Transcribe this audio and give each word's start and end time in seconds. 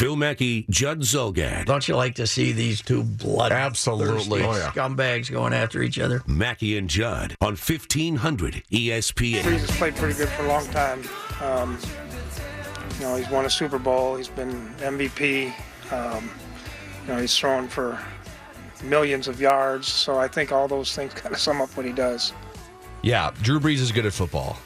Phil 0.00 0.16
Mackey, 0.16 0.64
Judd 0.70 1.00
Zulgad. 1.00 1.66
Don't 1.66 1.86
you 1.86 1.94
like 1.94 2.14
to 2.14 2.26
see 2.26 2.52
these 2.52 2.80
two 2.80 3.02
blood 3.02 3.52
Absolutely. 3.52 4.42
Oh, 4.42 4.56
yeah. 4.56 4.70
scumbags 4.70 5.30
going 5.30 5.52
after 5.52 5.82
each 5.82 5.98
other? 5.98 6.22
Mackey 6.26 6.78
and 6.78 6.88
Judd 6.88 7.36
on 7.42 7.48
1500 7.48 8.62
ESPN. 8.72 9.42
Brees 9.42 9.58
has 9.58 9.70
played 9.72 9.94
pretty 9.96 10.14
good 10.14 10.30
for 10.30 10.46
a 10.46 10.48
long 10.48 10.64
time. 10.68 11.02
Um, 11.42 11.78
you 12.94 13.00
know, 13.00 13.16
he's 13.16 13.28
won 13.28 13.44
a 13.44 13.50
Super 13.50 13.78
Bowl. 13.78 14.16
He's 14.16 14.28
been 14.28 14.74
MVP. 14.78 15.52
Um, 15.92 16.30
you 17.02 17.12
know, 17.12 17.20
he's 17.20 17.36
thrown 17.36 17.68
for 17.68 18.02
millions 18.82 19.28
of 19.28 19.38
yards. 19.38 19.86
So 19.86 20.16
I 20.18 20.28
think 20.28 20.50
all 20.50 20.66
those 20.66 20.96
things 20.96 21.12
kind 21.14 21.34
of 21.34 21.38
sum 21.38 21.60
up 21.60 21.76
what 21.76 21.84
he 21.84 21.92
does. 21.92 22.32
Yeah, 23.02 23.32
Drew 23.42 23.60
Brees 23.60 23.80
is 23.80 23.92
good 23.92 24.06
at 24.06 24.14
football. 24.14 24.56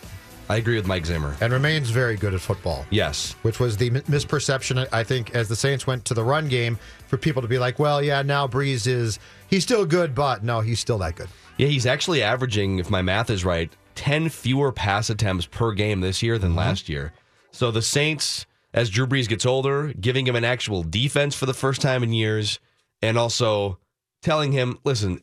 I 0.48 0.56
agree 0.56 0.76
with 0.76 0.86
Mike 0.86 1.06
Zimmer. 1.06 1.36
and 1.40 1.52
remains 1.52 1.90
very 1.90 2.16
good 2.16 2.34
at 2.34 2.40
football. 2.40 2.84
Yes. 2.90 3.34
Which 3.42 3.60
was 3.60 3.76
the 3.76 3.90
misperception, 3.90 4.86
I 4.92 5.02
think, 5.02 5.34
as 5.34 5.48
the 5.48 5.56
Saints 5.56 5.86
went 5.86 6.04
to 6.06 6.14
the 6.14 6.24
run 6.24 6.48
game, 6.48 6.78
for 7.06 7.16
people 7.16 7.40
to 7.42 7.48
be 7.48 7.58
like, 7.58 7.78
well, 7.78 8.02
yeah, 8.02 8.22
now 8.22 8.46
Brees 8.46 8.86
is, 8.86 9.18
he's 9.48 9.62
still 9.62 9.86
good, 9.86 10.14
but 10.14 10.44
no, 10.44 10.60
he's 10.60 10.80
still 10.80 10.98
that 10.98 11.16
good. 11.16 11.28
Yeah, 11.56 11.68
he's 11.68 11.86
actually 11.86 12.22
averaging, 12.22 12.78
if 12.78 12.90
my 12.90 13.00
math 13.00 13.30
is 13.30 13.44
right, 13.44 13.72
10 13.94 14.28
fewer 14.28 14.72
pass 14.72 15.08
attempts 15.10 15.46
per 15.46 15.72
game 15.72 16.00
this 16.00 16.22
year 16.22 16.38
than 16.38 16.50
mm-hmm. 16.50 16.58
last 16.58 16.88
year. 16.88 17.12
So 17.52 17.70
the 17.70 17.82
Saints, 17.82 18.46
as 18.72 18.90
Drew 18.90 19.06
Brees 19.06 19.28
gets 19.28 19.46
older, 19.46 19.92
giving 19.94 20.26
him 20.26 20.36
an 20.36 20.44
actual 20.44 20.82
defense 20.82 21.34
for 21.34 21.46
the 21.46 21.54
first 21.54 21.80
time 21.80 22.02
in 22.02 22.12
years, 22.12 22.58
and 23.00 23.16
also 23.16 23.78
telling 24.22 24.52
him, 24.52 24.78
listen, 24.84 25.20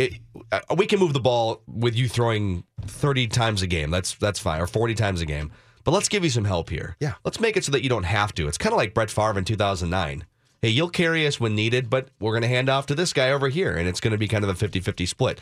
it, 0.00 0.14
uh, 0.50 0.60
we 0.76 0.86
can 0.86 0.98
move 0.98 1.12
the 1.12 1.20
ball 1.20 1.62
with 1.66 1.94
you 1.94 2.08
throwing 2.08 2.64
30 2.82 3.26
times 3.28 3.62
a 3.62 3.66
game. 3.66 3.90
That's 3.90 4.14
that's 4.14 4.38
fine, 4.38 4.60
or 4.60 4.66
40 4.66 4.94
times 4.94 5.20
a 5.20 5.26
game. 5.26 5.52
But 5.84 5.92
let's 5.92 6.08
give 6.08 6.24
you 6.24 6.30
some 6.30 6.44
help 6.44 6.70
here. 6.70 6.96
Yeah. 7.00 7.14
Let's 7.24 7.40
make 7.40 7.56
it 7.56 7.64
so 7.64 7.72
that 7.72 7.82
you 7.82 7.88
don't 7.88 8.04
have 8.04 8.34
to. 8.34 8.48
It's 8.48 8.58
kind 8.58 8.72
of 8.72 8.76
like 8.76 8.94
Brett 8.94 9.10
Favre 9.10 9.38
in 9.38 9.44
2009. 9.44 10.24
Hey, 10.62 10.68
you'll 10.68 10.90
carry 10.90 11.26
us 11.26 11.40
when 11.40 11.54
needed, 11.54 11.88
but 11.88 12.08
we're 12.20 12.32
going 12.32 12.42
to 12.42 12.48
hand 12.48 12.68
off 12.68 12.86
to 12.86 12.94
this 12.94 13.14
guy 13.14 13.30
over 13.30 13.48
here, 13.48 13.76
and 13.76 13.88
it's 13.88 14.00
going 14.00 14.12
to 14.12 14.18
be 14.18 14.28
kind 14.28 14.44
of 14.44 14.50
a 14.50 14.54
50 14.54 14.80
50 14.80 15.06
split. 15.06 15.40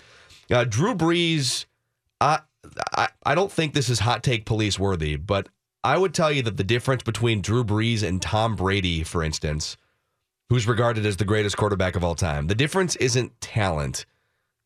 Uh, 0.51 0.65
Drew 0.65 0.95
Brees, 0.95 1.67
I, 2.21 2.41
I, 2.97 3.09
I 3.25 3.35
don't 3.35 3.53
think 3.53 3.75
this 3.75 3.89
is 3.89 4.01
hot 4.01 4.23
take 4.23 4.47
police 4.47 4.79
worthy, 4.79 5.17
but 5.17 5.49
I 5.85 5.99
would 5.99 6.15
tell 6.15 6.33
you 6.33 6.43
that 6.43 6.57
the 6.57 6.65
difference 6.65 7.03
between 7.03 7.43
Drew 7.43 7.65
Brees 7.65 8.03
and 8.03 8.23
Tom 8.23 8.57
Brady, 8.57 9.03
for 9.03 9.23
instance, 9.23 9.77
who's 10.49 10.67
regarded 10.67 11.05
as 11.05 11.17
the 11.17 11.25
greatest 11.25 11.57
quarterback 11.57 11.97
of 11.97 12.05
all 12.05 12.15
time, 12.15 12.47
the 12.47 12.55
difference 12.55 12.97
isn't 12.97 13.41
talent. 13.41 14.07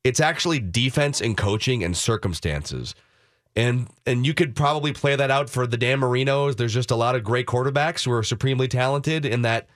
It's 0.05 0.21
actually 0.21 0.59
defense 0.59 1.21
and 1.21 1.37
coaching 1.37 1.85
and 1.85 1.97
circumstances. 1.97 2.95
And 3.55 3.89
and 4.07 4.27
you 4.27 4.35
could 4.35 4.57
probably 4.57 4.93
play 4.93 5.15
that 5.15 5.31
out 5.31 5.51
for 5.51 5.67
the 5.67 5.77
Dan 5.77 6.01
Marinos. 6.01 6.57
There's 6.57 6.75
just 6.75 6.91
a 6.91 6.97
lot 6.97 7.15
of 7.15 7.23
great 7.23 7.47
quarterbacks 7.47 8.05
who 8.05 8.13
are 8.13 8.23
supremely 8.23 8.67
talented 8.67 9.27
in 9.27 9.43
that 9.43 9.69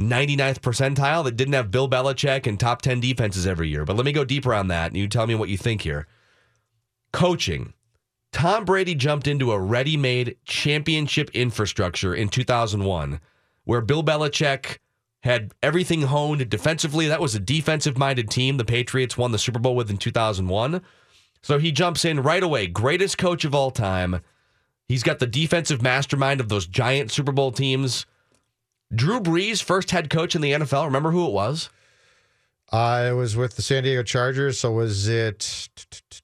99th 0.00 0.60
percentile 0.60 1.22
that 1.24 1.36
didn't 1.36 1.54
have 1.54 1.70
Bill 1.70 1.88
Belichick 1.88 2.46
and 2.46 2.58
top 2.58 2.82
10 2.82 3.00
defenses 3.00 3.46
every 3.46 3.68
year. 3.68 3.84
But 3.84 3.96
let 3.96 4.06
me 4.06 4.12
go 4.12 4.24
deeper 4.24 4.52
on 4.54 4.68
that 4.68 4.88
and 4.88 4.96
you 4.96 5.06
tell 5.06 5.26
me 5.26 5.34
what 5.34 5.48
you 5.48 5.58
think 5.58 5.82
here. 5.82 6.06
Coaching. 7.12 7.74
Tom 8.32 8.64
Brady 8.64 8.94
jumped 8.94 9.26
into 9.26 9.52
a 9.52 9.58
ready 9.58 9.96
made 9.96 10.36
championship 10.44 11.30
infrastructure 11.34 12.14
in 12.14 12.28
2001 12.28 13.20
where 13.64 13.80
Bill 13.80 14.02
Belichick 14.02 14.78
had 15.22 15.52
everything 15.62 16.02
honed 16.02 16.48
defensively. 16.48 17.06
That 17.08 17.20
was 17.20 17.34
a 17.34 17.40
defensive 17.40 17.98
minded 17.98 18.30
team 18.30 18.56
the 18.56 18.64
Patriots 18.64 19.18
won 19.18 19.32
the 19.32 19.38
Super 19.38 19.58
Bowl 19.58 19.76
with 19.76 19.90
in 19.90 19.98
2001. 19.98 20.82
So 21.42 21.58
he 21.58 21.72
jumps 21.72 22.04
in 22.04 22.22
right 22.22 22.42
away, 22.42 22.66
greatest 22.66 23.18
coach 23.18 23.44
of 23.44 23.54
all 23.54 23.70
time. 23.70 24.20
He's 24.88 25.02
got 25.02 25.18
the 25.18 25.26
defensive 25.26 25.82
mastermind 25.82 26.40
of 26.40 26.48
those 26.48 26.66
giant 26.66 27.10
Super 27.10 27.32
Bowl 27.32 27.52
teams. 27.52 28.06
Drew 28.94 29.20
Brees, 29.20 29.62
first 29.62 29.90
head 29.92 30.10
coach 30.10 30.34
in 30.34 30.42
the 30.42 30.52
NFL. 30.52 30.86
Remember 30.86 31.12
who 31.12 31.26
it 31.26 31.32
was? 31.32 31.70
I 32.72 33.12
was 33.12 33.36
with 33.36 33.56
the 33.56 33.62
San 33.62 33.84
Diego 33.84 34.02
Chargers, 34.02 34.58
so 34.58 34.72
was 34.72 35.08
it 35.08 35.68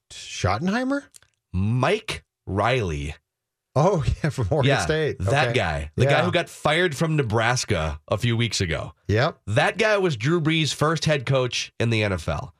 Schottenheimer? 0.09 1.03
Mike 1.51 2.23
Riley. 2.45 3.15
Oh, 3.79 4.03
yeah, 4.23 4.29
from 4.31 4.47
Oregon 4.49 4.69
yeah, 4.69 4.79
State. 4.85 5.19
that 5.19 5.49
Okay. 5.49 5.53
guy. 5.57 5.91
The 5.95 6.05
guy 6.05 6.23
who 6.23 6.31
got 6.31 6.49
fired 6.49 6.95
from 6.95 7.15
Nebraska 7.15 7.99
a 8.07 8.17
few 8.17 8.35
weeks 8.35 8.59
ago. 8.61 8.93
Yep. 9.07 9.39
That 9.47 9.77
guy 9.77 9.97
was 9.97 10.17
Drew 10.17 10.41
Brees' 10.41 10.73
first 10.73 11.05
head 11.05 11.25
coach 11.25 11.71
in 11.79 11.89
the 11.91 12.01
NFL. 12.01 12.51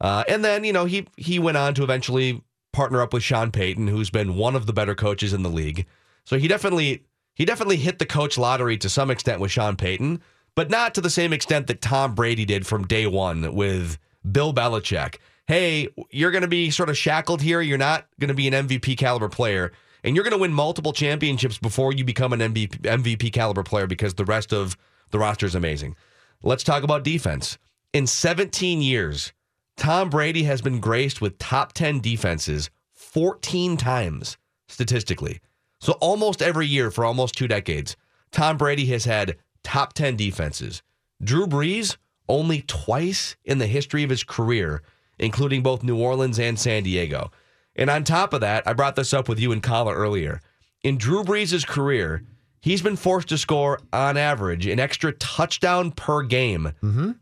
Uh, 0.00 0.24
and 0.28 0.44
then, 0.44 0.64
you 0.64 0.72
know, 0.72 0.84
he 0.86 1.06
he 1.16 1.38
went 1.38 1.56
on 1.56 1.74
to 1.74 1.82
eventually 1.82 2.42
partner 2.72 3.02
up 3.02 3.12
with 3.12 3.22
Sean 3.22 3.50
Payton, 3.50 3.88
who's 3.88 4.10
been 4.10 4.36
one 4.36 4.54
of 4.56 4.66
the 4.66 4.72
better 4.72 4.94
coaches 4.94 5.32
in 5.32 5.42
the 5.42 5.50
league. 5.50 5.86
So 6.24 6.38
he 6.38 6.46
definitely 6.48 7.04
he 7.34 7.44
definitely 7.44 7.76
hit 7.76 7.98
the 7.98 8.06
coach 8.06 8.38
lottery 8.38 8.78
to 8.78 8.88
some 8.88 9.10
extent 9.10 9.40
with 9.40 9.50
Sean 9.50 9.76
Payton, 9.76 10.22
but 10.54 10.70
not 10.70 10.94
to 10.94 11.00
the 11.00 11.10
same 11.10 11.32
extent 11.32 11.66
that 11.66 11.80
Tom 11.82 12.14
Brady 12.14 12.44
did 12.44 12.66
from 12.66 12.86
day 12.86 13.06
one 13.06 13.54
with 13.54 13.98
Bill 14.30 14.54
Belichick. 14.54 15.16
Hey, 15.46 15.88
you're 16.10 16.30
going 16.30 16.42
to 16.42 16.48
be 16.48 16.70
sort 16.70 16.88
of 16.90 16.96
shackled 16.96 17.42
here. 17.42 17.60
You're 17.60 17.76
not 17.78 18.06
going 18.20 18.28
to 18.28 18.34
be 18.34 18.46
an 18.46 18.54
MVP 18.68 18.96
caliber 18.96 19.28
player, 19.28 19.72
and 20.04 20.14
you're 20.14 20.24
going 20.24 20.32
to 20.32 20.40
win 20.40 20.52
multiple 20.52 20.92
championships 20.92 21.58
before 21.58 21.92
you 21.92 22.04
become 22.04 22.32
an 22.32 22.40
MVP, 22.40 22.80
MVP 22.80 23.32
caliber 23.32 23.62
player 23.62 23.86
because 23.86 24.14
the 24.14 24.24
rest 24.24 24.52
of 24.52 24.76
the 25.10 25.18
roster 25.18 25.46
is 25.46 25.54
amazing. 25.54 25.96
Let's 26.42 26.64
talk 26.64 26.82
about 26.82 27.04
defense. 27.04 27.58
In 27.92 28.06
17 28.06 28.80
years, 28.80 29.32
Tom 29.76 30.10
Brady 30.10 30.44
has 30.44 30.62
been 30.62 30.80
graced 30.80 31.20
with 31.20 31.38
top 31.38 31.72
10 31.72 32.00
defenses 32.00 32.70
14 32.94 33.76
times 33.76 34.36
statistically. 34.68 35.40
So 35.80 35.94
almost 35.94 36.42
every 36.42 36.66
year 36.66 36.90
for 36.90 37.04
almost 37.04 37.34
two 37.34 37.48
decades, 37.48 37.96
Tom 38.30 38.56
Brady 38.56 38.86
has 38.86 39.04
had 39.04 39.36
top 39.62 39.94
10 39.94 40.16
defenses. 40.16 40.82
Drew 41.22 41.46
Brees, 41.46 41.96
only 42.28 42.62
twice 42.62 43.36
in 43.44 43.58
the 43.58 43.66
history 43.66 44.04
of 44.04 44.10
his 44.10 44.22
career, 44.22 44.82
including 45.18 45.62
both 45.62 45.82
New 45.82 45.98
Orleans 45.98 46.38
and 46.38 46.58
San 46.58 46.82
Diego. 46.82 47.30
And 47.80 47.90
on 47.90 48.04
top 48.04 48.32
of 48.32 48.42
that, 48.42 48.62
I 48.68 48.74
brought 48.74 48.94
this 48.94 49.12
up 49.12 49.28
with 49.28 49.40
you 49.40 49.50
and 49.50 49.62
Coller 49.62 49.94
earlier. 49.94 50.40
In 50.84 50.96
Drew 50.98 51.24
Brees' 51.24 51.66
career, 51.66 52.22
he's 52.60 52.82
been 52.82 52.94
forced 52.96 53.28
to 53.30 53.38
score, 53.38 53.80
on 53.92 54.16
average, 54.16 54.66
an 54.66 54.78
extra 54.78 55.12
touchdown 55.12 55.90
per 55.90 56.22
game 56.22 56.72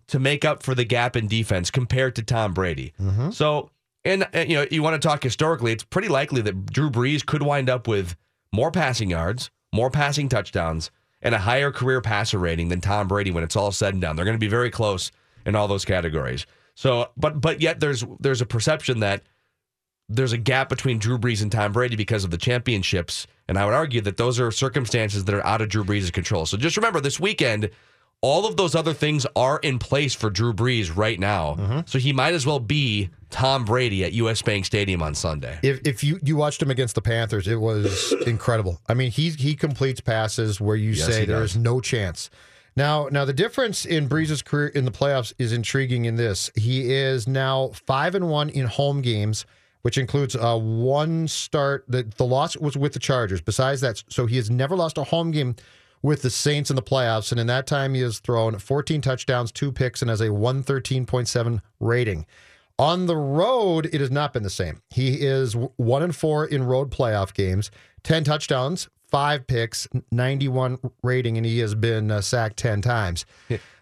to 0.09 0.19
make 0.19 0.45
up 0.45 0.63
for 0.63 0.75
the 0.75 0.85
gap 0.85 1.17
in 1.17 1.29
defense 1.29 1.71
compared 1.71 2.15
to 2.17 2.23
Tom 2.23 2.53
Brady. 2.53 2.93
So, 3.31 3.71
and 4.05 4.25
uh, 4.35 4.41
you 4.47 4.57
know, 4.57 4.67
you 4.71 4.83
want 4.83 5.01
to 5.01 5.09
talk 5.09 5.23
historically, 5.23 5.73
it's 5.73 5.85
pretty 5.85 6.09
likely 6.09 6.43
that 6.43 6.67
Drew 6.67 6.91
Brees 6.91 7.25
could 7.25 7.43
wind 7.43 7.71
up 7.71 7.89
with 7.89 8.17
more 8.53 8.71
passing 8.71 9.11
yards, 9.11 9.51
more 9.73 9.91
passing 9.91 10.29
touchdowns, 10.29 10.91
and 11.23 11.35
a 11.35 11.39
higher 11.39 11.71
career 11.71 12.01
passer 12.01 12.39
rating 12.39 12.69
than 12.69 12.81
Tom 12.81 13.07
Brady 13.09 13.31
when 13.31 13.45
it's 13.45 13.57
all 13.57 13.73
said 13.73 13.95
and 13.95 14.03
done. 14.03 14.17
They're 14.17 14.25
going 14.25 14.37
to 14.37 14.41
be 14.41 14.49
very 14.49 14.71
close 14.71 15.11
in 15.47 15.55
all 15.55 15.69
those 15.69 15.85
categories. 15.85 16.47
So, 16.75 17.11
but 17.17 17.41
but 17.41 17.61
yet 17.61 17.81
there's 17.81 18.05
there's 18.21 18.41
a 18.41 18.47
perception 18.47 19.01
that 19.01 19.23
there's 20.09 20.33
a 20.33 20.39
gap 20.39 20.69
between 20.69 20.99
Drew 20.99 21.19
Brees 21.19 21.43
and 21.43 21.53
Tom 21.53 21.73
Brady 21.73 21.97
because 21.97 22.25
of 22.25 22.31
the 22.31 22.39
championships. 22.39 23.27
And 23.47 23.59
I 23.59 23.65
would 23.65 23.75
argue 23.75 24.01
that 24.03 24.17
those 24.17 24.41
are 24.41 24.51
circumstances 24.51 25.25
that 25.25 25.35
are 25.35 25.45
out 25.47 25.61
of 25.61 25.69
Drew 25.69 25.85
Brees' 25.85 26.13
control. 26.13 26.47
So 26.47 26.57
just 26.57 26.77
remember 26.77 27.01
this 27.01 27.19
weekend, 27.21 27.71
all 28.21 28.47
of 28.47 28.57
those 28.57 28.75
other 28.75 28.93
things 28.95 29.27
are 29.37 29.59
in 29.59 29.79
place 29.79 30.15
for 30.15 30.29
Drew 30.31 30.53
Brees 30.53 30.95
right 30.95 31.19
now. 31.21 31.55
Mm-hmm. 31.55 31.81
So 31.87 31.99
he 31.99 32.13
might 32.13 32.35
as 32.35 32.45
well 32.47 32.59
be 32.61 33.11
Tom 33.31 33.65
Brady 33.65 34.03
at 34.05 34.13
US 34.15 34.43
Bank 34.43 34.65
Stadium 34.65 35.03
on 35.03 35.15
Sunday. 35.15 35.59
If 35.63 35.87
if 35.87 36.03
you 36.03 36.19
you 36.23 36.37
watched 36.37 36.61
him 36.63 36.71
against 36.71 36.95
the 36.95 37.03
Panthers, 37.03 37.47
it 37.47 37.61
was 37.61 38.13
incredible. 38.27 38.81
I 38.89 38.95
mean, 38.95 39.11
he 39.11 39.31
he 39.31 39.55
completes 39.55 40.01
passes 40.01 40.61
where 40.61 40.77
you 40.77 40.91
Yes, 40.93 41.07
say 41.07 41.21
he 41.21 41.27
there 41.27 41.41
does. 41.41 41.53
is 41.53 41.57
no 41.59 41.81
chance. 41.81 42.31
Now, 42.77 43.09
now 43.11 43.25
the 43.25 43.33
difference 43.33 43.85
in 43.85 44.09
Brees' 44.09 44.45
career 44.45 44.69
in 44.69 44.85
the 44.85 44.91
playoffs 44.93 45.33
is 45.39 45.53
intriguing. 45.53 46.05
In 46.07 46.17
this, 46.17 46.51
he 46.55 46.93
is 46.93 47.27
now 47.29 47.69
five 47.87 48.15
and 48.15 48.29
one 48.31 48.49
in 48.51 48.67
home 48.67 49.03
games, 49.03 49.47
which 49.89 49.97
includes 49.97 50.37
a 50.39 50.55
one 50.55 51.27
start. 51.27 51.83
The 51.89 52.03
the 52.19 52.27
loss 52.27 52.59
was 52.59 52.77
with 52.77 52.93
the 52.93 52.99
Chargers. 52.99 53.41
Besides 53.41 53.81
that, 53.81 54.05
so 54.11 54.27
he 54.27 54.37
has 54.37 54.51
never 54.51 54.77
lost 54.77 54.99
a 54.99 55.05
home 55.05 55.31
game 55.31 55.57
with 56.03 56.21
the 56.21 56.29
Saints 56.29 56.69
in 56.69 56.77
the 56.77 56.83
playoffs, 56.83 57.31
and 57.31 57.41
in 57.41 57.47
that 57.47 57.67
time 57.67 57.95
he 57.95 58.03
has 58.03 58.19
thrown 58.19 58.59
14 58.59 59.01
touchdowns, 59.01 59.51
two 59.51 59.73
picks, 59.73 60.03
and 60.03 60.11
has 60.11 60.21
a 60.21 60.27
113.7 60.27 61.63
rating. 61.81 62.27
On 62.79 63.07
the 63.07 63.17
road, 63.17 63.89
it 63.91 64.03
has 64.03 64.11
not 64.11 64.35
been 64.35 64.43
the 64.43 64.51
same. 64.51 64.83
He 64.91 65.23
is 65.23 65.57
one 65.57 66.03
and 66.03 66.15
four 66.15 66.45
in 66.45 66.65
road 66.65 66.91
playoff 66.91 67.33
games, 67.33 67.71
10 68.03 68.25
touchdowns, 68.25 68.91
five 69.11 69.47
picks, 69.47 69.89
91 70.13 70.81
rating, 71.03 71.39
and 71.39 71.47
he 71.47 71.61
has 71.61 71.75
been 71.75 72.11
uh, 72.11 72.21
sacked 72.21 72.59
10 72.59 72.83
times. 72.83 73.25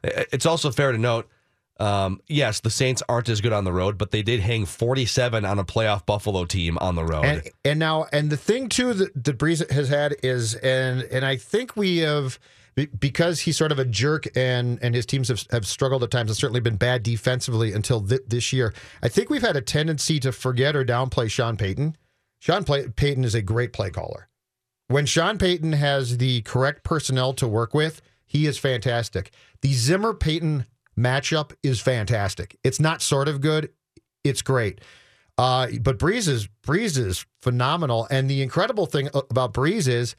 It's 0.05 0.47
also 0.47 0.70
fair 0.70 0.93
to 0.93 0.99
note, 0.99 1.29
um, 1.78 2.20
yes, 2.26 2.61
the 2.61 2.70
Saints 2.70 3.02
aren't 3.08 3.28
as 3.28 3.40
good 3.40 3.52
on 3.52 3.64
the 3.64 3.73
road, 3.73 3.99
but 3.99 4.11
they 4.11 4.23
did 4.23 4.40
hang 4.40 4.64
47 4.64 5.44
on 5.44 5.58
a 5.58 5.64
playoff 5.64 6.06
Buffalo 6.06 6.44
team 6.46 6.78
on 6.78 6.94
the 6.94 7.05
road. 7.05 7.25
And 7.25 7.50
and 7.64 7.78
now 7.78 8.06
and 8.12 8.31
the 8.31 8.37
thing 8.37 8.69
too 8.69 8.94
that, 8.94 9.25
that 9.25 9.38
Brees 9.38 9.69
has 9.70 9.88
had 9.88 10.17
is 10.23 10.55
and 10.55 11.02
and 11.05 11.25
I 11.25 11.37
think 11.37 11.76
we 11.76 11.99
have 11.99 12.38
because 12.99 13.40
he's 13.40 13.56
sort 13.56 13.73
of 13.73 13.78
a 13.78 13.84
jerk 13.84 14.26
and 14.37 14.78
and 14.82 14.94
his 14.94 15.06
teams 15.06 15.28
have, 15.28 15.44
have 15.50 15.67
struggled 15.67 16.02
at 16.02 16.11
times 16.11 16.31
and 16.31 16.37
certainly 16.37 16.61
been 16.61 16.76
bad 16.76 17.02
defensively 17.02 17.73
until 17.73 18.00
th- 18.00 18.22
this 18.26 18.52
year. 18.52 18.72
I 19.02 19.08
think 19.08 19.29
we've 19.29 19.43
had 19.43 19.56
a 19.56 19.62
tendency 19.62 20.19
to 20.20 20.32
forget 20.32 20.75
or 20.76 20.84
downplay 20.84 21.31
Sean 21.31 21.56
Payton. 21.56 21.96
Sean 22.38 22.64
play- 22.64 22.88
Payton 22.88 23.25
is 23.25 23.34
a 23.34 23.43
great 23.43 23.72
play 23.72 23.90
caller. 23.90 24.29
When 24.88 25.05
Sean 25.05 25.37
Payton 25.37 25.72
has 25.72 26.19
the 26.19 26.43
correct 26.43 26.84
personnel 26.84 27.32
to 27.34 27.49
work 27.49 27.75
with, 27.75 28.00
he 28.25 28.46
is 28.46 28.56
fantastic. 28.56 29.31
The 29.62 29.72
Zimmer 29.72 30.14
Payton 30.14 30.67
matchup 30.98 31.52
is 31.62 31.81
fantastic. 31.81 32.58
It's 32.64 32.81
not 32.81 33.02
sort 33.02 33.28
of 33.28 33.40
good, 33.40 33.70
it's 34.25 34.43
great. 34.43 34.81
Uh, 35.38 35.69
but 35.82 35.98
Brees 35.98 36.28
is 36.28 36.48
Brees 36.66 36.96
is 36.96 37.26
phenomenal, 37.43 38.06
and 38.10 38.28
the 38.31 38.43
incredible 38.43 38.87
thing 38.87 39.08
about 39.14 39.52
Brees 39.52 39.87
is, 39.87 40.16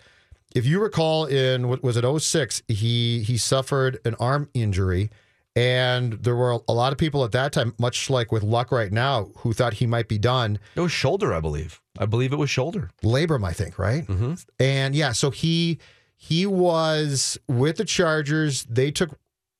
if 0.53 0.65
you 0.65 0.79
recall, 0.79 1.25
in 1.25 1.67
what 1.69 1.81
was 1.83 1.97
it 1.97 2.19
06, 2.19 2.61
he 2.67 3.23
he 3.23 3.37
suffered 3.37 3.99
an 4.05 4.13
arm 4.19 4.47
injury, 4.53 5.09
and 5.55 6.13
there 6.13 6.35
were 6.35 6.59
a 6.67 6.71
lot 6.73 6.91
of 6.91 6.99
people 6.99 7.23
at 7.23 7.31
that 7.31 7.51
time, 7.51 7.73
much 7.79 8.11
like 8.11 8.31
with 8.31 8.43
Luck 8.43 8.71
right 8.71 8.91
now, 8.91 9.31
who 9.39 9.53
thought 9.53 9.73
he 9.73 9.87
might 9.87 10.07
be 10.07 10.19
done. 10.19 10.59
it 10.75 10.81
was 10.81 10.91
shoulder, 10.91 11.33
I 11.33 11.39
believe. 11.39 11.81
I 11.97 12.05
believe 12.05 12.31
it 12.31 12.37
was 12.37 12.51
shoulder. 12.51 12.91
Labrum, 13.03 13.43
I 13.43 13.53
think, 13.53 13.79
right? 13.79 14.05
Mm-hmm. 14.05 14.33
And 14.59 14.93
yeah, 14.93 15.13
so 15.13 15.31
he 15.31 15.79
he 16.15 16.45
was 16.45 17.39
with 17.47 17.77
the 17.77 17.85
Chargers. 17.85 18.65
They 18.65 18.91
took 18.91 19.17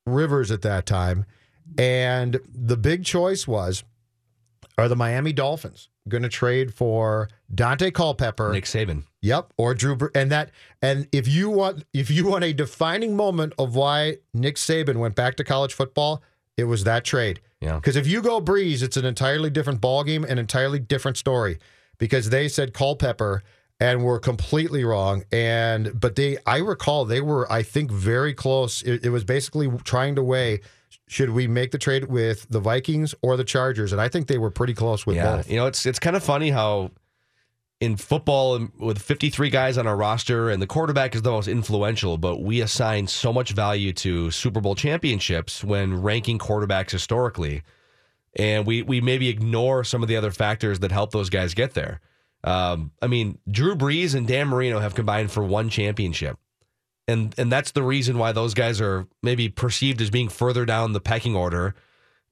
Rivers 0.07 0.50
at 0.50 0.62
that 0.63 0.86
time, 0.86 1.25
and 1.77 2.39
the 2.54 2.77
big 2.77 3.06
choice 3.06 3.48
was: 3.48 3.83
Are 4.77 4.88
the 4.88 4.95
Miami 4.95 5.33
Dolphins 5.33 5.89
going 6.07 6.24
to 6.24 6.30
trade 6.30 6.74
for 6.74 7.30
Daunte 7.54 7.94
Culpepper? 7.94 8.51
Nick 8.54 8.65
Saban. 8.65 9.04
Yep, 9.21 9.54
or 9.57 9.74
Drew. 9.74 9.95
Br- 9.95 10.07
And 10.15 10.31
that, 10.31 10.51
and 10.81 11.07
if 11.12 11.27
you 11.27 11.50
want, 11.50 11.83
if 11.94 12.09
you 12.09 12.25
want 12.27 12.44
a 12.45 12.54
defining 12.54 13.15
moment 13.15 13.54
of 13.59 13.75
why 13.75 14.18
Nick 14.33 14.56
Saban 14.56 14.95
went 14.95 15.15
back 15.15 15.36
to 15.36 15.44
college 15.44 15.74
football, 15.74 16.24
it 16.56 16.63
was 16.63 16.86
that 16.86 17.03
trade. 17.03 17.42
Yeah. 17.62 17.75
Because 17.75 17.95
if 17.95 18.07
you 18.07 18.21
go 18.21 18.39
Brees, 18.39 18.81
it's 18.81 18.98
an 18.98 19.06
entirely 19.06 19.50
different 19.50 19.81
ballgame, 19.81 20.24
an 20.27 20.38
entirely 20.38 20.80
different 20.80 21.18
story. 21.18 21.60
Because 21.98 22.30
they 22.30 22.48
said 22.48 22.74
Culpepper 22.74 23.42
and 23.79 24.03
were 24.03 24.19
completely 24.19 24.83
wrong. 24.83 25.24
And 25.31 26.00
but 26.00 26.15
they, 26.15 26.38
I 26.45 26.57
recall, 26.57 27.06
they 27.06 27.21
were, 27.21 27.51
I 27.51 27.63
think, 27.63 27.91
very 27.91 28.33
close. 28.33 28.81
It, 28.81 29.06
it 29.06 29.09
was 29.09 29.24
basically 29.24 29.69
trying 29.83 30.15
to 30.15 30.24
weigh. 30.24 30.62
Should 31.09 31.29
we 31.29 31.47
make 31.47 31.71
the 31.71 31.77
trade 31.77 32.06
with 32.06 32.47
the 32.50 32.59
Vikings 32.59 33.15
or 33.21 33.38
the 33.38 33.44
Chargers? 33.44 33.94
And 33.94 34.01
I 34.01 34.09
think 34.09 34.27
they 34.27 34.38
were 34.38 34.51
pretty 34.51 34.74
close 34.74 35.06
with 35.06 35.15
yeah, 35.15 35.38
both. 35.38 35.50
you 35.50 35.56
know, 35.56 35.65
it's 35.68 35.85
it's 35.85 36.00
kind 36.00 36.15
of 36.15 36.24
funny 36.24 36.50
how 36.50 36.91
in 37.79 37.95
football 37.95 38.56
um, 38.56 38.74
with 38.79 39.00
53 39.00 39.50
guys 39.50 39.77
on 39.77 39.85
our 39.85 39.95
roster 39.95 40.50
and 40.50 40.62
the 40.62 40.68
quarterback 40.68 41.13
is 41.15 41.21
the 41.21 41.31
most 41.31 41.47
influential, 41.47 42.18
but 42.18 42.41
we 42.41 42.62
assign 42.62 43.07
so 43.07 43.31
much 43.31 43.51
value 43.51 43.94
to 43.94 44.31
Super 44.31 44.59
Bowl 44.59 44.75
championships 44.75 45.63
when 45.63 46.01
ranking 46.01 46.39
quarterbacks 46.39 46.91
historically, 46.91 47.62
and 48.35 48.65
we 48.65 48.81
we 48.81 49.00
maybe 49.00 49.29
ignore 49.29 49.83
some 49.83 50.01
of 50.01 50.09
the 50.09 50.15
other 50.15 50.31
factors 50.31 50.79
that 50.79 50.91
help 50.91 51.12
those 51.12 51.29
guys 51.29 51.53
get 51.53 51.74
there. 51.74 52.01
Um, 52.44 52.92
I 53.01 53.07
mean, 53.07 53.39
Drew 53.50 53.75
Brees 53.75 54.16
and 54.16 54.28
Dan 54.28 54.48
Marino 54.48 54.80
have 54.80 54.95
combined 54.95 55.31
for 55.31 55.44
one 55.44 55.69
championship. 55.69 56.38
And 57.07 57.34
and 57.38 57.51
that's 57.51 57.72
the 57.72 57.84
reason 57.84 58.18
why 58.18 58.34
those 58.34 58.54
guys 58.54 58.81
are 58.81 59.07
maybe 59.24 59.48
perceived 59.48 60.01
as 60.01 60.10
being 60.10 60.28
further 60.28 60.66
down 60.66 60.92
the 60.92 61.00
pecking 61.00 61.36
order 61.36 61.74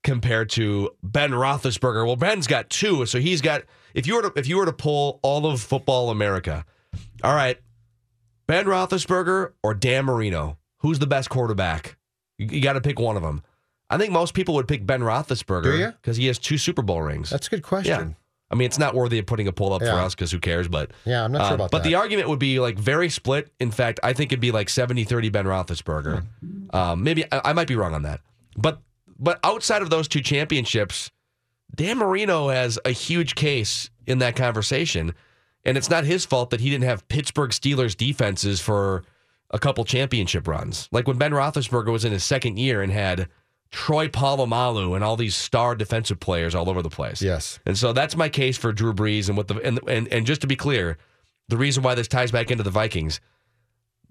compared 0.04 0.50
to 0.52 0.92
Ben 1.02 1.32
Roethlisberger. 1.32 2.06
Well, 2.06 2.18
Ben's 2.18 2.46
got 2.46 2.70
two, 2.70 3.06
so 3.06 3.20
he's 3.20 3.42
got. 3.42 3.64
If 3.94 4.06
you 4.06 4.16
were 4.16 4.30
to 4.30 4.34
if 4.38 4.48
you 4.48 4.58
were 4.58 4.66
to 4.66 4.74
pull 4.74 5.20
all 5.24 5.46
of 5.46 5.62
football 5.62 6.10
America, 6.10 6.66
all 7.24 7.34
right, 7.34 7.58
Ben 8.48 8.66
Roethlisberger 8.66 9.54
or 9.64 9.74
Dan 9.74 10.06
Marino, 10.06 10.58
who's 10.80 11.00
the 11.00 11.08
best 11.08 11.30
quarterback? 11.30 11.98
You, 12.38 12.48
you 12.48 12.62
got 12.62 12.74
to 12.74 12.82
pick 12.82 13.00
one 13.00 13.16
of 13.16 13.24
them. 13.24 13.44
I 13.90 13.98
think 13.98 14.12
most 14.12 14.34
people 14.34 14.56
would 14.56 14.68
pick 14.68 14.86
Ben 14.86 15.02
Roethlisberger 15.02 15.94
because 16.02 16.18
he 16.18 16.28
has 16.28 16.38
two 16.38 16.58
Super 16.58 16.82
Bowl 16.82 17.02
rings. 17.02 17.30
That's 17.30 17.48
a 17.48 17.50
good 17.52 17.64
yeah. 17.86 18.08
I 18.52 18.56
mean, 18.56 18.68
it's 18.68 18.78
not 18.78 18.94
worthy 18.94 19.18
of 19.18 19.26
putting 19.26 19.48
a 19.48 19.52
poll 19.52 19.74
up 19.74 19.82
for 19.82 19.90
us 19.90 20.14
because 20.14 20.32
who 20.32 20.40
cares? 20.40 20.68
But 20.68 20.92
Yeah, 21.04 21.24
I'm 21.24 21.32
not 21.32 21.40
sure 21.42 21.48
um, 21.48 21.54
about 21.56 21.72
but 21.72 21.84
that. 21.84 21.90
the 21.90 21.96
argument 21.96 22.30
would 22.30 22.40
be 22.40 22.60
like 22.60 22.78
very 22.78 23.10
split. 23.10 23.52
In 23.60 23.72
fact, 23.72 24.00
I 24.04 24.14
think 24.14 24.32
it'd 24.32 24.40
be 24.40 24.52
like 24.52 24.68
70-30 24.68 25.32
Ben 25.32 25.46
Roethlisberger. 25.46 26.26
Hmm. 26.40 26.76
Um, 26.76 27.04
maybe 27.04 27.26
I, 27.32 27.42
I 27.46 27.54
might 27.54 27.68
be 27.68 27.76
wrong 27.76 27.94
on 27.94 28.04
that. 28.04 28.22
But 28.58 28.82
but 29.18 29.40
outside 29.44 29.82
of 29.82 29.90
those 29.90 30.08
two 30.08 30.22
championships, 30.22 31.10
Dan 31.74 31.98
Marino 31.98 32.50
has 32.50 32.78
a 32.86 32.92
huge 32.92 33.36
case 33.36 33.90
in 34.06 34.20
that 34.20 34.36
conversation, 34.36 35.14
and 35.64 35.78
it's 35.78 35.90
not 35.90 36.04
his 36.04 36.26
fault 36.26 36.52
that 36.52 36.60
he 36.62 36.70
didn't 36.70 36.84
have 36.84 37.08
Pittsburgh 37.08 37.52
Steelers 37.52 37.98
defenses 37.98 38.62
for 38.62 39.04
a 39.52 39.60
couple 39.60 39.86
championship 39.86 40.48
runs. 40.48 40.88
Like 40.92 41.08
when 41.08 41.18
Ben 41.18 41.32
Roethlisberger 41.32 41.92
was 41.92 42.06
in 42.06 42.12
his 42.12 42.24
second 42.24 42.58
year 42.58 42.82
and 42.82 42.92
had 42.92 43.28
Troy 43.72 44.08
Polamalu 44.08 44.96
and 44.96 45.04
all 45.04 45.18
these 45.18 45.36
star 45.36 45.76
defensive 45.76 46.20
players 46.20 46.56
all 46.56 46.70
over 46.70 46.82
the 46.82 46.90
place. 46.90 47.22
Yes. 47.22 47.60
And 47.66 47.78
so 47.78 47.94
that's 47.94 48.16
my 48.16 48.30
case 48.30 48.58
for 48.58 48.72
Drew 48.72 48.94
Brees 48.94 49.28
and 49.28 49.38
what 49.38 49.48
the 49.48 49.60
and 49.62 49.80
and, 49.88 50.08
and 50.08 50.26
just 50.26 50.42
to 50.42 50.48
be 50.48 50.56
clear, 50.56 50.98
the 51.50 51.58
reason 51.58 51.84
why 51.84 51.96
this 51.96 52.08
ties 52.08 52.32
back 52.32 52.52
into 52.52 52.64
the 52.64 52.70
Vikings, 52.70 53.20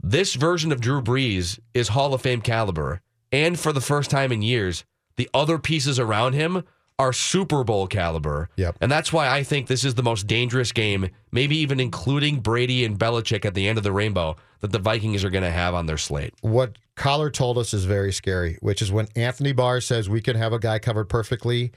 this 0.02 0.34
version 0.34 0.70
of 0.72 0.80
Drew 0.80 1.00
Brees 1.00 1.58
is 1.72 1.88
Hall 1.88 2.14
of 2.14 2.22
Fame 2.22 2.40
caliber, 2.40 3.00
and 3.32 3.58
for 3.58 3.72
the 3.72 3.80
first 3.80 4.10
time 4.10 4.32
in 4.32 4.42
years, 4.42 4.84
the 5.16 5.30
other 5.32 5.58
pieces 5.58 5.98
around 5.98 6.34
him 6.34 6.64
are 6.98 7.12
Super 7.12 7.64
Bowl 7.64 7.86
caliber. 7.86 8.48
Yep. 8.56 8.76
And 8.80 8.90
that's 8.90 9.12
why 9.12 9.28
I 9.28 9.42
think 9.42 9.66
this 9.66 9.84
is 9.84 9.94
the 9.94 10.02
most 10.02 10.26
dangerous 10.26 10.70
game, 10.72 11.10
maybe 11.32 11.56
even 11.56 11.80
including 11.80 12.40
Brady 12.40 12.84
and 12.84 12.98
Belichick 12.98 13.44
at 13.44 13.54
the 13.54 13.66
end 13.68 13.78
of 13.78 13.84
the 13.84 13.92
rainbow, 13.92 14.36
that 14.60 14.70
the 14.72 14.78
Vikings 14.78 15.24
are 15.24 15.30
going 15.30 15.44
to 15.44 15.50
have 15.50 15.74
on 15.74 15.86
their 15.86 15.98
slate. 15.98 16.34
what 16.40 16.78
Coller 16.96 17.28
told 17.30 17.58
us 17.58 17.74
is 17.74 17.84
very 17.86 18.12
scary, 18.12 18.56
which 18.60 18.80
is 18.80 18.92
when 18.92 19.08
Anthony 19.16 19.52
Barr 19.52 19.80
says 19.80 20.08
we 20.08 20.20
can 20.20 20.36
have 20.36 20.52
a 20.52 20.60
guy 20.60 20.78
covered 20.78 21.08
perfectly 21.08 21.72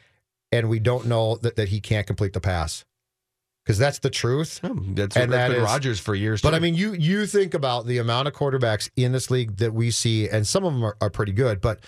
and 0.51 0.69
we 0.69 0.77
don't 0.77 1.07
know 1.07 1.37
that, 1.37 1.55
that 1.55 1.69
he 1.69 1.79
can't 1.81 2.05
complete 2.05 2.33
the 2.33 2.39
pass. 2.39 2.85
Because 3.65 3.79
that's 3.79 3.99
the 3.99 4.09
truth. 4.11 4.61
Oh, 4.63 4.75
That's, 4.93 5.17
And 5.17 5.33
that 5.33 5.49
been 5.49 5.57
is- 5.57 5.63
Rodgers 5.63 5.99
for 5.99 6.13
years. 6.15 6.41
But 6.41 6.51
too. 6.51 6.55
I 6.55 6.59
mean, 6.59 6.75
you 6.75 6.93
you 6.93 7.25
think 7.25 7.53
about 7.53 7.85
the 7.87 7.97
amount 7.97 8.27
of 8.29 8.33
quarterbacks 8.33 8.89
in 8.95 9.11
this 9.11 9.29
league 9.29 9.57
that 9.57 9.73
we 9.73 9.91
see, 9.91 10.29
and 10.29 10.47
some 10.47 10.63
of 10.63 10.71
them 10.73 10.85
are, 10.85 10.95
are 11.01 11.09
pretty 11.09 11.33
good, 11.33 11.59
but 11.59 11.81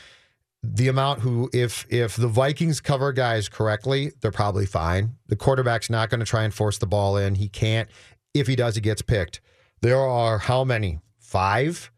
the 0.61 0.87
amount 0.87 1.21
who, 1.21 1.49
if 1.53 1.85
if 1.89 2.15
the 2.15 2.27
Vikings 2.27 2.81
cover 2.81 3.13
guys 3.13 3.47
correctly, 3.49 4.11
they're 4.21 4.31
probably 4.31 4.65
fine. 4.65 5.15
The 5.27 5.35
quarterback's 5.35 5.89
not 5.89 6.09
going 6.09 6.19
to 6.19 6.25
try 6.25 6.43
and 6.43 6.53
force 6.53 6.77
the 6.77 6.87
ball 6.87 7.17
in. 7.17 7.35
He 7.35 7.47
can't. 7.47 7.89
If 8.33 8.47
he 8.47 8.55
does, 8.55 8.75
he 8.75 8.81
gets 8.81 9.01
picked. 9.01 9.41
There 9.81 9.99
are 9.99 10.37
how 10.37 10.63
many? 10.63 10.99
Five 11.17 11.91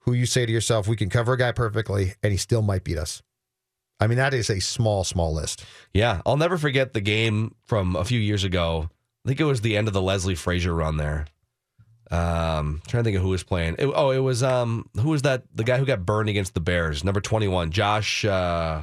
who 0.00 0.12
you 0.12 0.26
say 0.26 0.44
to 0.44 0.52
yourself, 0.52 0.86
we 0.86 0.96
can 0.96 1.08
cover 1.08 1.32
a 1.32 1.38
guy 1.38 1.52
perfectly, 1.52 2.12
and 2.22 2.30
he 2.30 2.36
still 2.36 2.62
might 2.62 2.84
beat 2.84 2.98
us. 2.98 3.22
I 3.98 4.06
mean, 4.06 4.18
that 4.18 4.34
is 4.34 4.50
a 4.50 4.60
small, 4.60 5.02
small 5.04 5.32
list. 5.32 5.64
Yeah, 5.94 6.20
I'll 6.26 6.36
never 6.36 6.58
forget 6.58 6.92
the 6.92 7.00
game 7.00 7.54
from 7.64 7.96
a 7.96 8.04
few 8.04 8.20
years 8.20 8.44
ago. 8.44 8.90
I 9.24 9.28
think 9.28 9.40
it 9.40 9.44
was 9.44 9.62
the 9.62 9.76
end 9.76 9.88
of 9.88 9.94
the 9.94 10.02
Leslie 10.02 10.34
Frazier 10.34 10.74
run 10.74 10.98
there. 10.98 11.26
Um, 12.14 12.82
trying 12.86 13.02
to 13.02 13.08
think 13.08 13.16
of 13.16 13.22
who 13.22 13.30
was 13.30 13.42
playing. 13.42 13.76
It- 13.78 13.86
oh, 13.86 14.10
it 14.10 14.18
was 14.18 14.42
um, 14.42 14.88
who 15.00 15.10
was 15.10 15.22
that? 15.22 15.42
The 15.54 15.64
guy 15.64 15.78
who 15.78 15.84
got 15.86 16.04
burned 16.06 16.28
against 16.28 16.54
the 16.54 16.60
Bears, 16.60 17.02
number 17.04 17.20
twenty-one, 17.20 17.70
Josh 17.70 18.24
uh, 18.24 18.82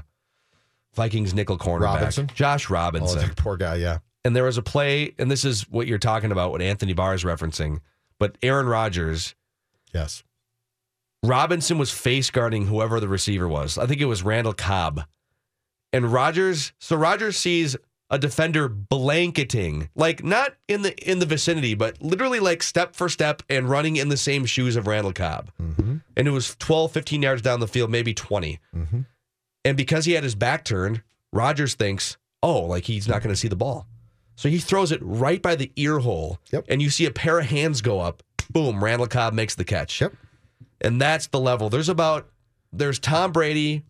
Vikings 0.96 1.34
nickel 1.34 1.58
cornerback, 1.58 1.96
Robinson? 1.96 2.30
Josh 2.34 2.70
Oh, 2.70 2.74
Robinson. 2.74 3.20
that 3.28 3.36
poor 3.38 3.58
guy. 3.58 3.76
Yeah. 3.76 4.00
and 4.26 4.36
there 4.36 4.44
was 4.44 4.58
a 4.58 4.62
play, 4.62 5.14
and 5.18 5.32
this 5.32 5.46
is 5.46 5.70
what 5.70 5.88
you're 5.88 5.98
talking 5.98 6.32
about, 6.32 6.52
what 6.52 6.62
Anthony 6.62 6.94
Barr 6.94 7.14
is 7.14 7.24
referencing. 7.24 7.80
But 8.20 8.38
Aaron 8.44 8.68
Rodgers, 8.68 9.34
Yes. 9.94 10.24
Robinson 11.24 11.78
was 11.78 11.92
face 11.92 12.30
guarding 12.32 12.66
whoever 12.68 13.00
the 13.00 13.08
receiver 13.08 13.48
was. 13.48 13.78
I 13.78 13.86
think 13.86 14.02
it 14.02 14.06
was 14.06 14.24
Randall 14.24 14.54
Cobb. 14.54 15.04
And 15.94 16.12
Rodgers, 16.12 16.72
so 16.80 16.96
Rodgers 16.96 17.38
sees 17.38 17.76
a 18.12 18.20
defender 18.20 18.68
blanketing, 18.68 19.90
like 19.96 20.24
not 20.24 20.54
in 20.68 20.82
the 20.82 20.94
in 21.10 21.20
the 21.20 21.26
vicinity, 21.26 21.74
but 21.74 22.00
literally 22.02 22.42
like 22.42 22.62
step 22.62 22.94
for 22.94 23.08
step 23.08 23.42
and 23.50 23.70
running 23.70 23.96
in 23.96 24.10
the 24.10 24.18
same 24.18 24.46
shoes 24.46 24.76
of 24.76 24.86
Randall 24.86 25.14
Cobb. 25.14 25.50
Mm-hmm. 25.60 25.96
And 26.18 26.28
it 26.28 26.32
was 26.32 26.56
12, 26.58 26.92
15 26.92 27.22
yards 27.22 27.42
down 27.42 27.62
the 27.62 27.68
field, 27.70 27.90
maybe 27.90 28.14
20. 28.14 28.60
Mm-hmm. 28.76 29.00
And 29.64 29.78
because 29.78 30.06
he 30.06 30.12
had 30.12 30.26
his 30.26 30.36
back 30.36 30.66
turned, 30.66 31.02
Rodgers 31.32 31.76
thinks, 31.76 32.18
oh, 32.44 32.60
like 32.62 32.84
he's 32.84 33.08
not 33.08 33.24
going 33.24 33.34
to 33.34 33.40
see 33.40 33.48
the 33.48 33.56
ball. 33.56 33.88
So 34.36 34.50
he 34.50 34.58
throws 34.58 34.92
it 34.92 35.00
right 35.02 35.42
by 35.42 35.56
the 35.56 35.72
ear 35.78 36.00
hole. 36.00 36.40
Yep. 36.52 36.66
And 36.68 36.82
you 36.82 36.90
see 36.90 37.06
a 37.06 37.12
pair 37.12 37.40
of 37.40 37.46
hands 37.46 37.82
go 37.82 38.02
up. 38.02 38.24
Boom, 38.50 38.84
Randall 38.84 39.08
Cobb 39.08 39.34
makes 39.34 39.56
the 39.56 39.64
catch. 39.64 40.02
Yep. 40.02 40.14
And 40.82 41.00
that's 41.00 41.28
the 41.28 41.40
level. 41.40 41.70
There's 41.70 41.90
about 41.90 42.28
there's 42.74 43.00
Tom 43.00 43.32
Brady, 43.32 43.86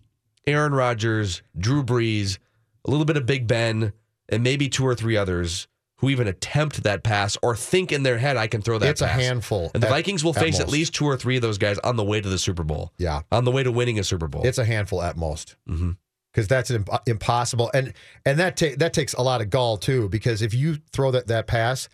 Aaron 0.45 0.73
Rodgers, 0.73 1.41
Drew 1.57 1.83
Brees, 1.83 2.37
a 2.85 2.91
little 2.91 3.05
bit 3.05 3.17
of 3.17 3.25
Big 3.25 3.47
Ben, 3.47 3.93
and 4.31 4.43
maybe 4.43 4.69
two 4.69 4.85
or 4.85 4.95
three 4.95 5.17
others 5.17 5.67
who 5.97 6.09
even 6.09 6.27
attempt 6.27 6.81
that 6.83 7.03
pass 7.03 7.37
or 7.43 7.55
think 7.55 7.91
in 7.91 8.01
their 8.03 8.17
head 8.17 8.35
I 8.37 8.47
can 8.47 8.61
throw 8.63 8.79
that 8.79 8.89
It's 8.89 9.01
a 9.01 9.07
handful 9.07 9.69
And 9.75 9.83
the 9.83 9.87
at- 9.87 9.91
Vikings 9.91 10.23
will 10.23 10.35
at 10.35 10.41
face 10.43 10.59
at 10.59 10.65
most. 10.65 10.73
least 10.73 10.95
two 10.95 11.05
or 11.05 11.15
three 11.15 11.35
of 11.35 11.41
those 11.43 11.59
guys 11.59 11.77
on 11.79 11.95
the 11.95 12.03
way 12.03 12.19
to 12.21 12.27
the 12.27 12.39
Super 12.39 12.63
Bowl. 12.63 12.91
Yeah. 12.97 13.21
On 13.31 13.45
the 13.45 13.51
way 13.51 13.61
to 13.61 13.71
winning 13.71 13.99
a 13.99 14.03
Super 14.03 14.27
Bowl. 14.27 14.41
It's 14.43 14.57
a 14.57 14.65
handful 14.65 15.01
at 15.03 15.15
most. 15.15 15.55
Mhm. 15.69 15.97
Because 16.33 16.47
that's 16.47 16.71
imp- 16.71 16.89
impossible, 17.07 17.69
and 17.73 17.93
and 18.25 18.39
that 18.39 18.55
ta- 18.55 18.73
that 18.77 18.93
takes 18.93 19.13
a 19.13 19.21
lot 19.21 19.41
of 19.41 19.49
gall 19.49 19.75
too. 19.77 20.07
Because 20.07 20.41
if 20.41 20.53
you 20.53 20.77
throw 20.93 21.11
that 21.11 21.27
that 21.27 21.45
pass, 21.45 21.89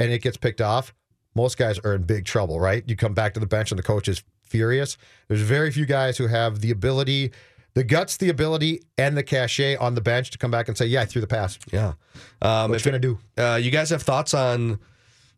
and 0.00 0.10
it 0.10 0.22
gets 0.22 0.36
picked 0.36 0.60
off, 0.60 0.92
most 1.36 1.56
guys 1.56 1.78
are 1.78 1.94
in 1.94 2.02
big 2.02 2.24
trouble, 2.24 2.58
right? 2.58 2.82
You 2.88 2.96
come 2.96 3.14
back 3.14 3.32
to 3.34 3.40
the 3.40 3.46
bench 3.46 3.70
and 3.70 3.78
the 3.78 3.82
coach 3.84 4.08
is 4.08 4.24
furious. 4.42 4.98
There's 5.28 5.42
very 5.42 5.70
few 5.70 5.86
guys 5.86 6.18
who 6.18 6.26
have 6.26 6.60
the 6.62 6.72
ability, 6.72 7.30
the 7.80 7.84
guts, 7.84 8.18
the 8.18 8.28
ability, 8.28 8.82
and 8.98 9.16
the 9.16 9.22
cachet 9.22 9.74
on 9.76 9.94
the 9.94 10.02
bench 10.02 10.30
to 10.30 10.36
come 10.36 10.50
back 10.50 10.68
and 10.68 10.76
say, 10.76 10.84
"Yeah, 10.84 11.00
I 11.00 11.06
threw 11.06 11.22
the 11.22 11.26
pass." 11.26 11.58
yeah. 11.72 11.94
Um, 12.42 12.70
What 12.70 12.84
you 12.84 12.90
gonna 12.90 12.98
do? 12.98 13.18
uh, 13.38 13.58
you 13.60 13.70
guys 13.70 13.88
have 13.88 14.02
thoughts 14.02 14.34
on 14.34 14.78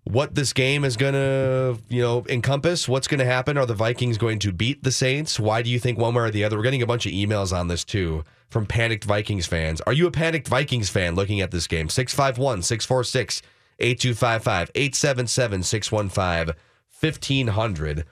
what 0.03 0.35
this 0.35 0.53
game 0.53 0.85
is 0.85 0.97
going 0.97 1.13
to, 1.15 1.79
you 1.89 2.03
know, 2.03 2.25
encompass? 2.29 2.89
What's 2.89 3.07
going 3.07 3.21
to 3.21 3.25
happen? 3.25 3.57
Are 3.57 3.67
the 3.67 3.75
Vikings 3.75 4.19
going 4.19 4.41
to 4.41 4.51
beat 4.53 4.83
the 4.83 4.91
Saints? 4.91 5.39
Why 5.39 5.63
do 5.63 5.71
you 5.71 5.79
think 5.79 5.97
one 5.97 6.13
way 6.15 6.23
or 6.25 6.31
the 6.33 6.43
other? 6.43 6.57
We're 6.57 6.65
getting 6.65 6.83
a 6.83 6.87
bunch 6.89 7.07
of 7.07 7.13
emails 7.13 7.57
on 7.57 7.69
this 7.69 7.85
too 7.85 8.25
from 8.49 8.67
panicked 8.67 9.05
Vikings 9.05 9.47
fans. 9.47 9.81
Are 9.83 9.93
you 9.93 10.09
a 10.09 10.11
panicked 10.11 10.49
Vikings 10.49 10.91
fan 10.91 11.15
looking 11.15 11.41
at 11.41 11.53
this 11.53 11.69
game? 11.69 11.89
651 11.89 12.63
646 12.63 13.43
8255 13.79 14.73
877 14.75 15.63
615 15.63 16.55
1500. 17.01 18.05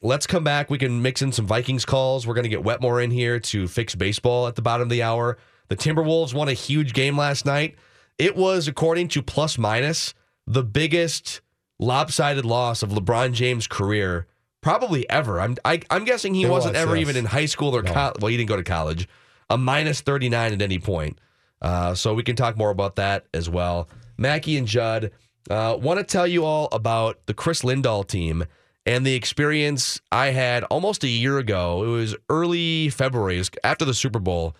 Let's 0.00 0.26
come 0.26 0.44
back. 0.44 0.70
We 0.70 0.78
can 0.78 1.02
mix 1.02 1.22
in 1.22 1.32
some 1.32 1.46
Vikings 1.46 1.84
calls. 1.84 2.26
We're 2.26 2.34
going 2.34 2.44
to 2.44 2.48
get 2.48 2.62
Wetmore 2.62 3.00
in 3.00 3.10
here 3.10 3.40
to 3.40 3.66
fix 3.66 3.94
baseball 3.94 4.46
at 4.46 4.54
the 4.54 4.62
bottom 4.62 4.84
of 4.84 4.90
the 4.90 5.02
hour. 5.02 5.38
The 5.68 5.76
Timberwolves 5.76 6.32
won 6.32 6.48
a 6.48 6.52
huge 6.52 6.92
game 6.92 7.16
last 7.16 7.44
night. 7.44 7.74
It 8.16 8.36
was, 8.36 8.68
according 8.68 9.08
to 9.08 9.22
Plus 9.22 9.58
Minus, 9.58 10.14
the 10.46 10.62
biggest 10.62 11.40
lopsided 11.78 12.44
loss 12.44 12.82
of 12.82 12.90
LeBron 12.90 13.32
James' 13.32 13.66
career, 13.66 14.26
probably 14.60 15.08
ever. 15.10 15.40
I'm 15.40 15.56
I, 15.64 15.80
I'm 15.90 16.04
guessing 16.04 16.34
he 16.34 16.44
It 16.44 16.50
wasn't 16.50 16.74
was, 16.74 16.82
ever 16.82 16.96
yes. 16.96 17.02
even 17.02 17.16
in 17.16 17.24
high 17.26 17.46
school 17.46 17.74
or 17.74 17.82
college. 17.82 18.20
Well, 18.20 18.28
he 18.30 18.36
didn't 18.36 18.48
go 18.48 18.56
to 18.56 18.64
college. 18.64 19.08
A 19.50 19.58
minus 19.58 20.00
39 20.00 20.52
at 20.52 20.62
any 20.62 20.78
point. 20.78 21.18
Uh, 21.60 21.94
so 21.94 22.14
we 22.14 22.22
can 22.22 22.36
talk 22.36 22.56
more 22.56 22.70
about 22.70 22.96
that 22.96 23.26
as 23.34 23.48
well. 23.48 23.88
Mackey 24.16 24.56
and 24.56 24.66
Judd 24.66 25.10
uh, 25.50 25.76
want 25.80 25.98
to 25.98 26.04
tell 26.04 26.26
you 26.26 26.44
all 26.44 26.68
about 26.72 27.18
the 27.26 27.34
Chris 27.34 27.62
Lindahl 27.62 28.06
team 28.06 28.44
and 28.88 29.04
the 29.04 29.14
experience 29.14 30.00
I 30.10 30.28
had 30.28 30.64
almost 30.64 31.04
a 31.04 31.08
year 31.08 31.36
ago. 31.36 31.84
It 31.84 31.88
was 31.88 32.16
early 32.30 32.88
February, 32.88 33.36
was 33.36 33.50
after 33.62 33.84
the 33.84 33.92
Super 33.92 34.18
Bowl, 34.18 34.56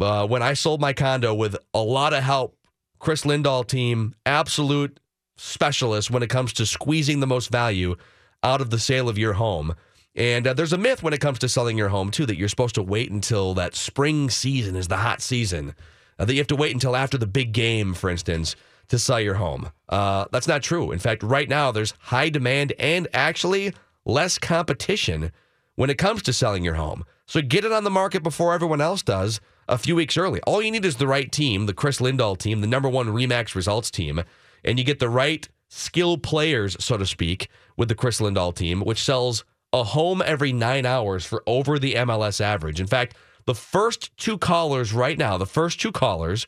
uh, 0.00 0.28
when 0.28 0.42
I 0.42 0.52
sold 0.52 0.80
my 0.80 0.92
condo 0.92 1.34
with 1.34 1.56
a 1.74 1.80
lot 1.80 2.12
of 2.12 2.22
help. 2.22 2.56
Chris 3.00 3.24
Lindahl 3.24 3.66
team, 3.66 4.14
absolute 4.24 5.00
specialist 5.36 6.08
when 6.08 6.22
it 6.22 6.30
comes 6.30 6.52
to 6.52 6.64
squeezing 6.64 7.18
the 7.18 7.26
most 7.26 7.50
value 7.50 7.96
out 8.44 8.60
of 8.60 8.70
the 8.70 8.78
sale 8.78 9.08
of 9.08 9.18
your 9.18 9.32
home. 9.32 9.74
And 10.14 10.46
uh, 10.46 10.54
there's 10.54 10.72
a 10.72 10.78
myth 10.78 11.02
when 11.02 11.12
it 11.12 11.20
comes 11.20 11.40
to 11.40 11.48
selling 11.48 11.76
your 11.76 11.88
home, 11.88 12.12
too, 12.12 12.26
that 12.26 12.38
you're 12.38 12.48
supposed 12.48 12.76
to 12.76 12.82
wait 12.82 13.10
until 13.10 13.54
that 13.54 13.74
spring 13.74 14.30
season 14.30 14.76
is 14.76 14.86
the 14.86 14.98
hot 14.98 15.20
season. 15.20 15.74
Uh, 16.16 16.24
that 16.24 16.32
you 16.32 16.38
have 16.38 16.46
to 16.46 16.54
wait 16.54 16.72
until 16.72 16.94
after 16.94 17.18
the 17.18 17.26
big 17.26 17.52
game, 17.52 17.92
for 17.92 18.08
instance, 18.08 18.54
to 18.88 18.98
sell 18.98 19.20
your 19.20 19.34
home. 19.34 19.70
Uh, 19.88 20.26
that's 20.32 20.48
not 20.48 20.62
true. 20.62 20.92
In 20.92 20.98
fact, 20.98 21.22
right 21.22 21.48
now, 21.48 21.70
there's 21.70 21.94
high 21.98 22.28
demand 22.28 22.72
and 22.78 23.08
actually 23.12 23.72
less 24.04 24.38
competition 24.38 25.32
when 25.76 25.90
it 25.90 25.98
comes 25.98 26.22
to 26.22 26.32
selling 26.32 26.64
your 26.64 26.74
home. 26.74 27.04
So 27.26 27.40
get 27.40 27.64
it 27.64 27.72
on 27.72 27.84
the 27.84 27.90
market 27.90 28.22
before 28.22 28.52
everyone 28.52 28.80
else 28.80 29.02
does 29.02 29.40
a 29.68 29.78
few 29.78 29.96
weeks 29.96 30.16
early. 30.16 30.40
All 30.42 30.62
you 30.62 30.70
need 30.70 30.84
is 30.84 30.96
the 30.96 31.06
right 31.06 31.30
team, 31.30 31.66
the 31.66 31.72
Chris 31.72 32.00
Lindahl 32.00 32.36
team, 32.36 32.60
the 32.60 32.66
number 32.66 32.88
one 32.88 33.08
Remax 33.08 33.54
results 33.54 33.90
team, 33.90 34.22
and 34.62 34.78
you 34.78 34.84
get 34.84 34.98
the 34.98 35.08
right 35.08 35.48
skill 35.68 36.18
players, 36.18 36.76
so 36.78 36.96
to 36.96 37.06
speak, 37.06 37.48
with 37.76 37.88
the 37.88 37.94
Chris 37.94 38.20
Lindahl 38.20 38.54
team, 38.54 38.80
which 38.80 39.02
sells 39.02 39.44
a 39.72 39.82
home 39.82 40.22
every 40.24 40.52
nine 40.52 40.86
hours 40.86 41.24
for 41.24 41.42
over 41.46 41.78
the 41.78 41.94
MLS 41.94 42.40
average. 42.40 42.80
In 42.80 42.86
fact, 42.86 43.16
the 43.46 43.54
first 43.54 44.16
two 44.16 44.38
callers 44.38 44.92
right 44.92 45.18
now, 45.18 45.36
the 45.36 45.46
first 45.46 45.80
two 45.80 45.92
callers 45.92 46.46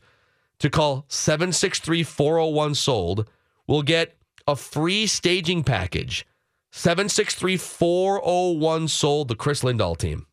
to 0.59 0.69
call 0.69 1.05
763 1.07 2.03
401 2.03 2.75
sold 2.75 3.29
will 3.67 3.83
get 3.83 4.17
a 4.47 4.55
free 4.55 5.07
staging 5.07 5.63
package. 5.63 6.25
763 6.71 7.57
401 7.57 8.87
sold, 8.87 9.27
the 9.27 9.35
Chris 9.35 9.63
Lindahl 9.63 9.97
team. 9.97 10.25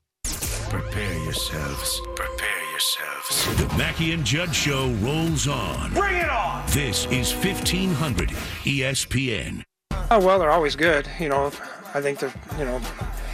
Prepare 0.68 1.18
yourselves. 1.24 2.00
Prepare 2.14 2.70
yourselves. 2.70 3.56
The 3.56 3.78
Mackey 3.78 4.12
and 4.12 4.24
Judd 4.24 4.54
Show 4.54 4.90
rolls 4.94 5.46
on. 5.46 5.92
Bring 5.92 6.16
it 6.16 6.28
on! 6.28 6.64
This 6.68 7.06
is 7.06 7.32
1500 7.32 8.30
ESPN. 8.30 9.62
Oh 10.10 10.24
well, 10.24 10.38
they're 10.38 10.50
always 10.50 10.76
good. 10.76 11.08
You 11.18 11.28
know, 11.28 11.46
I 11.94 12.00
think 12.00 12.18
that 12.18 12.34
you 12.58 12.64
know 12.64 12.80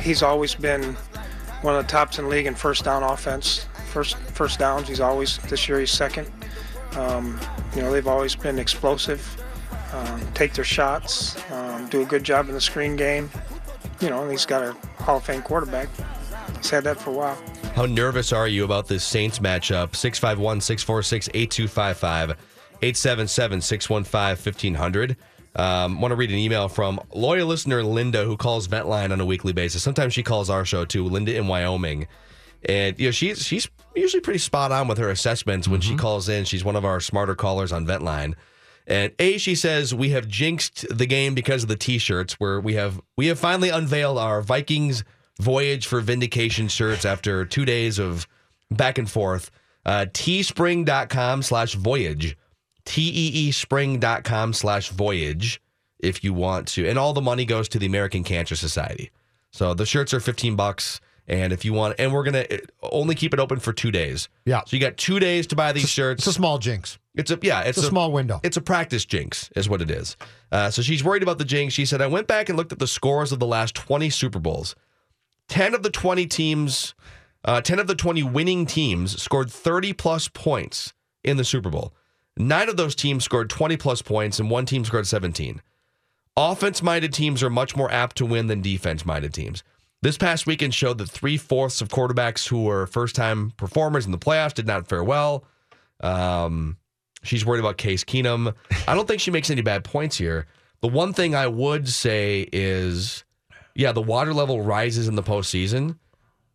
he's 0.00 0.22
always 0.22 0.54
been 0.54 0.94
one 1.62 1.74
of 1.74 1.84
the 1.84 1.90
tops 1.90 2.18
in 2.18 2.24
the 2.24 2.30
league 2.30 2.46
in 2.46 2.54
first 2.54 2.84
down 2.84 3.02
offense. 3.02 3.66
First 3.90 4.16
first 4.16 4.58
downs, 4.58 4.86
he's 4.86 5.00
always 5.00 5.38
this 5.38 5.68
year 5.68 5.80
he's 5.80 5.90
second. 5.90 6.30
Um, 6.96 7.38
you 7.74 7.82
know, 7.82 7.92
they've 7.92 8.06
always 8.06 8.34
been 8.34 8.58
explosive, 8.58 9.42
um, 9.92 10.20
take 10.34 10.54
their 10.54 10.64
shots, 10.64 11.36
um, 11.52 11.88
do 11.88 12.02
a 12.02 12.04
good 12.04 12.24
job 12.24 12.48
in 12.48 12.54
the 12.54 12.60
screen 12.60 12.96
game. 12.96 13.30
You 14.00 14.10
know, 14.10 14.28
he's 14.28 14.46
got 14.46 14.62
a 14.62 14.72
Hall 15.02 15.18
of 15.18 15.24
Fame 15.24 15.42
quarterback. 15.42 15.88
He's 16.56 16.70
had 16.70 16.84
that 16.84 17.00
for 17.00 17.10
a 17.10 17.14
while. 17.14 17.38
How 17.74 17.86
nervous 17.86 18.32
are 18.32 18.48
you 18.48 18.64
about 18.64 18.88
this 18.88 19.04
Saints 19.04 19.38
matchup? 19.38 19.94
651 19.94 20.60
646 20.60 21.28
8255 21.34 22.30
877 22.82 23.60
615 23.60 24.52
1500. 24.52 25.16
Um, 25.56 26.00
want 26.00 26.12
to 26.12 26.16
read 26.16 26.30
an 26.30 26.38
email 26.38 26.68
from 26.68 27.00
loyal 27.12 27.48
listener 27.48 27.82
Linda, 27.82 28.24
who 28.24 28.36
calls 28.36 28.68
Ventline 28.68 29.12
on 29.12 29.20
a 29.20 29.26
weekly 29.26 29.52
basis. 29.52 29.82
Sometimes 29.82 30.14
she 30.14 30.22
calls 30.22 30.48
our 30.48 30.64
show 30.64 30.84
too, 30.84 31.04
Linda 31.04 31.34
in 31.34 31.48
Wyoming. 31.48 32.06
And 32.68 32.98
you 32.98 33.06
know, 33.06 33.12
she's 33.12 33.44
she's 33.44 33.68
usually 33.94 34.20
pretty 34.20 34.38
spot 34.38 34.72
on 34.72 34.88
with 34.88 34.98
her 34.98 35.10
assessments 35.10 35.66
when 35.68 35.80
she 35.80 35.96
calls 35.96 36.28
in. 36.28 36.44
She's 36.44 36.64
one 36.64 36.76
of 36.76 36.84
our 36.84 37.00
smarter 37.00 37.34
callers 37.34 37.72
on 37.72 37.86
Ventline. 37.86 38.34
And 38.86 39.12
A, 39.18 39.38
she 39.38 39.54
says 39.54 39.94
we 39.94 40.10
have 40.10 40.26
jinxed 40.26 40.86
the 40.90 41.06
game 41.06 41.34
because 41.34 41.62
of 41.62 41.68
the 41.68 41.76
t-shirts, 41.76 42.34
where 42.34 42.60
we 42.60 42.74
have 42.74 43.00
we 43.16 43.26
have 43.26 43.38
finally 43.38 43.70
unveiled 43.70 44.18
our 44.18 44.42
Vikings 44.42 45.04
voyage 45.40 45.86
for 45.86 46.00
vindication 46.00 46.68
shirts 46.68 47.04
after 47.04 47.44
two 47.44 47.64
days 47.64 47.98
of 47.98 48.26
back 48.70 48.98
and 48.98 49.10
forth. 49.10 49.50
Uh, 49.86 50.06
teespring.com 50.12 51.42
slash 51.42 51.74
voyage. 51.74 52.36
T-E-E 52.84 53.52
spring.com 53.52 54.52
slash 54.52 54.90
voyage 54.90 55.62
if 55.98 56.24
you 56.24 56.34
want 56.34 56.68
to. 56.68 56.88
And 56.88 56.98
all 56.98 57.12
the 57.12 57.20
money 57.20 57.44
goes 57.44 57.68
to 57.70 57.78
the 57.78 57.86
American 57.86 58.24
Cancer 58.24 58.56
Society. 58.56 59.10
So 59.52 59.74
the 59.74 59.86
shirts 59.86 60.14
are 60.14 60.20
15 60.20 60.56
bucks. 60.56 61.00
And 61.30 61.52
if 61.52 61.64
you 61.64 61.72
want, 61.72 61.94
and 62.00 62.12
we're 62.12 62.24
going 62.24 62.44
to 62.44 62.60
only 62.82 63.14
keep 63.14 63.32
it 63.32 63.38
open 63.38 63.60
for 63.60 63.72
two 63.72 63.92
days. 63.92 64.28
Yeah. 64.44 64.62
So 64.66 64.76
you 64.76 64.80
got 64.80 64.96
two 64.96 65.20
days 65.20 65.46
to 65.46 65.56
buy 65.56 65.70
these 65.70 65.88
shirts. 65.88 66.22
It's 66.22 66.26
a 66.26 66.32
small 66.32 66.58
jinx. 66.58 66.98
It's 67.14 67.30
a 67.30 67.38
yeah, 67.40 67.60
it's, 67.60 67.78
It's 67.78 67.86
a 67.86 67.90
small 67.90 68.10
window. 68.10 68.40
It's 68.42 68.56
a 68.56 68.60
practice 68.60 69.04
jinx, 69.04 69.48
is 69.54 69.68
what 69.68 69.80
it 69.80 69.92
is. 69.92 70.16
Uh, 70.50 70.70
so 70.70 70.82
she's 70.82 71.04
worried 71.04 71.22
about 71.22 71.38
the 71.38 71.44
jinx. 71.44 71.72
She 71.72 71.86
said, 71.86 72.02
I 72.02 72.08
went 72.08 72.26
back 72.26 72.48
and 72.48 72.58
looked 72.58 72.72
at 72.72 72.80
the 72.80 72.88
scores 72.88 73.30
of 73.30 73.38
the 73.38 73.46
last 73.46 73.76
20 73.76 74.10
Super 74.10 74.40
Bowls. 74.40 74.74
10 75.50 75.72
of 75.72 75.84
the 75.84 75.90
20 75.90 76.26
teams, 76.26 76.96
uh, 77.44 77.60
10 77.60 77.78
of 77.78 77.86
the 77.86 77.94
20 77.94 78.24
winning 78.24 78.66
teams 78.66 79.22
scored 79.22 79.52
30 79.52 79.92
plus 79.92 80.26
points 80.26 80.94
in 81.22 81.36
the 81.36 81.44
Super 81.44 81.70
Bowl. 81.70 81.94
Nine 82.36 82.68
of 82.68 82.76
those 82.76 82.96
teams 82.96 83.22
scored 83.22 83.48
20 83.48 83.76
plus 83.76 84.02
points, 84.02 84.40
and 84.40 84.50
one 84.50 84.66
team 84.66 84.84
scored 84.84 85.06
17. 85.06 85.62
Offense 86.36 86.82
minded 86.82 87.12
teams 87.12 87.40
are 87.44 87.50
much 87.50 87.76
more 87.76 87.90
apt 87.92 88.16
to 88.16 88.26
win 88.26 88.48
than 88.48 88.62
defense 88.62 89.06
minded 89.06 89.32
teams. 89.32 89.62
This 90.02 90.16
past 90.16 90.46
weekend 90.46 90.74
showed 90.74 90.96
that 90.98 91.10
three 91.10 91.36
fourths 91.36 91.82
of 91.82 91.88
quarterbacks 91.88 92.48
who 92.48 92.64
were 92.64 92.86
first 92.86 93.14
time 93.14 93.50
performers 93.58 94.06
in 94.06 94.12
the 94.12 94.18
playoffs 94.18 94.54
did 94.54 94.66
not 94.66 94.88
fare 94.88 95.04
well. 95.04 95.44
Um, 96.00 96.78
she's 97.22 97.44
worried 97.44 97.60
about 97.60 97.76
Case 97.76 98.02
Keenum. 98.02 98.54
I 98.88 98.94
don't 98.94 99.06
think 99.06 99.20
she 99.20 99.30
makes 99.30 99.50
any 99.50 99.60
bad 99.60 99.84
points 99.84 100.16
here. 100.16 100.46
The 100.80 100.88
one 100.88 101.12
thing 101.12 101.34
I 101.34 101.46
would 101.46 101.86
say 101.86 102.48
is, 102.50 103.24
yeah, 103.74 103.92
the 103.92 104.00
water 104.00 104.32
level 104.32 104.62
rises 104.62 105.06
in 105.06 105.16
the 105.16 105.22
postseason, 105.22 105.98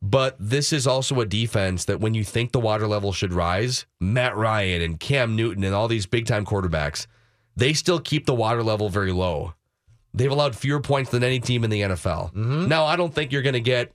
But 0.01 0.35
this 0.39 0.71
is 0.71 0.85
also 0.85 1.19
a 1.19 1.25
defense 1.25 1.85
that 1.85 1.99
when 1.99 2.13
you 2.13 2.23
think 2.23 2.51
the 2.51 2.59
water 2.59 2.85
level 2.85 3.11
should 3.11 3.33
rise, 3.33 3.87
Matt 3.99 4.35
Ryan 4.35 4.81
and 4.81 4.99
Cam 4.99 5.35
Newton 5.35 5.63
and 5.63 5.73
all 5.73 5.87
these 5.87 6.05
big 6.05 6.27
time 6.27 6.45
quarterbacks, 6.45 7.07
they 7.55 7.73
still 7.73 7.99
keep 7.99 8.27
the 8.27 8.35
water 8.35 8.61
level 8.61 8.89
very 8.89 9.11
low. 9.11 9.55
They've 10.15 10.31
allowed 10.31 10.55
fewer 10.55 10.79
points 10.79 11.11
than 11.11 11.23
any 11.23 11.39
team 11.39 11.63
in 11.63 11.69
the 11.69 11.81
NFL. 11.81 12.33
Mm-hmm. 12.33 12.67
Now, 12.67 12.85
I 12.85 12.95
don't 12.95 13.13
think 13.13 13.31
you're 13.31 13.41
going 13.41 13.53
to 13.53 13.59
get 13.59 13.91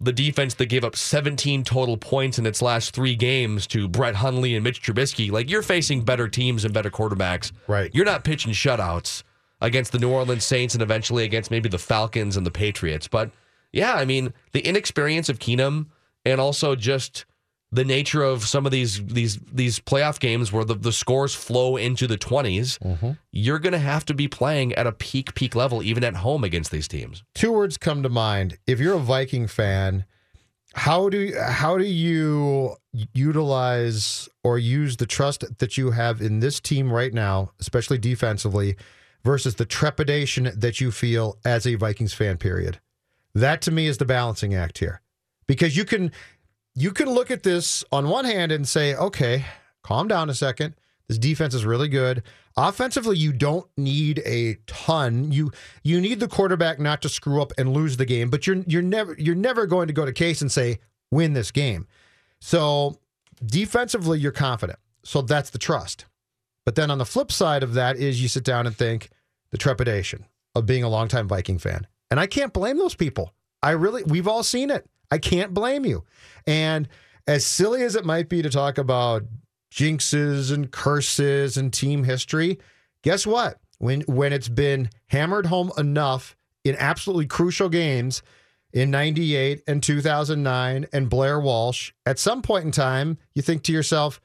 the 0.00 0.12
defense 0.12 0.54
that 0.54 0.66
gave 0.66 0.84
up 0.84 0.96
17 0.96 1.64
total 1.64 1.96
points 1.96 2.38
in 2.38 2.46
its 2.46 2.60
last 2.60 2.94
three 2.94 3.14
games 3.14 3.66
to 3.68 3.88
Brett 3.88 4.16
Hundley 4.16 4.54
and 4.54 4.62
Mitch 4.62 4.82
Trubisky. 4.82 5.30
Like 5.30 5.48
you're 5.48 5.62
facing 5.62 6.02
better 6.02 6.28
teams 6.28 6.64
and 6.64 6.74
better 6.74 6.90
quarterbacks. 6.90 7.52
Right. 7.66 7.90
You're 7.94 8.04
not 8.04 8.24
pitching 8.24 8.52
shutouts 8.52 9.22
against 9.62 9.92
the 9.92 9.98
New 9.98 10.10
Orleans 10.10 10.44
Saints 10.44 10.74
and 10.74 10.82
eventually 10.82 11.24
against 11.24 11.50
maybe 11.50 11.68
the 11.68 11.78
Falcons 11.78 12.36
and 12.36 12.44
the 12.44 12.50
Patriots. 12.50 13.08
But 13.08 13.30
yeah, 13.72 13.94
I 13.94 14.04
mean, 14.04 14.34
the 14.52 14.60
inexperience 14.60 15.28
of 15.28 15.38
Keenum 15.38 15.86
and 16.26 16.40
also 16.40 16.74
just 16.76 17.24
the 17.72 17.84
nature 17.84 18.22
of 18.22 18.46
some 18.46 18.64
of 18.64 18.72
these 18.72 19.04
these 19.04 19.38
these 19.52 19.80
playoff 19.80 20.20
games 20.20 20.52
where 20.52 20.64
the, 20.64 20.74
the 20.74 20.92
scores 20.92 21.34
flow 21.34 21.76
into 21.76 22.06
the 22.06 22.16
20s, 22.16 22.78
mm-hmm. 22.78 23.12
you're 23.32 23.58
going 23.58 23.72
to 23.72 23.78
have 23.78 24.04
to 24.06 24.14
be 24.14 24.28
playing 24.28 24.72
at 24.74 24.86
a 24.86 24.92
peak 24.92 25.34
peak 25.34 25.54
level 25.54 25.82
even 25.82 26.04
at 26.04 26.16
home 26.16 26.44
against 26.44 26.70
these 26.70 26.88
teams. 26.88 27.24
Two 27.34 27.52
words 27.52 27.76
come 27.76 28.02
to 28.02 28.08
mind. 28.08 28.58
If 28.66 28.78
you're 28.78 28.94
a 28.94 29.00
Viking 29.00 29.46
fan, 29.46 30.04
how 30.74 31.08
do 31.08 31.32
how 31.38 31.76
do 31.76 31.84
you 31.84 32.76
utilize 33.14 34.28
or 34.44 34.58
use 34.58 34.98
the 34.98 35.06
trust 35.06 35.58
that 35.58 35.76
you 35.76 35.90
have 35.90 36.20
in 36.20 36.40
this 36.40 36.60
team 36.60 36.92
right 36.92 37.12
now, 37.12 37.50
especially 37.60 37.98
defensively, 37.98 38.76
versus 39.24 39.56
the 39.56 39.64
trepidation 39.64 40.50
that 40.54 40.80
you 40.80 40.92
feel 40.92 41.38
as 41.44 41.66
a 41.66 41.74
Vikings 41.74 42.12
fan? 42.12 42.36
Period. 42.36 42.78
That 43.34 43.60
to 43.62 43.70
me 43.70 43.86
is 43.86 43.98
the 43.98 44.04
balancing 44.04 44.54
act 44.54 44.78
here, 44.78 45.00
because 45.46 45.76
you 45.76 45.84
can 45.84 46.12
you 46.76 46.92
can 46.92 47.08
look 47.08 47.30
at 47.30 47.42
this 47.42 47.82
on 47.90 48.08
one 48.08 48.26
hand 48.26 48.52
and 48.52 48.68
say, 48.68 48.94
okay, 48.94 49.46
calm 49.82 50.06
down 50.06 50.28
a 50.28 50.34
second. 50.34 50.74
This 51.08 51.18
defense 51.18 51.54
is 51.54 51.64
really 51.64 51.88
good. 51.88 52.22
Offensively, 52.56 53.16
you 53.16 53.32
don't 53.32 53.66
need 53.76 54.22
a 54.26 54.58
ton. 54.66 55.32
You 55.32 55.52
you 55.82 56.00
need 56.00 56.20
the 56.20 56.28
quarterback 56.28 56.78
not 56.78 57.02
to 57.02 57.08
screw 57.08 57.40
up 57.40 57.52
and 57.58 57.72
lose 57.72 57.96
the 57.96 58.04
game, 58.04 58.28
but 58.28 58.46
you're 58.46 58.62
you're 58.66 58.82
never 58.82 59.14
you're 59.18 59.34
never 59.34 59.66
going 59.66 59.86
to 59.88 59.92
go 59.92 60.04
to 60.04 60.12
Case 60.12 60.42
and 60.42 60.52
say 60.52 60.78
win 61.10 61.32
this 61.32 61.50
game. 61.50 61.86
So 62.40 62.98
defensively, 63.44 64.18
you're 64.18 64.32
confident. 64.32 64.78
So 65.04 65.22
that's 65.22 65.50
the 65.50 65.58
trust. 65.58 66.06
But 66.64 66.74
then 66.74 66.90
on 66.90 66.98
the 66.98 67.04
flip 67.04 67.30
side 67.30 67.62
of 67.62 67.74
that 67.74 67.96
is 67.96 68.20
you 68.20 68.28
sit 68.28 68.44
down 68.44 68.66
and 68.66 68.76
think 68.76 69.10
the 69.50 69.58
trepidation 69.58 70.26
of 70.54 70.66
being 70.66 70.82
a 70.82 70.88
longtime 70.88 71.28
Viking 71.28 71.58
fan. 71.58 71.86
And 72.10 72.18
I 72.18 72.26
can't 72.26 72.52
blame 72.52 72.78
those 72.78 72.94
people. 72.94 73.32
I 73.62 73.72
really 73.72 74.02
we've 74.02 74.28
all 74.28 74.42
seen 74.42 74.70
it. 74.70 74.86
I 75.10 75.18
can't 75.18 75.54
blame 75.54 75.84
you. 75.84 76.04
And 76.46 76.88
as 77.26 77.44
silly 77.44 77.82
as 77.82 77.96
it 77.96 78.04
might 78.04 78.28
be 78.28 78.42
to 78.42 78.50
talk 78.50 78.78
about 78.78 79.24
jinxes 79.72 80.52
and 80.52 80.70
curses 80.70 81.56
and 81.56 81.72
team 81.72 82.04
history, 82.04 82.58
guess 83.02 83.26
what? 83.26 83.58
When 83.78 84.02
when 84.02 84.32
it's 84.32 84.48
been 84.48 84.90
hammered 85.08 85.46
home 85.46 85.70
enough 85.76 86.36
in 86.64 86.76
absolutely 86.76 87.26
crucial 87.26 87.68
games 87.68 88.22
in 88.72 88.90
98 88.90 89.62
and 89.66 89.82
2009 89.82 90.86
and 90.92 91.08
Blair 91.08 91.38
Walsh, 91.38 91.92
at 92.04 92.18
some 92.18 92.42
point 92.42 92.64
in 92.64 92.72
time, 92.72 93.18
you 93.34 93.42
think 93.42 93.62
to 93.64 93.72
yourself, 93.72 94.20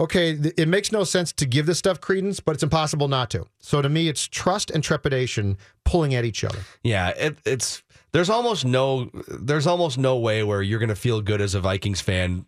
okay, 0.00 0.32
it 0.56 0.68
makes 0.68 0.90
no 0.90 1.04
sense 1.04 1.32
to 1.32 1.46
give 1.46 1.66
this 1.66 1.78
stuff 1.78 2.00
credence, 2.00 2.40
but 2.40 2.54
it's 2.54 2.62
impossible 2.62 3.08
not 3.08 3.30
to. 3.30 3.46
So 3.60 3.80
to 3.80 3.88
me, 3.88 4.08
it's 4.08 4.26
trust 4.26 4.70
and 4.70 4.82
trepidation 4.82 5.56
pulling 5.84 6.14
at 6.14 6.24
each 6.24 6.44
other. 6.44 6.58
Yeah, 6.82 7.10
it, 7.10 7.38
it's 7.44 7.82
there's 8.14 8.30
almost 8.30 8.64
no 8.64 9.10
there's 9.28 9.66
almost 9.66 9.98
no 9.98 10.16
way 10.16 10.44
where 10.44 10.62
you're 10.62 10.78
going 10.78 10.88
to 10.88 10.94
feel 10.94 11.20
good 11.20 11.40
as 11.40 11.56
a 11.56 11.60
Vikings 11.60 12.00
fan, 12.00 12.46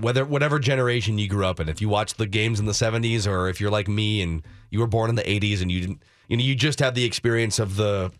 whether 0.00 0.24
whatever 0.24 0.60
generation 0.60 1.18
you 1.18 1.28
grew 1.28 1.44
up 1.44 1.58
in. 1.58 1.68
If 1.68 1.80
you 1.80 1.88
watched 1.88 2.18
the 2.18 2.26
games 2.26 2.60
in 2.60 2.66
the 2.66 2.72
70s, 2.72 3.26
or 3.26 3.48
if 3.48 3.60
you're 3.60 3.68
like 3.70 3.88
me 3.88 4.22
and 4.22 4.46
you 4.70 4.78
were 4.78 4.86
born 4.86 5.10
in 5.10 5.16
the 5.16 5.24
80s 5.24 5.60
and 5.60 5.72
you 5.72 5.80
didn't, 5.80 6.04
you 6.28 6.36
know, 6.36 6.42
you 6.44 6.54
just 6.54 6.78
had 6.78 6.94
the 6.94 7.04
experience 7.04 7.58
of 7.58 7.74
the 7.74 8.12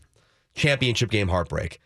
championship 0.57 1.09
game 1.09 1.29
heartbreak. 1.29 1.79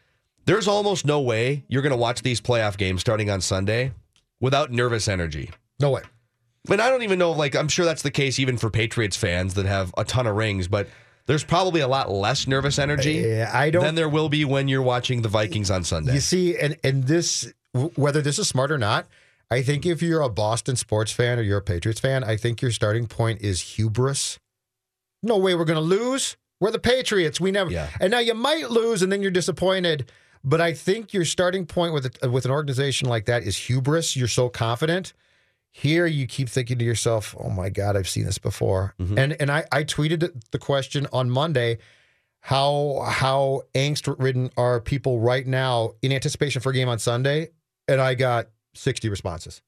There's 0.46 0.66
almost 0.66 1.04
no 1.04 1.20
way 1.20 1.64
you're 1.68 1.82
going 1.82 1.90
to 1.90 1.96
watch 1.96 2.22
these 2.22 2.40
playoff 2.40 2.78
games 2.78 3.02
starting 3.02 3.28
on 3.28 3.42
Sunday 3.42 3.92
without 4.40 4.72
nervous 4.72 5.08
energy. 5.08 5.50
No 5.78 5.90
way. 5.90 6.02
And 6.70 6.80
I 6.80 6.88
don't 6.88 7.02
even 7.02 7.18
know, 7.18 7.32
like, 7.32 7.54
I'm 7.54 7.68
sure 7.68 7.84
that's 7.84 8.02
the 8.02 8.10
case 8.10 8.38
even 8.38 8.56
for 8.56 8.70
Patriots 8.70 9.16
fans 9.18 9.54
that 9.54 9.66
have 9.66 9.92
a 9.98 10.04
ton 10.04 10.26
of 10.26 10.36
rings, 10.36 10.68
but 10.68 10.88
there's 11.26 11.44
probably 11.44 11.80
a 11.80 11.88
lot 11.88 12.10
less 12.10 12.46
nervous 12.46 12.78
energy 12.78 13.14
Yeah, 13.14 13.50
I 13.52 13.70
don't- 13.70 13.82
than 13.84 13.94
there 13.94 14.08
will 14.08 14.28
be 14.28 14.44
when 14.44 14.68
you're 14.68 14.82
watching 14.82 15.22
the 15.22 15.28
Vikings 15.28 15.70
on 15.70 15.84
Sunday. 15.84 16.14
You 16.14 16.20
see, 16.20 16.56
and 16.58 16.76
and 16.82 17.04
this, 17.04 17.52
whether 17.94 18.20
this 18.20 18.38
is 18.38 18.48
smart 18.48 18.70
or 18.72 18.78
not, 18.78 19.06
I 19.50 19.62
think 19.62 19.84
if 19.86 20.00
you're 20.02 20.22
a 20.22 20.28
Boston 20.28 20.76
sports 20.76 21.12
fan 21.12 21.38
or 21.38 21.42
you're 21.42 21.58
a 21.58 21.62
Patriots 21.62 22.00
fan, 22.00 22.24
I 22.24 22.36
think 22.36 22.62
your 22.62 22.70
starting 22.70 23.06
point 23.06 23.40
is 23.42 23.60
hubris. 23.76 24.38
No 25.22 25.36
way 25.36 25.54
we're 25.54 25.64
going 25.64 25.76
to 25.76 25.80
lose. 25.80 26.36
We're 26.58 26.70
the 26.70 26.78
Patriots. 26.78 27.40
We 27.40 27.50
never. 27.50 27.70
Yeah. 27.70 27.88
And 28.00 28.10
now 28.10 28.18
you 28.20 28.34
might 28.34 28.70
lose, 28.70 29.02
and 29.02 29.10
then 29.12 29.20
you're 29.22 29.30
disappointed. 29.30 30.10
But 30.44 30.60
I 30.60 30.72
think 30.72 31.12
your 31.12 31.24
starting 31.24 31.66
point 31.66 31.92
with 31.94 32.16
a, 32.22 32.30
with 32.30 32.44
an 32.44 32.50
organization 32.50 33.08
like 33.08 33.26
that 33.26 33.42
is 33.44 33.56
hubris. 33.56 34.16
You're 34.16 34.26
so 34.28 34.48
confident. 34.48 35.12
Here, 35.72 36.06
you 36.06 36.26
keep 36.26 36.48
thinking 36.48 36.78
to 36.78 36.84
yourself, 36.84 37.34
"Oh 37.38 37.48
my 37.48 37.70
God, 37.70 37.96
I've 37.96 38.08
seen 38.08 38.24
this 38.24 38.38
before." 38.38 38.94
And 38.98 39.32
and 39.40 39.50
I 39.50 39.64
I 39.72 39.84
tweeted 39.84 40.42
the 40.50 40.58
question 40.58 41.06
on 41.12 41.30
Monday 41.30 41.78
how 42.40 43.04
how 43.06 43.62
angst 43.74 44.12
ridden 44.18 44.50
are 44.56 44.80
people 44.80 45.20
right 45.20 45.46
now 45.46 45.92
in 46.02 46.12
anticipation 46.12 46.60
for 46.60 46.70
a 46.70 46.72
game 46.74 46.88
on 46.88 46.98
Sunday? 46.98 47.50
And 47.86 48.00
I 48.00 48.14
got 48.14 48.48
60 48.74 49.08
responses. 49.08 49.62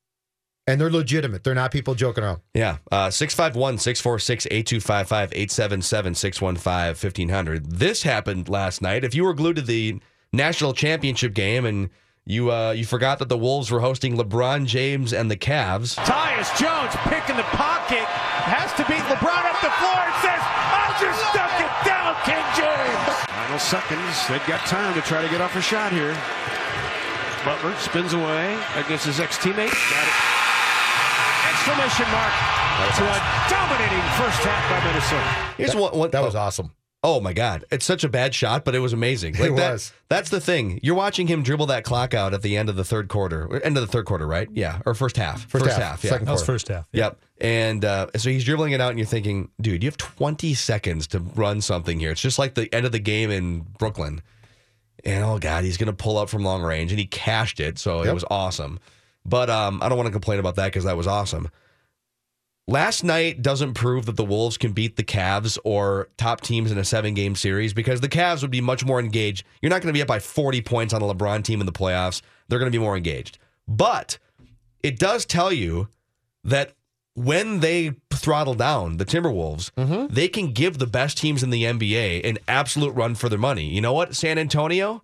And 0.67 0.81
they're 0.81 0.90
legitimate. 0.90 1.45
They're 1.45 1.55
not 1.55 1.71
people 1.71 1.95
joking 1.95 2.25
around. 2.25 2.40
Yeah. 2.55 2.79
Uh, 2.90 3.11
651 3.11 3.79
646 3.79 4.47
8255 4.51 5.33
877 5.33 6.14
615 6.14 7.11
1500. 7.11 7.71
This 7.71 8.03
happened 8.03 8.49
last 8.49 8.83
night. 8.83 9.05
If 9.05 9.14
you 9.14 9.25
were 9.25 9.35
glued 9.35 9.57
to 9.57 9.62
the 9.62 10.01
national 10.33 10.73
championship 10.73 11.33
game 11.35 11.64
and 11.67 11.90
you 12.26 12.50
uh, 12.50 12.72
you 12.72 12.84
forgot 12.84 13.18
that 13.18 13.28
the 13.28 13.37
Wolves 13.37 13.70
were 13.70 13.80
hosting 13.80 14.16
LeBron 14.16 14.66
James 14.66 15.12
and 15.12 15.30
the 15.30 15.37
Cavs, 15.37 15.96
Tyus 15.96 16.48
Jones 16.58 16.96
picking 17.08 17.37
the 17.37 17.48
pocket. 17.52 18.04
Has 18.48 18.72
to 18.76 18.84
beat 18.84 19.00
LeBron 19.08 19.44
up 19.48 19.60
the 19.64 19.72
floor 19.80 20.00
and 20.04 20.16
says, 20.20 20.42
I'll 20.44 20.96
just 21.00 21.20
duck 21.32 21.52
it 21.56 21.72
down, 21.88 22.12
King 22.28 22.44
James. 22.52 23.24
Final 23.28 23.58
seconds. 23.58 24.28
They've 24.28 24.44
got 24.46 24.60
time 24.68 24.92
to 24.94 25.00
try 25.00 25.22
to 25.22 25.28
get 25.28 25.40
off 25.40 25.56
a 25.56 25.62
shot 25.62 25.92
here. 25.92 26.12
Butler 27.44 27.76
spins 27.76 28.12
away 28.12 28.56
against 28.76 29.04
his 29.04 29.20
ex-teammate. 29.20 29.72
Got 29.72 30.04
it. 30.04 30.16
Exclamation 31.52 32.08
mark 32.12 32.34
to 32.96 33.04
a 33.04 33.16
dominating 33.48 34.04
first 34.20 34.40
half 34.44 34.62
by 34.68 34.84
Minnesota. 34.84 35.56
here's 35.56 35.74
one. 35.76 35.96
one 35.96 36.10
That 36.10 36.22
was 36.22 36.34
awesome. 36.34 36.72
Oh 37.05 37.21
my 37.21 37.35
God. 37.35 37.67
It's 37.71 37.85
such 37.85 38.03
a 38.03 38.09
bad 38.09 38.35
shot, 38.35 38.64
but 38.64 38.75
it 38.75 38.79
was 38.79 38.95
amazing. 38.95 39.35
It 39.35 39.55
that- 39.57 39.73
was. 39.73 39.93
That's 40.09 40.31
the 40.31 40.40
thing. 40.40 40.81
You're 40.83 40.95
watching 40.95 41.27
him 41.27 41.43
dribble 41.43 41.67
that 41.67 41.85
clock 41.85 42.14
out 42.14 42.33
at 42.33 42.40
the 42.40 42.57
end 42.57 42.71
of 42.71 42.77
the 42.77 42.85
third 42.85 43.09
quarter. 43.09 43.62
End 43.62 43.77
of 43.77 43.83
the 43.83 43.87
third 43.87 44.07
quarter, 44.07 44.27
right? 44.27 44.49
Yeah. 44.51 44.81
Or 44.87 44.95
first 44.95 45.19
half. 45.19 45.47
First 45.47 45.67
half, 45.67 46.03
yeah. 46.03 46.11
second 46.11 46.27
That 46.27 46.33
was 46.33 46.45
first 46.45 46.69
half. 46.69 46.88
Yep. 46.93 47.19
And 47.40 47.85
uh, 47.85 48.07
so 48.17 48.31
he's 48.31 48.45
dribbling 48.45 48.73
it 48.73 48.81
out, 48.81 48.90
and 48.90 48.99
you're 48.99 49.07
thinking, 49.07 49.51
dude, 49.61 49.83
you 49.83 49.88
have 49.88 49.99
20 49.99 50.55
seconds 50.55 51.07
to 51.09 51.19
run 51.21 51.61
something 51.61 52.01
here. 52.01 52.11
It's 52.12 52.23
just 52.23 52.38
like 52.38 52.55
the 52.55 52.73
end 52.75 52.87
of 52.87 52.93
the 52.93 52.99
game 52.99 53.31
in 53.31 53.61
Brooklyn. 53.79 54.23
And 55.05 55.25
oh, 55.25 55.38
God, 55.38 55.64
he's 55.64 55.77
going 55.77 55.88
to 55.88 55.93
pull 55.93 56.17
up 56.17 56.31
from 56.31 56.43
long 56.43 56.62
range, 56.62 56.90
and 56.90 56.99
he 56.99 57.07
cashed 57.07 57.61
it. 57.61 57.79
So 57.79 58.03
it 58.03 58.14
was 58.14 58.25
awesome. 58.31 58.79
But 59.27 59.51
um, 59.51 59.83
I 59.83 59.88
don't 59.88 59.99
want 59.99 60.07
to 60.07 60.12
complain 60.12 60.38
about 60.38 60.55
that 60.57 60.67
because 60.67 60.85
that 60.85 60.97
was 60.97 61.07
awesome. 61.07 61.49
Last 62.66 63.05
night 63.05 63.42
doesn't 63.42 63.74
prove 63.74 64.07
that 64.07 64.16
the 64.16 64.24
Wolves 64.24 64.57
can 64.57 64.72
beat 64.72 64.96
the 64.96 65.05
Cavs 65.05 65.59
or 65.64 66.09
top 66.16 66.40
teams 66.40 66.72
in 66.72 66.79
a 66.79 66.85
seven 66.85 67.12
game 67.12 67.37
series 67.37 67.74
because 67.74 68.00
the 68.00 68.09
Cavs 68.09 68.40
would 68.40 68.50
be 68.50 68.62
much 68.62 68.87
more 68.87 68.98
engaged. 68.98 69.44
You're 69.61 69.68
not 69.68 69.83
going 69.83 69.92
to 69.92 69.96
be 69.96 70.00
up 70.00 70.09
by 70.09 70.18
40 70.18 70.62
points 70.62 70.94
on 70.94 71.03
a 71.03 71.05
LeBron 71.05 71.44
team 71.44 71.61
in 71.61 71.66
the 71.66 71.72
playoffs. 71.72 72.22
They're 72.48 72.59
going 72.59 72.72
to 72.72 72.77
be 72.77 72.83
more 72.83 72.96
engaged. 72.96 73.38
But 73.68 74.18
it 74.83 74.98
does 74.98 75.27
tell 75.27 75.53
you 75.53 75.88
that 76.44 76.72
when 77.14 77.61
they 77.61 77.96
throttle 78.11 78.55
down 78.55 78.96
the 78.96 79.05
Timberwolves, 79.05 79.70
mm-hmm. 79.72 80.12
they 80.12 80.29
can 80.29 80.53
give 80.53 80.79
the 80.79 80.87
best 80.87 81.18
teams 81.18 81.42
in 81.42 81.50
the 81.50 81.64
NBA 81.64 82.27
an 82.27 82.38
absolute 82.48 82.92
run 82.92 83.14
for 83.14 83.29
their 83.29 83.38
money. 83.38 83.66
You 83.66 83.83
know 83.83 83.92
what, 83.92 84.16
San 84.16 84.38
Antonio? 84.38 85.03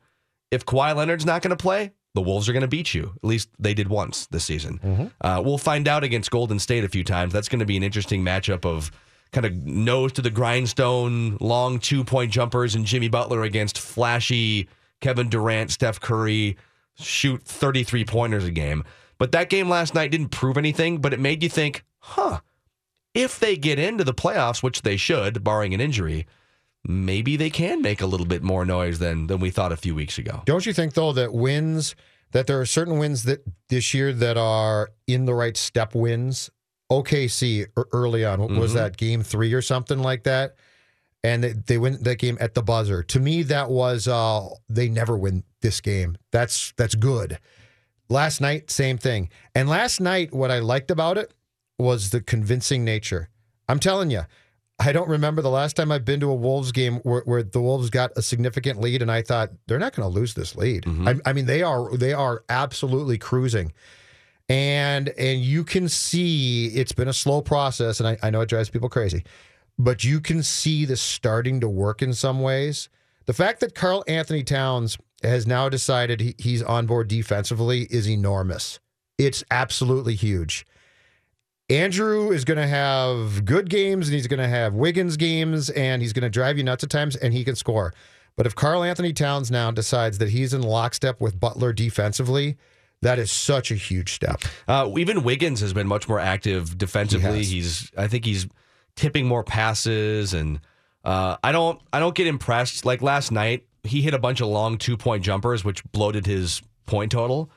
If 0.50 0.64
Kawhi 0.64 0.96
Leonard's 0.96 1.26
not 1.26 1.42
going 1.42 1.56
to 1.56 1.62
play, 1.62 1.92
the 2.14 2.20
Wolves 2.20 2.48
are 2.48 2.52
going 2.52 2.62
to 2.62 2.68
beat 2.68 2.92
you. 2.94 3.12
At 3.16 3.24
least 3.24 3.48
they 3.58 3.74
did 3.74 3.88
once 3.88 4.26
this 4.26 4.44
season. 4.44 5.12
Uh, 5.20 5.42
we'll 5.44 5.58
find 5.58 5.86
out 5.86 6.04
against 6.04 6.30
Golden 6.30 6.58
State 6.58 6.84
a 6.84 6.88
few 6.88 7.04
times. 7.04 7.32
That's 7.32 7.48
going 7.48 7.60
to 7.60 7.66
be 7.66 7.76
an 7.76 7.82
interesting 7.82 8.24
matchup 8.24 8.64
of 8.64 8.90
kind 9.32 9.46
of 9.46 9.54
nose 9.64 10.12
to 10.12 10.22
the 10.22 10.30
grindstone, 10.30 11.36
long 11.40 11.78
two 11.78 12.02
point 12.04 12.32
jumpers, 12.32 12.74
and 12.74 12.84
Jimmy 12.84 13.08
Butler 13.08 13.42
against 13.42 13.78
flashy 13.78 14.68
Kevin 15.00 15.28
Durant, 15.28 15.70
Steph 15.70 16.00
Curry, 16.00 16.56
shoot 16.96 17.42
33 17.42 18.04
pointers 18.04 18.44
a 18.44 18.50
game. 18.50 18.84
But 19.18 19.32
that 19.32 19.50
game 19.50 19.68
last 19.68 19.94
night 19.94 20.10
didn't 20.10 20.30
prove 20.30 20.56
anything, 20.56 20.98
but 20.98 21.12
it 21.12 21.20
made 21.20 21.42
you 21.42 21.48
think, 21.48 21.84
huh, 21.98 22.40
if 23.14 23.38
they 23.38 23.56
get 23.56 23.78
into 23.78 24.04
the 24.04 24.14
playoffs, 24.14 24.62
which 24.62 24.82
they 24.82 24.96
should, 24.96 25.44
barring 25.44 25.74
an 25.74 25.80
injury, 25.80 26.26
maybe 26.84 27.36
they 27.36 27.50
can 27.50 27.82
make 27.82 28.00
a 28.00 28.06
little 28.06 28.26
bit 28.26 28.42
more 28.42 28.64
noise 28.64 28.98
than 28.98 29.26
than 29.26 29.40
we 29.40 29.50
thought 29.50 29.72
a 29.72 29.76
few 29.76 29.94
weeks 29.94 30.18
ago. 30.18 30.42
Don't 30.46 30.66
you 30.66 30.72
think, 30.72 30.94
though, 30.94 31.12
that 31.12 31.32
wins 31.32 31.94
that 32.32 32.46
there 32.46 32.60
are 32.60 32.66
certain 32.66 32.98
wins 32.98 33.24
that 33.24 33.44
this 33.68 33.92
year 33.92 34.12
that 34.12 34.36
are 34.36 34.90
in 35.06 35.24
the 35.24 35.34
right 35.34 35.56
step 35.56 35.94
wins. 35.94 36.50
OKC 36.90 37.66
early 37.92 38.24
on 38.24 38.40
what 38.40 38.50
was 38.50 38.74
that 38.74 38.96
game 38.96 39.22
three 39.22 39.54
or 39.54 39.62
something 39.62 40.00
like 40.00 40.24
that, 40.24 40.56
and 41.22 41.44
they, 41.44 41.52
they 41.52 41.78
win 41.78 42.02
that 42.02 42.16
game 42.16 42.36
at 42.40 42.54
the 42.54 42.62
buzzer. 42.62 43.04
To 43.04 43.20
me, 43.20 43.44
that 43.44 43.70
was 43.70 44.08
uh, 44.08 44.48
they 44.68 44.88
never 44.88 45.16
win 45.16 45.44
this 45.60 45.80
game. 45.80 46.18
That's 46.32 46.72
that's 46.76 46.96
good. 46.96 47.38
Last 48.08 48.40
night, 48.40 48.72
same 48.72 48.98
thing. 48.98 49.30
And 49.54 49.68
last 49.68 50.00
night, 50.00 50.34
what 50.34 50.50
I 50.50 50.58
liked 50.58 50.90
about 50.90 51.16
it 51.16 51.32
was 51.78 52.10
the 52.10 52.20
convincing 52.20 52.84
nature. 52.84 53.28
I'm 53.68 53.78
telling 53.78 54.10
you, 54.10 54.22
I 54.80 54.92
don't 54.92 55.08
remember 55.08 55.42
the 55.42 55.50
last 55.50 55.76
time 55.76 55.92
I've 55.92 56.06
been 56.06 56.20
to 56.20 56.30
a 56.30 56.34
Wolves 56.34 56.72
game 56.72 56.96
where, 57.00 57.20
where 57.26 57.42
the 57.42 57.60
Wolves 57.60 57.90
got 57.90 58.12
a 58.16 58.22
significant 58.22 58.80
lead, 58.80 59.02
and 59.02 59.12
I 59.12 59.20
thought 59.20 59.50
they're 59.66 59.78
not 59.78 59.94
going 59.94 60.10
to 60.10 60.18
lose 60.18 60.32
this 60.32 60.56
lead. 60.56 60.84
Mm-hmm. 60.84 61.08
I, 61.08 61.14
I 61.26 61.32
mean, 61.34 61.44
they 61.44 61.62
are 61.62 61.94
they 61.94 62.14
are 62.14 62.44
absolutely 62.48 63.18
cruising, 63.18 63.72
and 64.48 65.10
and 65.10 65.40
you 65.40 65.64
can 65.64 65.88
see 65.88 66.68
it's 66.68 66.92
been 66.92 67.08
a 67.08 67.12
slow 67.12 67.42
process, 67.42 68.00
and 68.00 68.08
I, 68.08 68.16
I 68.22 68.30
know 68.30 68.40
it 68.40 68.48
drives 68.48 68.70
people 68.70 68.88
crazy, 68.88 69.22
but 69.78 70.02
you 70.02 70.18
can 70.18 70.42
see 70.42 70.86
this 70.86 71.02
starting 71.02 71.60
to 71.60 71.68
work 71.68 72.00
in 72.00 72.14
some 72.14 72.40
ways. 72.40 72.88
The 73.26 73.34
fact 73.34 73.60
that 73.60 73.74
Karl-Anthony 73.74 74.42
Towns 74.42 74.96
has 75.22 75.46
now 75.46 75.68
decided 75.68 76.20
he, 76.20 76.34
he's 76.38 76.62
on 76.62 76.86
board 76.86 77.06
defensively 77.06 77.82
is 77.90 78.08
enormous. 78.08 78.80
It's 79.18 79.44
absolutely 79.50 80.14
huge. 80.14 80.64
Andrew 81.70 82.32
is 82.32 82.44
going 82.44 82.58
to 82.58 82.66
have 82.66 83.44
good 83.44 83.70
games 83.70 84.08
and 84.08 84.14
he's 84.14 84.26
going 84.26 84.40
to 84.40 84.48
have 84.48 84.74
Wiggins 84.74 85.16
games 85.16 85.70
and 85.70 86.02
he's 86.02 86.12
going 86.12 86.24
to 86.24 86.28
drive 86.28 86.58
you 86.58 86.64
nuts 86.64 86.82
at 86.82 86.90
times 86.90 87.14
and 87.14 87.32
he 87.32 87.44
can 87.44 87.54
score. 87.54 87.94
But 88.36 88.46
if 88.46 88.56
Karl-Anthony 88.56 89.12
Towns 89.12 89.52
now 89.52 89.70
decides 89.70 90.18
that 90.18 90.30
he's 90.30 90.52
in 90.52 90.62
lockstep 90.62 91.20
with 91.20 91.38
Butler 91.38 91.72
defensively, 91.72 92.56
that 93.02 93.20
is 93.20 93.30
such 93.30 93.70
a 93.70 93.76
huge 93.76 94.12
step. 94.12 94.42
Uh, 94.66 94.90
even 94.98 95.22
Wiggins 95.22 95.60
has 95.60 95.72
been 95.72 95.86
much 95.86 96.08
more 96.08 96.18
active 96.18 96.76
defensively. 96.76 97.44
He. 97.44 97.56
He's, 97.56 97.90
I 97.96 98.08
think 98.08 98.24
he's 98.24 98.48
tipping 98.96 99.26
more 99.26 99.44
passes, 99.44 100.34
and 100.34 100.60
uh, 101.04 101.36
I 101.42 101.52
don't, 101.52 101.80
I 101.92 102.00
don't 102.00 102.14
get 102.14 102.26
impressed. 102.26 102.84
Like 102.84 103.00
last 103.00 103.30
night, 103.30 103.66
he 103.84 104.02
hit 104.02 104.12
a 104.12 104.18
bunch 104.18 104.40
of 104.40 104.48
long 104.48 104.76
two 104.76 104.96
point 104.96 105.24
jumpers, 105.24 105.64
which 105.64 105.84
bloated 105.92 106.26
his 106.26 106.62
point 106.86 107.12
total. 107.12 107.50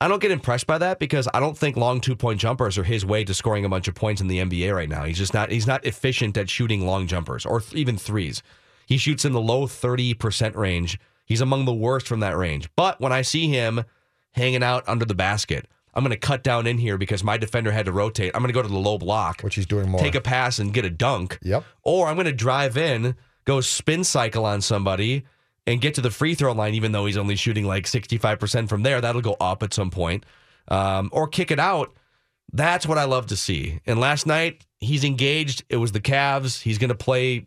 I 0.00 0.06
don't 0.08 0.22
get 0.22 0.30
impressed 0.30 0.66
by 0.66 0.78
that 0.78 0.98
because 1.00 1.26
I 1.34 1.40
don't 1.40 1.58
think 1.58 1.76
long 1.76 2.00
two 2.00 2.14
point 2.14 2.40
jumpers 2.40 2.78
are 2.78 2.84
his 2.84 3.04
way 3.04 3.24
to 3.24 3.34
scoring 3.34 3.64
a 3.64 3.68
bunch 3.68 3.88
of 3.88 3.94
points 3.94 4.20
in 4.20 4.28
the 4.28 4.38
NBA 4.38 4.74
right 4.74 4.88
now. 4.88 5.04
He's 5.04 5.18
just 5.18 5.34
not, 5.34 5.50
he's 5.50 5.66
not 5.66 5.84
efficient 5.84 6.36
at 6.36 6.48
shooting 6.48 6.86
long 6.86 7.06
jumpers 7.06 7.44
or 7.44 7.60
th- 7.60 7.74
even 7.74 7.96
threes. 7.98 8.42
He 8.86 8.96
shoots 8.96 9.24
in 9.24 9.32
the 9.32 9.40
low 9.40 9.66
thirty 9.66 10.14
percent 10.14 10.54
range. 10.56 10.98
He's 11.26 11.40
among 11.40 11.64
the 11.64 11.74
worst 11.74 12.06
from 12.06 12.20
that 12.20 12.36
range. 12.36 12.70
But 12.76 13.00
when 13.00 13.12
I 13.12 13.22
see 13.22 13.48
him 13.48 13.84
hanging 14.32 14.62
out 14.62 14.84
under 14.88 15.04
the 15.04 15.14
basket. 15.14 15.66
I'm 15.94 16.04
going 16.04 16.10
to 16.12 16.16
cut 16.18 16.44
down 16.44 16.68
in 16.68 16.78
here 16.78 16.96
because 16.96 17.24
my 17.24 17.36
defender 17.38 17.72
had 17.72 17.86
to 17.86 17.92
rotate. 17.92 18.30
I'm 18.34 18.40
going 18.42 18.50
to 18.50 18.54
go 18.54 18.62
to 18.62 18.68
the 18.68 18.78
low 18.78 18.98
block, 18.98 19.40
Which 19.40 19.56
he's 19.56 19.66
doing 19.66 19.88
more. 19.88 20.00
take 20.00 20.14
a 20.14 20.20
pass 20.20 20.60
and 20.60 20.72
get 20.72 20.84
a 20.84 20.90
dunk. 20.90 21.38
Yep. 21.42 21.64
Or 21.82 22.06
I'm 22.06 22.14
going 22.14 22.26
to 22.26 22.32
drive 22.32 22.76
in, 22.76 23.16
go 23.46 23.60
spin 23.60 24.04
cycle 24.04 24.44
on 24.44 24.60
somebody 24.60 25.24
and 25.68 25.82
get 25.82 25.94
to 25.94 26.00
the 26.00 26.10
free 26.10 26.34
throw 26.34 26.52
line, 26.52 26.72
even 26.72 26.92
though 26.92 27.04
he's 27.04 27.18
only 27.18 27.36
shooting 27.36 27.66
like 27.66 27.84
65% 27.84 28.70
from 28.70 28.82
there. 28.82 29.02
That'll 29.02 29.20
go 29.20 29.36
up 29.38 29.62
at 29.62 29.74
some 29.74 29.90
point. 29.90 30.24
Um, 30.68 31.10
or 31.12 31.28
kick 31.28 31.50
it 31.50 31.60
out. 31.60 31.94
That's 32.50 32.86
what 32.86 32.96
I 32.96 33.04
love 33.04 33.26
to 33.26 33.36
see. 33.36 33.80
And 33.84 34.00
last 34.00 34.26
night, 34.26 34.64
he's 34.78 35.04
engaged. 35.04 35.64
It 35.68 35.76
was 35.76 35.92
the 35.92 36.00
Cavs. 36.00 36.62
He's 36.62 36.78
going 36.78 36.88
to 36.88 36.94
play. 36.94 37.46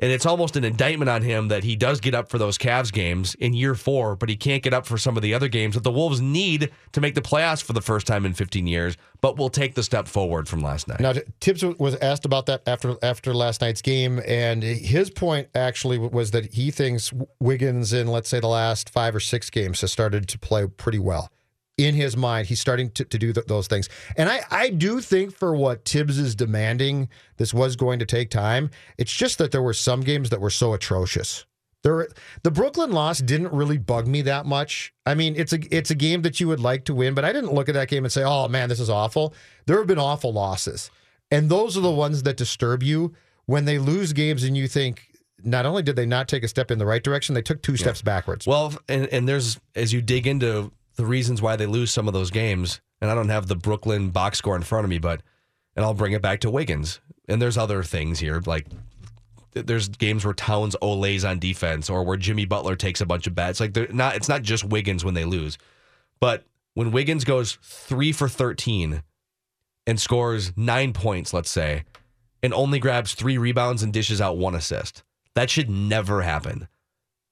And 0.00 0.12
it's 0.12 0.26
almost 0.26 0.56
an 0.56 0.64
indictment 0.64 1.08
on 1.08 1.22
him 1.22 1.48
that 1.48 1.64
he 1.64 1.74
does 1.74 2.00
get 2.00 2.14
up 2.14 2.30
for 2.30 2.38
those 2.38 2.56
Cavs 2.56 2.92
games 2.92 3.34
in 3.36 3.52
year 3.52 3.74
four, 3.74 4.14
but 4.14 4.28
he 4.28 4.36
can't 4.36 4.62
get 4.62 4.72
up 4.72 4.86
for 4.86 4.96
some 4.96 5.16
of 5.16 5.22
the 5.22 5.34
other 5.34 5.48
games 5.48 5.74
that 5.74 5.82
the 5.82 5.90
Wolves 5.90 6.20
need 6.20 6.70
to 6.92 7.00
make 7.00 7.14
the 7.16 7.20
playoffs 7.20 7.62
for 7.62 7.72
the 7.72 7.80
first 7.80 8.06
time 8.06 8.24
in 8.24 8.32
15 8.32 8.66
years, 8.66 8.96
but 9.20 9.36
will 9.36 9.50
take 9.50 9.74
the 9.74 9.82
step 9.82 10.06
forward 10.06 10.48
from 10.48 10.60
last 10.60 10.86
night. 10.86 11.00
Now, 11.00 11.14
Tibbs 11.40 11.64
was 11.64 11.96
asked 11.96 12.24
about 12.24 12.46
that 12.46 12.62
after 12.66 12.96
after 13.02 13.34
last 13.34 13.60
night's 13.60 13.82
game, 13.82 14.20
and 14.26 14.62
his 14.62 15.10
point 15.10 15.48
actually 15.54 15.98
was 15.98 16.30
that 16.30 16.54
he 16.54 16.70
thinks 16.70 17.12
Wiggins 17.40 17.92
in 17.92 18.06
let's 18.06 18.28
say 18.28 18.38
the 18.38 18.46
last 18.46 18.90
five 18.90 19.14
or 19.14 19.20
six 19.20 19.50
games 19.50 19.80
has 19.80 19.90
started 19.90 20.28
to 20.28 20.38
play 20.38 20.66
pretty 20.66 20.98
well. 20.98 21.30
In 21.78 21.94
his 21.94 22.16
mind, 22.16 22.48
he's 22.48 22.60
starting 22.60 22.90
to, 22.90 23.04
to 23.04 23.18
do 23.18 23.32
th- 23.32 23.46
those 23.46 23.68
things, 23.68 23.88
and 24.16 24.28
I 24.28 24.40
I 24.50 24.70
do 24.70 25.00
think 25.00 25.34
for 25.34 25.54
what 25.54 25.84
Tibbs 25.84 26.18
is 26.18 26.34
demanding, 26.34 27.08
this 27.36 27.54
was 27.54 27.76
going 27.76 28.00
to 28.00 28.04
take 28.04 28.30
time. 28.30 28.70
It's 28.98 29.12
just 29.12 29.38
that 29.38 29.52
there 29.52 29.62
were 29.62 29.72
some 29.72 30.00
games 30.00 30.30
that 30.30 30.40
were 30.40 30.50
so 30.50 30.74
atrocious. 30.74 31.46
There, 31.84 32.08
the 32.42 32.50
Brooklyn 32.50 32.90
loss 32.90 33.20
didn't 33.20 33.52
really 33.52 33.78
bug 33.78 34.08
me 34.08 34.22
that 34.22 34.44
much. 34.44 34.92
I 35.06 35.14
mean, 35.14 35.36
it's 35.36 35.52
a 35.52 35.58
it's 35.74 35.90
a 35.90 35.94
game 35.94 36.22
that 36.22 36.40
you 36.40 36.48
would 36.48 36.60
like 36.60 36.84
to 36.86 36.94
win, 36.94 37.14
but 37.14 37.24
I 37.24 37.32
didn't 37.32 37.54
look 37.54 37.68
at 37.68 37.74
that 37.76 37.88
game 37.88 38.04
and 38.04 38.12
say, 38.12 38.24
"Oh 38.24 38.48
man, 38.48 38.68
this 38.68 38.80
is 38.80 38.90
awful." 38.90 39.32
There 39.66 39.78
have 39.78 39.86
been 39.86 39.98
awful 39.98 40.32
losses, 40.32 40.90
and 41.30 41.48
those 41.48 41.76
are 41.76 41.80
the 41.80 41.90
ones 41.90 42.24
that 42.24 42.36
disturb 42.36 42.82
you 42.82 43.14
when 43.46 43.64
they 43.64 43.78
lose 43.78 44.12
games 44.12 44.42
and 44.42 44.56
you 44.56 44.66
think 44.66 45.08
not 45.44 45.64
only 45.64 45.82
did 45.82 45.96
they 45.96 46.06
not 46.06 46.28
take 46.28 46.42
a 46.42 46.48
step 46.48 46.70
in 46.70 46.78
the 46.78 46.86
right 46.86 47.02
direction, 47.02 47.34
they 47.34 47.42
took 47.42 47.62
two 47.62 47.76
steps 47.76 48.02
backwards. 48.02 48.46
Well, 48.46 48.74
and, 48.88 49.06
and 49.06 49.28
there's 49.28 49.58
as 49.76 49.92
you 49.92 50.02
dig 50.02 50.26
into 50.26 50.72
the 50.98 51.06
reasons 51.06 51.40
why 51.40 51.54
they 51.54 51.64
lose 51.64 51.92
some 51.92 52.08
of 52.08 52.12
those 52.12 52.32
games, 52.32 52.80
and 53.00 53.08
I 53.08 53.14
don't 53.14 53.28
have 53.28 53.46
the 53.46 53.54
Brooklyn 53.54 54.10
box 54.10 54.38
score 54.38 54.56
in 54.56 54.62
front 54.62 54.84
of 54.84 54.90
me, 54.90 54.98
but 54.98 55.22
and 55.76 55.84
I'll 55.84 55.94
bring 55.94 56.12
it 56.12 56.20
back 56.20 56.40
to 56.40 56.50
Wiggins. 56.50 57.00
And 57.28 57.40
there's 57.40 57.56
other 57.56 57.84
things 57.84 58.18
here, 58.18 58.42
like 58.44 58.66
there's 59.52 59.88
games 59.88 60.24
where 60.24 60.34
Towns 60.34 60.74
olays 60.82 61.28
on 61.28 61.38
defense, 61.38 61.88
or 61.88 62.02
where 62.02 62.16
Jimmy 62.16 62.46
Butler 62.46 62.74
takes 62.74 63.00
a 63.00 63.06
bunch 63.06 63.28
of 63.28 63.34
bats. 63.34 63.60
Like 63.60 63.74
they're 63.74 63.88
not, 63.92 64.16
it's 64.16 64.28
not 64.28 64.42
just 64.42 64.64
Wiggins 64.64 65.04
when 65.04 65.14
they 65.14 65.24
lose, 65.24 65.56
but 66.20 66.44
when 66.74 66.90
Wiggins 66.90 67.24
goes 67.24 67.58
three 67.62 68.10
for 68.10 68.28
thirteen 68.28 69.02
and 69.86 70.00
scores 70.00 70.52
nine 70.56 70.92
points, 70.92 71.32
let's 71.32 71.50
say, 71.50 71.84
and 72.42 72.52
only 72.52 72.80
grabs 72.80 73.14
three 73.14 73.38
rebounds 73.38 73.84
and 73.84 73.92
dishes 73.92 74.20
out 74.20 74.36
one 74.36 74.56
assist, 74.56 75.04
that 75.34 75.48
should 75.48 75.70
never 75.70 76.22
happen 76.22 76.66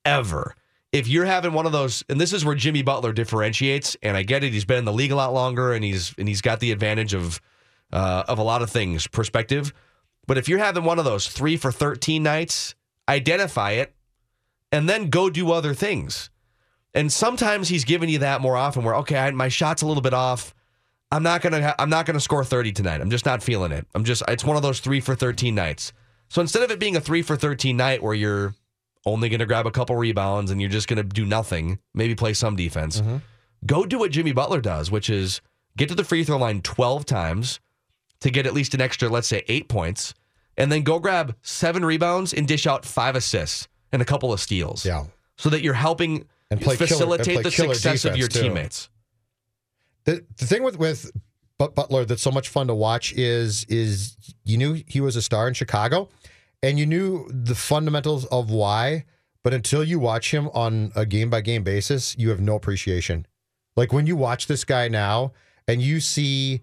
ever. 0.05 0.55
If 0.93 1.09
you're 1.09 1.25
having 1.25 1.53
one 1.53 1.67
of 1.67 1.73
those, 1.73 2.05
and 2.09 2.21
this 2.21 2.33
is 2.33 2.45
where 2.45 2.55
Jimmy 2.55 2.83
Butler 2.83 3.13
differentiates, 3.13 3.97
and 4.03 4.17
I 4.17 4.23
get 4.23 4.45
it, 4.45 4.53
he's 4.53 4.65
been 4.65 4.79
in 4.79 4.85
the 4.85 4.93
league 4.93 5.13
a 5.13 5.17
lot 5.17 5.33
longer, 5.33 5.73
and 5.73 5.85
he's 5.85 6.15
and 6.17 6.29
he's 6.29 6.41
got 6.41 6.61
the 6.61 6.73
advantage 6.73 7.13
of 7.13 7.41
uh, 7.93 8.25
of 8.29 8.39
a 8.39 8.43
lot 8.43 8.63
of 8.63 8.71
things, 8.71 9.07
perspective. 9.07 9.73
But 10.27 10.39
if 10.39 10.49
you're 10.49 10.59
having 10.59 10.85
one 10.85 10.99
of 10.99 11.05
those 11.05 11.29
three 11.29 11.57
for 11.57 11.73
thirteen 11.73 12.23
nights, 12.23 12.75
identify 13.09 13.73
it, 13.73 13.95
and 14.73 14.89
then 14.89 15.11
go 15.11 15.29
do 15.29 15.53
other 15.53 15.75
things. 15.75 16.31
And 16.95 17.13
sometimes 17.13 17.69
he's 17.69 17.85
giving 17.85 18.09
you 18.09 18.21
that 18.21 18.41
more 18.41 18.57
often, 18.57 18.83
where 18.83 18.95
okay, 18.97 19.19
I, 19.19 19.31
my 19.33 19.49
shot's 19.49 19.83
a 19.83 19.87
little 19.87 20.03
bit 20.03 20.15
off. 20.15 20.55
I'm 21.13 21.23
not 21.23 21.43
gonna 21.43 21.63
ha- 21.63 21.75
I'm 21.79 21.91
not 21.91 22.07
gonna 22.07 22.21
score 22.21 22.45
30 22.45 22.73
tonight. 22.73 23.01
I'm 23.01 23.11
just 23.11 23.27
not 23.27 23.43
feeling 23.43 23.73
it. 23.73 23.87
I'm 23.95 24.05
just 24.05 24.23
it's 24.29 24.45
one 24.45 24.57
of 24.57 24.63
those 24.63 24.81
three 24.81 25.01
for 25.01 25.15
13 25.15 25.55
nights. 25.55 25.93
So 26.29 26.41
instead 26.41 26.63
of 26.63 26.71
it 26.71 26.81
being 26.81 26.97
a 26.97 27.01
three 27.01 27.23
for 27.23 27.37
13 27.37 27.77
night 27.77 28.03
where 28.03 28.15
you're 28.15 28.55
only 29.07 29.29
going 29.31 29.41
to 29.41 29.47
grab 29.47 29.67
a 29.67 29.71
couple 29.71 29.97
rebounds 29.97 30.51
and 30.51 30.61
you're 30.61 30.69
just 30.71 30.89
going 30.89 30.97
to 30.99 31.03
do 31.05 31.25
nothing, 31.25 31.79
maybe 31.95 32.15
play 32.15 32.35
some 32.35 32.57
defense. 32.57 33.01
Mm-hmm. 33.01 33.17
Go 33.65 33.87
do 33.87 33.99
what 34.01 34.11
Jimmy 34.11 34.33
Butler 34.33 34.61
does, 34.61 34.91
which 34.91 35.09
is 35.09 35.41
get 35.77 35.89
to 35.89 35.95
the 35.95 36.05
free 36.05 36.25
throw 36.25 36.37
line 36.37 36.61
12 36.61 37.07
times 37.07 37.61
to 38.21 38.31
get 38.31 38.47
at 38.47 38.53
least 38.53 38.75
an 38.75 38.81
extra, 38.81 39.09
let's 39.09 39.29
say, 39.29 39.45
eight 39.49 39.69
points, 39.69 40.13
and 40.57 40.71
then 40.73 40.83
go 40.83 40.99
grab 40.99 41.35
seven 41.43 41.85
rebounds 41.85 42.35
and 42.35 42.47
dish 42.49 42.67
out 42.67 42.85
five 42.85 43.15
assists 43.17 43.69
and 43.93 44.03
a 44.03 44.05
couple 44.05 44.33
of 44.33 44.41
steals. 44.41 44.85
Yeah. 44.85 45.05
So 45.37 45.49
that 45.51 45.63
you're 45.63 45.75
helping 45.75 46.27
And 46.51 46.61
play 46.61 46.77
killer- 46.77 46.87
and 46.87 46.89
facilitate 46.89 47.43
the 47.45 47.51
success 47.51 48.05
of 48.05 48.17
your 48.17 48.29
too. 48.29 48.43
teammates. 48.43 48.89
The 50.05 50.25
the 50.39 50.47
thing 50.47 50.63
with 50.63 50.79
with 50.79 51.11
Butler 51.59 52.05
that's 52.05 52.23
so 52.23 52.31
much 52.31 52.49
fun 52.49 52.69
to 52.69 52.75
watch 52.75 53.13
is 53.15 53.65
is 53.69 54.17
you 54.45 54.57
knew 54.57 54.83
he 54.87 55.01
was 55.01 55.17
a 55.17 55.23
star 55.23 55.49
in 55.49 55.55
Chicago, 55.55 56.09
and 56.67 56.81
you 56.81 56.85
knew 56.85 57.29
the 57.31 57.55
fundamentals 57.55 58.25
of 58.27 58.51
why, 58.51 59.05
but 59.45 59.55
until 59.55 59.85
you 59.85 60.01
watch 60.01 60.35
him 60.35 60.49
on 60.49 60.91
a 60.97 61.07
game 61.07 61.31
by 61.31 61.41
game 61.41 61.63
basis, 61.63 62.17
you 62.19 62.31
have 62.31 62.41
no 62.41 62.57
appreciation. 62.57 63.25
Like 63.77 63.93
when 63.93 64.09
you 64.09 64.17
watch 64.17 64.49
this 64.49 64.65
guy 64.65 64.89
now 64.89 65.33
and 65.69 65.81
you 65.81 66.01
see 66.01 66.63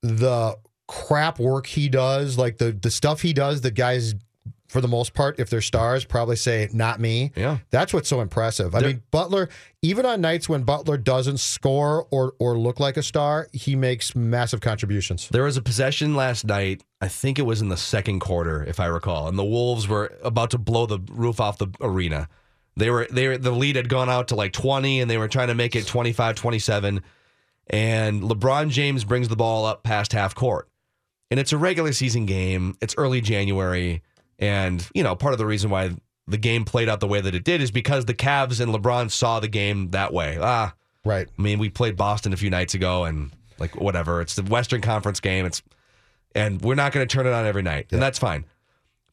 the 0.00 0.56
crap 0.86 1.40
work 1.40 1.66
he 1.66 1.88
does, 1.88 2.38
like 2.38 2.58
the 2.58 2.70
the 2.70 2.90
stuff 2.90 3.22
he 3.22 3.32
does, 3.32 3.62
the 3.62 3.72
guys 3.72 4.14
for 4.68 4.80
the 4.80 4.88
most 4.88 5.12
part, 5.14 5.38
if 5.38 5.50
they're 5.50 5.60
stars, 5.60 6.04
probably 6.04 6.36
say 6.36 6.68
not 6.72 6.98
me. 6.98 7.32
Yeah. 7.36 7.58
That's 7.70 7.92
what's 7.92 8.08
so 8.08 8.20
impressive. 8.20 8.74
I 8.74 8.80
There- 8.80 8.88
mean, 8.90 9.02
Butler, 9.10 9.48
even 9.82 10.06
on 10.06 10.20
nights 10.20 10.48
when 10.48 10.62
Butler 10.62 10.96
doesn't 10.96 11.38
score 11.38 12.06
or 12.10 12.34
or 12.38 12.58
look 12.58 12.80
like 12.80 12.96
a 12.96 13.02
star, 13.02 13.48
he 13.52 13.76
makes 13.76 14.16
massive 14.16 14.60
contributions. 14.60 15.28
There 15.30 15.44
was 15.44 15.56
a 15.56 15.62
possession 15.62 16.16
last 16.16 16.44
night. 16.46 16.82
I 17.00 17.08
think 17.08 17.38
it 17.38 17.42
was 17.42 17.60
in 17.60 17.68
the 17.68 17.76
second 17.76 18.20
quarter, 18.20 18.64
if 18.64 18.80
I 18.80 18.86
recall, 18.86 19.28
and 19.28 19.38
the 19.38 19.44
Wolves 19.44 19.86
were 19.86 20.12
about 20.22 20.50
to 20.52 20.58
blow 20.58 20.86
the 20.86 20.98
roof 21.10 21.40
off 21.40 21.58
the 21.58 21.68
arena. 21.80 22.28
They 22.76 22.90
were 22.90 23.06
they 23.10 23.28
were 23.28 23.38
the 23.38 23.52
lead 23.52 23.76
had 23.76 23.88
gone 23.88 24.08
out 24.10 24.28
to 24.28 24.34
like 24.34 24.52
20 24.52 25.00
and 25.00 25.10
they 25.10 25.18
were 25.18 25.28
trying 25.28 25.48
to 25.48 25.54
make 25.54 25.76
it 25.76 25.84
25-27 25.86 27.02
and 27.68 28.22
LeBron 28.22 28.70
James 28.70 29.04
brings 29.04 29.28
the 29.28 29.36
ball 29.36 29.64
up 29.64 29.82
past 29.84 30.12
half 30.12 30.34
court. 30.34 30.68
And 31.30 31.40
it's 31.40 31.52
a 31.52 31.58
regular 31.58 31.92
season 31.92 32.26
game. 32.26 32.76
It's 32.80 32.94
early 32.98 33.20
January 33.20 34.02
and, 34.38 34.86
you 34.94 35.02
know, 35.02 35.14
part 35.14 35.32
of 35.34 35.38
the 35.38 35.46
reason 35.46 35.70
why 35.70 35.90
the 36.26 36.38
game 36.38 36.64
played 36.64 36.88
out 36.88 37.00
the 37.00 37.06
way 37.06 37.20
that 37.20 37.34
it 37.34 37.44
did 37.44 37.60
is 37.60 37.70
because 37.70 38.06
the 38.06 38.14
Cavs 38.14 38.60
and 38.60 38.72
LeBron 38.72 39.10
saw 39.10 39.40
the 39.40 39.48
game 39.48 39.90
that 39.90 40.12
way. 40.12 40.38
Ah, 40.40 40.74
Right. 41.04 41.28
I 41.38 41.42
mean, 41.42 41.58
we 41.58 41.68
played 41.68 41.96
Boston 41.96 42.32
a 42.32 42.36
few 42.36 42.48
nights 42.50 42.72
ago, 42.74 43.04
and 43.04 43.30
like 43.58 43.76
whatever, 43.78 44.20
it's 44.22 44.36
the 44.36 44.42
Western 44.42 44.80
Conference 44.80 45.20
game. 45.20 45.44
It's 45.44 45.62
and 46.34 46.60
we're 46.62 46.74
not 46.74 46.92
going 46.92 47.06
to 47.06 47.14
turn 47.14 47.26
it 47.26 47.32
on 47.32 47.44
every 47.44 47.62
night, 47.62 47.88
and 47.92 48.00
that's 48.00 48.18
fine. 48.18 48.46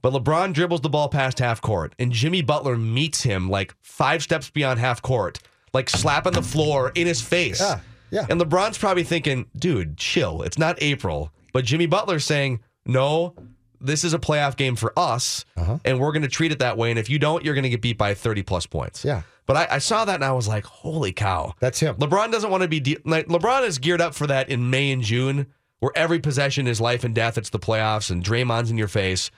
But 0.01 0.13
LeBron 0.13 0.53
dribbles 0.53 0.81
the 0.81 0.89
ball 0.89 1.09
past 1.09 1.39
half 1.39 1.61
court, 1.61 1.93
and 1.99 2.11
Jimmy 2.11 2.41
Butler 2.41 2.77
meets 2.77 3.23
him 3.23 3.49
like 3.49 3.75
five 3.81 4.23
steps 4.23 4.49
beyond 4.49 4.79
half 4.79 5.01
court, 5.01 5.39
like 5.73 5.89
slapping 5.89 6.31
the 6.33 6.41
floor 6.41 6.91
in 6.95 7.07
his 7.07 7.21
face. 7.21 7.59
Yeah, 7.59 7.81
yeah. 8.09 8.25
And 8.29 8.39
LeBron's 8.39 8.77
probably 8.77 9.03
thinking, 9.03 9.47
dude, 9.57 9.97
chill. 9.97 10.41
It's 10.43 10.57
not 10.57 10.81
April. 10.81 11.31
But 11.53 11.65
Jimmy 11.65 11.85
Butler's 11.87 12.23
saying, 12.23 12.61
no, 12.85 13.35
this 13.81 14.03
is 14.03 14.13
a 14.13 14.19
playoff 14.19 14.55
game 14.55 14.75
for 14.75 14.93
us, 14.97 15.45
Uh-huh. 15.57 15.77
and 15.85 15.99
we're 15.99 16.11
going 16.11 16.21
to 16.21 16.27
treat 16.27 16.51
it 16.51 16.59
that 16.59 16.77
way. 16.77 16.89
And 16.91 16.99
if 16.99 17.09
you 17.09 17.19
don't, 17.19 17.43
you're 17.43 17.53
going 17.55 17.63
to 17.63 17.69
get 17.69 17.81
beat 17.81 17.97
by 17.97 18.13
30 18.13 18.43
plus 18.43 18.65
points. 18.65 19.03
Yeah. 19.03 19.21
But 19.47 19.57
I, 19.57 19.75
I 19.75 19.77
saw 19.79 20.05
that 20.05 20.15
and 20.15 20.23
I 20.25 20.31
was 20.31 20.47
like, 20.47 20.63
holy 20.65 21.11
cow. 21.11 21.53
That's 21.59 21.79
him. 21.79 21.95
LeBron 21.95 22.31
doesn't 22.31 22.49
want 22.51 22.61
to 22.63 22.69
be 22.69 22.79
de- 22.79 22.97
like 23.05 23.27
LeBron 23.27 23.63
is 23.67 23.79
geared 23.79 23.99
up 24.01 24.13
for 24.13 24.27
that 24.27 24.49
in 24.49 24.69
May 24.69 24.91
and 24.91 25.01
June, 25.01 25.47
where 25.79 25.91
every 25.95 26.19
possession 26.19 26.67
is 26.67 26.79
life 26.79 27.03
and 27.03 27.13
death. 27.15 27.37
It's 27.37 27.49
the 27.49 27.59
playoffs 27.59 28.11
and 28.11 28.23
Draymond's 28.23 28.69
in 28.71 28.77
your 28.77 28.87
face. 28.87 29.31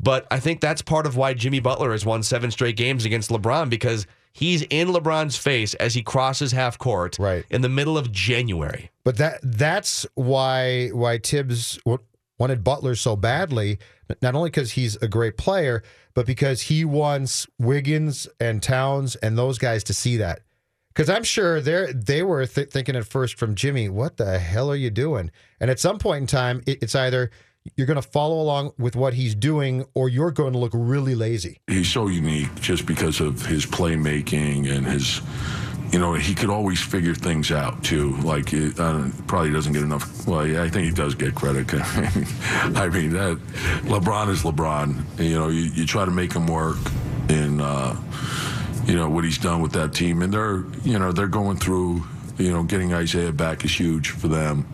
But 0.00 0.26
I 0.30 0.40
think 0.40 0.60
that's 0.60 0.82
part 0.82 1.06
of 1.06 1.16
why 1.16 1.34
Jimmy 1.34 1.60
Butler 1.60 1.92
has 1.92 2.04
won 2.04 2.22
seven 2.24 2.50
straight 2.50 2.76
games 2.76 3.04
against 3.04 3.30
LeBron 3.30 3.70
because 3.70 4.06
he's 4.32 4.62
in 4.62 4.88
LeBron's 4.88 5.36
face 5.36 5.74
as 5.74 5.94
he 5.94 6.02
crosses 6.02 6.50
half 6.50 6.76
court 6.78 7.16
Right. 7.20 7.44
in 7.48 7.60
the 7.60 7.68
middle 7.68 7.96
of 7.96 8.10
January. 8.10 8.90
But 9.04 9.18
that 9.18 9.38
that's 9.42 10.04
why 10.14 10.88
why 10.88 11.18
Tibbs 11.18 11.78
wanted 12.44 12.62
Butler 12.62 12.94
so 12.94 13.16
badly. 13.16 13.78
Not 14.20 14.34
only 14.34 14.50
because 14.50 14.72
he's 14.72 14.96
a 14.96 15.08
great 15.08 15.38
player, 15.38 15.82
but 16.12 16.26
because 16.26 16.60
he 16.62 16.84
wants 16.84 17.46
Wiggins 17.58 18.28
and 18.38 18.62
Towns 18.62 19.16
and 19.16 19.38
those 19.38 19.56
guys 19.56 19.82
to 19.84 19.94
see 19.94 20.18
that. 20.18 20.40
Because 20.88 21.08
I'm 21.08 21.24
sure 21.24 21.62
they 21.62 21.90
they 21.94 22.22
were 22.22 22.44
th- 22.44 22.68
thinking 22.68 22.96
at 22.96 23.06
first 23.06 23.38
from 23.38 23.54
Jimmy, 23.54 23.88
"What 23.88 24.18
the 24.18 24.38
hell 24.38 24.70
are 24.70 24.76
you 24.76 24.90
doing?" 24.90 25.30
And 25.58 25.70
at 25.70 25.80
some 25.80 25.98
point 25.98 26.20
in 26.20 26.26
time, 26.26 26.62
it, 26.66 26.82
it's 26.82 26.94
either 26.94 27.30
you're 27.76 27.86
going 27.86 28.00
to 28.00 28.08
follow 28.18 28.38
along 28.42 28.72
with 28.78 28.94
what 28.94 29.14
he's 29.14 29.34
doing, 29.34 29.86
or 29.94 30.10
you're 30.10 30.30
going 30.30 30.52
to 30.52 30.58
look 30.58 30.72
really 30.74 31.14
lazy. 31.14 31.60
He's 31.66 31.88
so 31.90 32.08
unique 32.08 32.54
just 32.60 32.84
because 32.84 33.20
of 33.20 33.46
his 33.46 33.64
playmaking 33.64 34.70
and 34.70 34.86
his, 34.86 35.22
you 35.94 36.00
know, 36.00 36.14
he 36.14 36.34
could 36.34 36.50
always 36.50 36.80
figure 36.80 37.14
things 37.14 37.52
out 37.52 37.84
too. 37.84 38.16
Like, 38.16 38.52
uh, 38.52 39.10
probably 39.28 39.52
doesn't 39.52 39.72
get 39.72 39.82
enough. 39.82 40.26
Well, 40.26 40.44
yeah, 40.44 40.64
I 40.64 40.68
think 40.68 40.86
he 40.86 40.90
does 40.90 41.14
get 41.14 41.36
credit. 41.36 41.72
I 41.72 42.88
mean, 42.88 43.10
that 43.10 43.38
LeBron 43.84 44.28
is 44.28 44.42
LeBron. 44.42 45.20
You 45.20 45.38
know, 45.38 45.48
you, 45.50 45.70
you 45.72 45.86
try 45.86 46.04
to 46.04 46.10
make 46.10 46.32
him 46.32 46.48
work 46.48 46.78
in, 47.28 47.60
uh, 47.60 47.94
you 48.86 48.96
know, 48.96 49.08
what 49.08 49.22
he's 49.22 49.38
done 49.38 49.62
with 49.62 49.70
that 49.74 49.94
team, 49.94 50.22
and 50.22 50.34
they're, 50.34 50.64
you 50.82 50.98
know, 50.98 51.12
they're 51.12 51.28
going 51.28 51.58
through, 51.58 52.02
you 52.38 52.52
know, 52.52 52.64
getting 52.64 52.92
Isaiah 52.92 53.30
back 53.30 53.64
is 53.64 53.78
huge 53.78 54.10
for 54.10 54.26
them. 54.26 54.66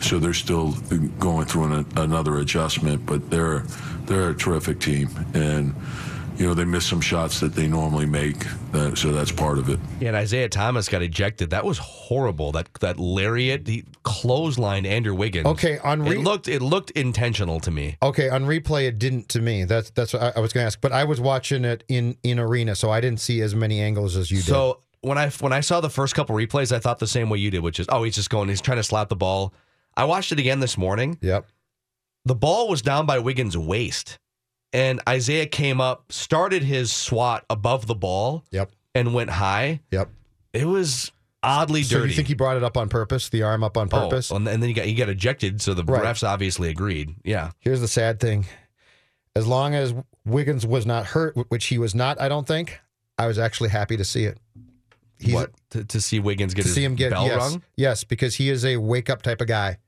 So 0.00 0.18
they're 0.18 0.34
still 0.34 0.72
going 1.18 1.46
through 1.46 1.72
an, 1.72 1.86
another 1.96 2.36
adjustment, 2.36 3.06
but 3.06 3.30
they're 3.30 3.60
they're 4.04 4.28
a 4.28 4.34
terrific 4.34 4.78
team, 4.78 5.08
and 5.32 5.74
you 6.40 6.46
know 6.46 6.54
they 6.54 6.64
miss 6.64 6.86
some 6.86 7.02
shots 7.02 7.38
that 7.40 7.54
they 7.54 7.68
normally 7.68 8.06
make, 8.06 8.46
uh, 8.72 8.94
so 8.94 9.12
that's 9.12 9.30
part 9.30 9.58
of 9.58 9.68
it. 9.68 9.78
Yeah, 10.00 10.08
and 10.08 10.16
Isaiah 10.16 10.48
Thomas 10.48 10.88
got 10.88 11.02
ejected. 11.02 11.50
That 11.50 11.66
was 11.66 11.76
horrible. 11.76 12.50
That 12.52 12.72
that 12.80 12.98
lariat, 12.98 13.68
he 13.68 13.84
clotheslined 14.06 14.86
Andrew 14.86 15.14
Wiggins. 15.14 15.44
Okay, 15.46 15.78
on 15.80 16.02
re- 16.02 16.16
it 16.16 16.20
looked 16.20 16.48
it 16.48 16.62
looked 16.62 16.92
intentional 16.92 17.60
to 17.60 17.70
me. 17.70 17.98
Okay, 18.02 18.30
on 18.30 18.46
replay 18.46 18.88
it 18.88 18.98
didn't 18.98 19.28
to 19.28 19.42
me. 19.42 19.64
That's 19.64 19.90
that's 19.90 20.14
what 20.14 20.22
I, 20.22 20.32
I 20.36 20.40
was 20.40 20.54
going 20.54 20.62
to 20.62 20.66
ask, 20.66 20.80
but 20.80 20.92
I 20.92 21.04
was 21.04 21.20
watching 21.20 21.66
it 21.66 21.84
in 21.88 22.16
in 22.22 22.38
arena, 22.38 22.74
so 22.74 22.90
I 22.90 23.02
didn't 23.02 23.20
see 23.20 23.42
as 23.42 23.54
many 23.54 23.78
angles 23.82 24.16
as 24.16 24.30
you 24.30 24.38
did. 24.38 24.46
So 24.46 24.80
when 25.02 25.18
I 25.18 25.28
when 25.28 25.52
I 25.52 25.60
saw 25.60 25.82
the 25.82 25.90
first 25.90 26.14
couple 26.14 26.34
replays, 26.34 26.74
I 26.74 26.78
thought 26.78 27.00
the 27.00 27.06
same 27.06 27.28
way 27.28 27.36
you 27.38 27.50
did, 27.50 27.60
which 27.60 27.78
is 27.78 27.86
oh 27.90 28.02
he's 28.02 28.14
just 28.14 28.30
going, 28.30 28.48
he's 28.48 28.62
trying 28.62 28.78
to 28.78 28.82
slap 28.82 29.10
the 29.10 29.16
ball. 29.16 29.52
I 29.94 30.04
watched 30.04 30.32
it 30.32 30.38
again 30.38 30.60
this 30.60 30.78
morning. 30.78 31.18
Yep. 31.20 31.46
The 32.24 32.34
ball 32.34 32.70
was 32.70 32.80
down 32.80 33.04
by 33.04 33.18
Wiggins' 33.18 33.58
waist, 33.58 34.18
and 34.72 35.00
Isaiah 35.08 35.46
came 35.46 35.80
up, 35.80 36.12
started 36.12 36.62
his 36.62 36.92
swat 36.92 37.44
above 37.50 37.86
the 37.86 37.94
ball, 37.94 38.44
Yep. 38.50 38.70
and 38.94 39.12
went 39.14 39.30
high. 39.30 39.80
Yep. 39.90 40.08
It 40.52 40.64
was 40.66 41.10
oddly 41.42 41.82
So 41.82 41.98
dirty. 41.98 42.10
you 42.10 42.16
think 42.16 42.28
he 42.28 42.34
brought 42.34 42.56
it 42.56 42.62
up 42.64 42.76
on 42.76 42.88
purpose, 42.88 43.28
the 43.28 43.42
arm 43.42 43.64
up 43.64 43.76
on 43.76 43.88
Oh, 43.92 44.00
purpose? 44.08 44.30
and 44.30 44.46
then 44.46 44.60
he 44.62 44.72
got 44.72 44.84
he 44.84 44.94
got 44.94 45.08
ejected, 45.08 45.60
so 45.60 45.74
the 45.74 45.84
Right. 45.84 46.02
refs 46.02 46.26
obviously 46.26 46.68
agreed. 46.68 47.14
Yeah. 47.24 47.50
Here's 47.60 47.80
the 47.80 47.88
sad 47.88 48.20
thing. 48.20 48.46
As 49.36 49.46
long 49.46 49.74
as 49.74 49.94
Wiggins 50.26 50.66
was 50.66 50.86
not 50.86 51.06
hurt, 51.06 51.36
which 51.50 51.66
he 51.66 51.78
was 51.78 51.94
not, 51.94 52.20
I 52.20 52.28
don't 52.28 52.46
think, 52.46 52.80
I 53.16 53.26
was 53.26 53.38
actually 53.38 53.70
happy 53.70 53.96
to 53.96 54.04
see 54.04 54.24
it. 54.24 54.38
He's, 55.18 55.34
what 55.34 55.52
to, 55.70 55.84
to 55.84 56.00
see 56.00 56.18
Wiggins 56.18 56.52
get 56.54 56.62
to 56.62 56.68
his 56.68 56.74
see 56.74 56.82
him 56.84 56.94
get 56.94 57.10
bell 57.10 57.26
yes, 57.26 57.36
rung? 57.36 57.62
yes, 57.76 58.04
because 58.04 58.34
he 58.36 58.48
is 58.50 58.64
a 58.64 58.76
wake 58.78 59.08
up 59.10 59.22
type 59.22 59.40
of 59.40 59.46
guy. 59.46 59.78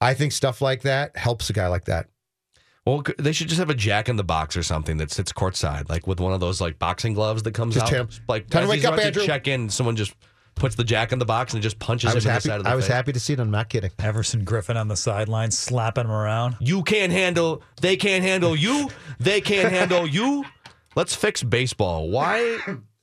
I 0.00 0.14
think 0.14 0.32
stuff 0.32 0.60
like 0.60 0.82
that 0.82 1.16
helps 1.16 1.48
a 1.48 1.52
guy 1.52 1.68
like 1.68 1.84
that. 1.84 2.08
Well, 2.86 3.02
they 3.18 3.32
should 3.32 3.48
just 3.48 3.58
have 3.58 3.68
a 3.70 3.74
jack 3.74 4.08
in 4.08 4.14
the 4.16 4.22
box 4.24 4.56
or 4.56 4.62
something 4.62 4.98
that 4.98 5.10
sits 5.10 5.32
courtside, 5.32 5.88
like 5.88 6.06
with 6.06 6.20
one 6.20 6.32
of 6.32 6.40
those 6.40 6.60
like 6.60 6.78
boxing 6.78 7.14
gloves 7.14 7.42
that 7.42 7.52
comes 7.52 7.74
Just 7.74 7.86
out. 7.86 7.92
him- 7.92 8.08
like 8.28 8.48
tell 8.48 8.62
him 8.62 8.70
as 8.70 8.70
to 8.70 8.76
wake 8.76 8.84
up, 8.84 8.94
about 8.94 9.06
Andrew. 9.06 9.24
check 9.26 9.48
in, 9.48 9.68
someone 9.68 9.96
just 9.96 10.14
puts 10.54 10.76
the 10.76 10.84
jack 10.84 11.10
in 11.12 11.18
the 11.18 11.24
box 11.24 11.52
and 11.52 11.62
just 11.62 11.78
punches 11.80 12.08
I 12.08 12.12
him 12.12 12.14
was 12.14 12.24
in 12.24 12.30
happy. 12.30 12.42
the 12.44 12.48
side 12.48 12.58
of 12.60 12.64
the 12.64 12.70
I 12.70 12.74
was 12.76 12.86
face. 12.86 12.94
happy 12.94 13.12
to 13.12 13.20
see 13.20 13.32
it. 13.32 13.40
I'm 13.40 13.50
not 13.50 13.68
kidding. 13.68 13.90
Everson 13.98 14.44
Griffen 14.44 14.76
on 14.76 14.88
the 14.88 14.96
sideline 14.96 15.50
slapping 15.50 16.04
him 16.04 16.10
around. 16.12 16.56
You 16.60 16.82
can't 16.84 17.12
handle. 17.12 17.62
They 17.80 17.96
can't 17.96 18.22
handle 18.24 18.54
you. 18.56 18.88
They 19.18 19.40
can't 19.40 19.70
handle 19.72 20.06
you. 20.18 20.44
Let's 20.94 21.14
fix 21.14 21.42
baseball. 21.42 22.08
Why? 22.08 22.58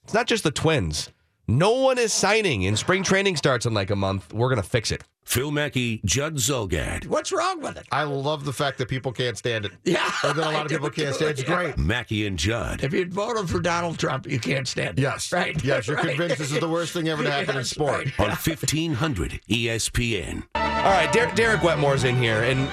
It's 0.05 0.13
not 0.13 0.27
just 0.27 0.43
the 0.45 0.51
Twins. 0.51 1.09
No 1.47 1.73
one 1.73 1.97
is 1.99 2.11
signing, 2.13 2.65
and 2.65 2.79
spring 2.79 3.03
training 3.03 3.35
starts 3.35 3.65
in 3.65 3.73
like 3.73 3.91
a 3.91 3.95
month. 3.97 4.33
We're 4.33 4.49
gonna 4.49 4.63
fix 4.63 4.91
it. 4.91 5.03
Phil 5.33 5.49
Mackey, 5.49 5.99
Judd 6.05 6.35
Zulgad. 6.35 7.07
What's 7.07 7.31
wrong 7.31 7.59
with 7.59 7.75
it? 7.75 7.87
I 7.91 8.03
love 8.03 8.45
the 8.45 8.53
fact 8.53 8.77
that 8.77 8.87
people 8.87 9.11
can't 9.11 9.35
stand 9.35 9.65
it. 9.65 9.71
Yeah. 9.83 10.05
Or 10.23 10.31
that 10.31 10.37
a 10.37 10.41
lot 10.41 10.53
I 10.53 10.61
of 10.61 10.67
people 10.67 10.91
can't 10.91 11.07
too, 11.07 11.13
stand 11.15 11.29
it. 11.31 11.39
It's 11.39 11.49
yeah. 11.49 11.55
great. 11.55 11.77
Mackey 11.79 12.27
and 12.27 12.37
Judd. 12.37 12.83
If 12.83 12.93
you'd 12.93 13.11
voted 13.11 13.49
for 13.49 13.59
Donald 13.59 13.97
Trump, 13.97 14.27
you 14.29 14.39
can't 14.39 14.67
stand 14.67 14.99
it. 14.99 15.01
Yes. 15.01 15.31
Right. 15.33 15.59
Yes, 15.63 15.87
you're 15.87 15.95
Right. 16.03 16.09
convinced 16.09 16.37
this 16.37 16.51
is 16.51 16.59
the 16.59 16.69
worst 16.69 16.93
thing 16.93 17.09
ever 17.09 17.23
to 17.23 17.31
happen 17.31 17.57
in 17.57 17.63
sport. 17.63 18.05
right. 18.05 18.19
on 18.19 18.25
E 18.27 18.35
1500 18.35 19.41
ESPN. 19.49 20.43
All 20.53 20.61
right, 20.91 21.11
Der- 21.11 21.33
Derek 21.33 21.61
Wetmore's 21.61 22.03
in 22.03 22.15
here, 22.15 22.43
and 22.43 22.69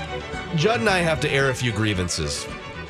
Judd 0.58 0.80
and 0.80 0.88
I 0.90 0.98
have 0.98 1.18
to 1.20 1.30
air 1.32 1.48
a 1.48 1.54
few 1.54 1.72
grievances. 1.72 2.44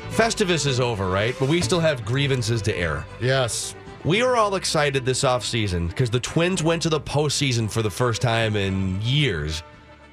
Festivus 0.09 0.67
is 0.67 0.81
over, 0.81 1.07
right? 1.07 1.33
But 1.39 1.47
we 1.47 1.61
still 1.61 1.79
have 1.79 2.03
grievances 2.03 2.61
to 2.63 2.75
air. 2.75 3.05
Yes. 3.21 3.73
We 4.03 4.23
were 4.23 4.35
all 4.35 4.55
excited 4.55 5.05
this 5.05 5.23
offseason 5.23 5.89
because 5.89 6.09
the 6.09 6.19
Twins 6.19 6.63
went 6.63 6.81
to 6.81 6.89
the 6.89 6.99
postseason 6.99 7.69
for 7.69 7.83
the 7.83 7.91
first 7.91 8.19
time 8.19 8.55
in 8.55 8.99
years. 9.01 9.61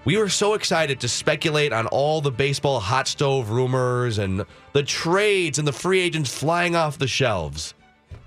We 0.04 0.18
were 0.18 0.28
so 0.28 0.52
excited 0.52 1.00
to 1.00 1.08
speculate 1.08 1.72
on 1.72 1.86
all 1.86 2.20
the 2.20 2.30
baseball 2.30 2.80
hot 2.80 3.08
stove 3.08 3.48
rumors 3.48 4.18
and 4.18 4.44
the 4.74 4.82
trades 4.82 5.58
and 5.58 5.66
the 5.66 5.72
free 5.72 6.00
agents 6.00 6.32
flying 6.32 6.76
off 6.76 6.98
the 6.98 7.08
shelves. 7.08 7.72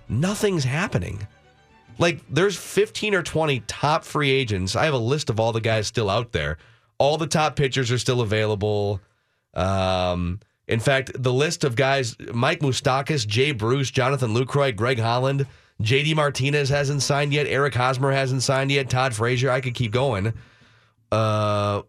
Nothing's 0.09 0.63
happening. 0.63 1.27
Like, 1.99 2.21
there's 2.27 2.57
15 2.57 3.13
or 3.13 3.21
20 3.21 3.59
top 3.67 4.03
free 4.03 4.31
agents. 4.31 4.75
I 4.75 4.85
have 4.85 4.95
a 4.95 4.97
list 4.97 5.29
of 5.29 5.39
all 5.39 5.51
the 5.51 5.61
guys 5.61 5.85
still 5.85 6.09
out 6.09 6.31
there. 6.31 6.57
All 6.97 7.17
the 7.17 7.27
top 7.27 7.55
pitchers 7.55 7.91
are 7.91 7.99
still 7.99 8.21
available. 8.21 8.99
Um, 9.53 10.39
in 10.71 10.79
fact, 10.79 11.11
the 11.21 11.33
list 11.33 11.63
of 11.63 11.75
guys 11.75 12.15
Mike 12.33 12.61
Moustakas, 12.61 13.27
Jay 13.27 13.51
Bruce, 13.51 13.91
Jonathan 13.91 14.33
Lucroy, 14.33 14.75
Greg 14.75 14.99
Holland, 14.99 15.45
JD 15.81 16.15
Martinez 16.15 16.69
hasn't 16.69 17.01
signed 17.01 17.33
yet. 17.33 17.45
Eric 17.47 17.75
Hosmer 17.75 18.11
hasn't 18.11 18.43
signed 18.43 18.71
yet. 18.71 18.89
Todd 18.89 19.13
Frazier. 19.13 19.51
I 19.51 19.61
could 19.61 19.73
keep 19.73 19.91
going. 19.91 20.33
Uh, 21.11 21.81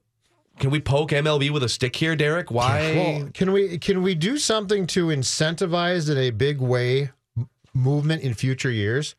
can 0.58 0.70
we 0.70 0.80
poke 0.80 1.10
MLB 1.10 1.50
with 1.50 1.62
a 1.62 1.68
stick 1.68 1.94
here, 1.94 2.16
Derek? 2.16 2.50
Why? 2.50 2.94
Well, 2.94 3.30
can 3.32 3.52
we 3.52 3.78
can 3.78 4.02
we 4.02 4.14
do 4.14 4.36
something 4.36 4.86
to 4.88 5.06
incentivize 5.06 6.10
in 6.10 6.18
a 6.18 6.30
big 6.30 6.60
way 6.60 7.10
movement 7.74 8.22
in 8.22 8.34
future 8.34 8.70
years? 8.70 9.14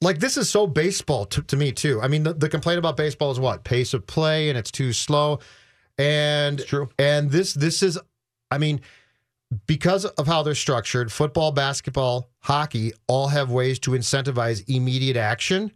Like 0.00 0.18
this 0.18 0.36
is 0.36 0.48
so 0.48 0.66
baseball 0.66 1.26
to, 1.26 1.42
to 1.42 1.56
me 1.56 1.70
too. 1.70 2.00
I 2.00 2.08
mean, 2.08 2.24
the, 2.24 2.32
the 2.32 2.48
complaint 2.48 2.78
about 2.78 2.96
baseball 2.96 3.30
is 3.30 3.38
what 3.38 3.62
pace 3.62 3.94
of 3.94 4.06
play 4.06 4.48
and 4.48 4.58
it's 4.58 4.70
too 4.70 4.92
slow, 4.92 5.38
and 5.98 6.64
true. 6.66 6.88
And 6.98 7.30
this 7.30 7.54
this 7.54 7.82
is, 7.82 7.98
I 8.50 8.58
mean, 8.58 8.80
because 9.66 10.04
of 10.04 10.26
how 10.26 10.42
they're 10.42 10.54
structured, 10.54 11.12
football, 11.12 11.52
basketball, 11.52 12.30
hockey 12.40 12.92
all 13.06 13.28
have 13.28 13.50
ways 13.50 13.78
to 13.80 13.92
incentivize 13.92 14.64
immediate 14.68 15.16
action. 15.16 15.72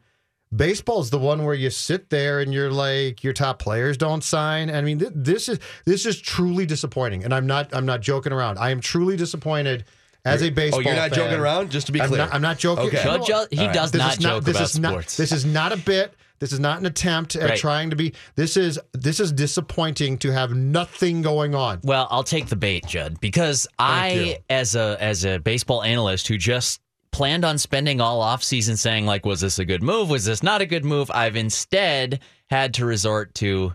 Baseball 0.54 1.00
is 1.00 1.10
the 1.10 1.18
one 1.18 1.44
where 1.44 1.54
you 1.54 1.70
sit 1.70 2.10
there 2.10 2.40
and 2.40 2.52
you're 2.52 2.72
like 2.72 3.22
your 3.22 3.32
top 3.32 3.60
players 3.60 3.96
don't 3.96 4.24
sign. 4.24 4.68
I 4.68 4.80
mean, 4.80 4.98
th- 4.98 5.12
this 5.14 5.48
is 5.48 5.60
this 5.84 6.04
is 6.06 6.20
truly 6.20 6.66
disappointing, 6.66 7.22
and 7.22 7.32
I'm 7.32 7.46
not 7.46 7.72
I'm 7.72 7.86
not 7.86 8.00
joking 8.00 8.32
around. 8.32 8.58
I 8.58 8.70
am 8.70 8.80
truly 8.80 9.16
disappointed 9.16 9.84
as 10.24 10.42
a 10.42 10.50
baseball. 10.50 10.80
oh, 10.80 10.82
you're 10.82 10.96
not 10.96 11.10
fan. 11.10 11.18
joking 11.18 11.38
around? 11.38 11.70
Just 11.70 11.86
to 11.86 11.92
be 11.92 12.00
I'm 12.00 12.08
clear. 12.08 12.18
not, 12.22 12.34
I'm 12.34 12.42
not 12.42 12.58
joking. 12.58 12.86
Okay. 12.88 13.02
No, 13.04 13.18
Judge, 13.24 13.48
uh, 13.56 13.60
he 13.62 13.66
All 13.68 13.72
does 13.72 13.92
this 13.92 14.00
not 14.00 14.12
is 14.12 14.18
joke 14.18 14.44
this 14.44 14.56
about 14.56 14.64
is 14.64 14.78
not. 14.80 15.06
This 15.06 15.32
is 15.32 15.44
not 15.44 15.72
a 15.72 15.76
bit. 15.76 16.14
This 16.40 16.52
is 16.52 16.58
not 16.60 16.78
an 16.80 16.86
attempt 16.86 17.36
at 17.36 17.50
Right. 17.50 17.58
trying 17.58 17.90
to 17.90 17.96
be. 17.96 18.14
This 18.34 18.56
is 18.56 18.78
this 18.92 19.20
is 19.20 19.30
disappointing 19.30 20.18
to 20.18 20.32
have 20.32 20.52
nothing 20.52 21.20
going 21.22 21.54
on. 21.54 21.80
Well, 21.84 22.08
I'll 22.10 22.24
take 22.24 22.46
the 22.46 22.56
bait, 22.56 22.86
Judd, 22.86 23.20
because 23.20 23.66
you. 23.66 23.70
I, 23.78 24.38
as 24.48 24.74
a 24.74 24.96
as 25.00 25.24
a 25.24 25.38
baseball 25.38 25.82
analyst 25.82 26.28
who 26.28 26.38
just 26.38 26.80
planned 27.12 27.44
on 27.44 27.58
spending 27.58 28.00
all 28.00 28.22
offseason 28.22 28.78
saying, 28.78 29.04
like, 29.04 29.26
was 29.26 29.40
this 29.42 29.58
a 29.58 29.64
good 29.64 29.82
move? 29.82 30.08
Was 30.08 30.24
this 30.24 30.42
not 30.42 30.62
a 30.62 30.66
good 30.66 30.84
move? 30.84 31.10
I've 31.10 31.36
instead 31.36 32.20
had 32.48 32.72
to 32.74 32.86
resort 32.86 33.34
to, 33.34 33.74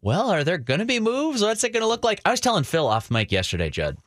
well, 0.00 0.30
are 0.30 0.44
there 0.44 0.56
going 0.58 0.80
to 0.80 0.86
be 0.86 1.00
moves? 1.00 1.42
What's 1.42 1.64
it 1.64 1.72
going 1.72 1.82
to 1.82 1.88
look 1.88 2.04
like? 2.04 2.20
I 2.24 2.30
was 2.30 2.40
telling 2.40 2.64
Phil 2.64 2.86
off 2.86 3.10
mic 3.10 3.30
yesterday, 3.32 3.70
Judd. 3.70 3.98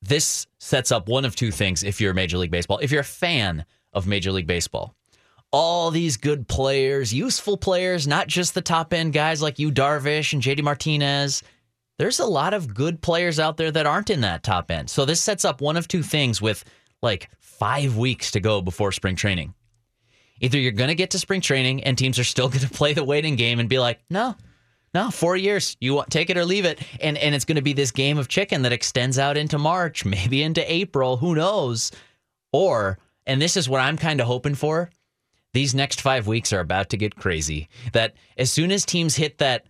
This 0.00 0.46
sets 0.58 0.90
up 0.90 1.08
one 1.08 1.24
of 1.24 1.36
two 1.36 1.50
things 1.50 1.82
if 1.84 2.00
you're 2.00 2.14
Major 2.14 2.38
League 2.38 2.50
Baseball. 2.50 2.78
If 2.78 2.90
you're 2.90 3.00
a 3.02 3.04
fan 3.04 3.64
of 3.92 4.06
Major 4.06 4.32
League 4.32 4.46
Baseball, 4.46 4.94
all 5.50 5.90
these 5.90 6.16
good 6.16 6.46
players, 6.48 7.12
useful 7.12 7.56
players, 7.56 8.06
not 8.06 8.26
just 8.26 8.54
the 8.54 8.60
top 8.60 8.92
end 8.92 9.12
guys 9.12 9.40
like 9.40 9.58
Yu, 9.58 9.70
Darvish 9.70 10.32
and 10.32 10.42
JD 10.42 10.62
Martinez. 10.62 11.42
There's 11.98 12.20
a 12.20 12.26
lot 12.26 12.54
of 12.54 12.74
good 12.74 13.00
players 13.00 13.40
out 13.40 13.56
there 13.56 13.70
that 13.70 13.86
aren't 13.86 14.10
in 14.10 14.20
that 14.20 14.42
top 14.42 14.70
end. 14.70 14.88
So 14.90 15.04
this 15.04 15.20
sets 15.20 15.44
up 15.44 15.60
one 15.60 15.76
of 15.76 15.88
two 15.88 16.02
things 16.02 16.40
with 16.40 16.64
like 17.02 17.30
five 17.40 17.96
weeks 17.96 18.30
to 18.32 18.40
go 18.40 18.60
before 18.60 18.92
spring 18.92 19.16
training. 19.16 19.54
Either 20.40 20.58
you're 20.58 20.70
going 20.72 20.88
to 20.88 20.94
get 20.94 21.10
to 21.10 21.18
spring 21.18 21.40
training 21.40 21.82
and 21.82 21.98
teams 21.98 22.18
are 22.18 22.24
still 22.24 22.48
going 22.50 22.60
to 22.60 22.70
play 22.70 22.92
the 22.92 23.04
waiting 23.04 23.36
game 23.36 23.58
and 23.58 23.68
be 23.68 23.78
like, 23.78 23.98
no, 24.10 24.36
no, 24.94 25.10
four 25.10 25.36
years. 25.36 25.76
You 25.80 25.94
want 25.94 26.10
take 26.10 26.30
it 26.30 26.36
or 26.36 26.44
leave 26.44 26.64
it, 26.64 26.80
and 27.00 27.18
and 27.18 27.34
it's 27.34 27.44
going 27.44 27.56
to 27.56 27.62
be 27.62 27.74
this 27.74 27.90
game 27.90 28.16
of 28.16 28.28
chicken 28.28 28.62
that 28.62 28.72
extends 28.72 29.18
out 29.18 29.36
into 29.36 29.58
March, 29.58 30.04
maybe 30.04 30.42
into 30.42 30.72
April. 30.72 31.16
Who 31.16 31.34
knows? 31.34 31.92
Or 32.52 32.98
and 33.26 33.42
this 33.42 33.56
is 33.56 33.68
what 33.68 33.80
I'm 33.80 33.98
kind 33.98 34.20
of 34.20 34.26
hoping 34.26 34.54
for. 34.54 34.90
These 35.54 35.74
next 35.74 36.00
five 36.00 36.26
weeks 36.26 36.52
are 36.52 36.60
about 36.60 36.90
to 36.90 36.96
get 36.96 37.16
crazy. 37.16 37.68
That 37.92 38.14
as 38.36 38.50
soon 38.50 38.70
as 38.70 38.84
teams 38.84 39.16
hit 39.16 39.38
that, 39.38 39.66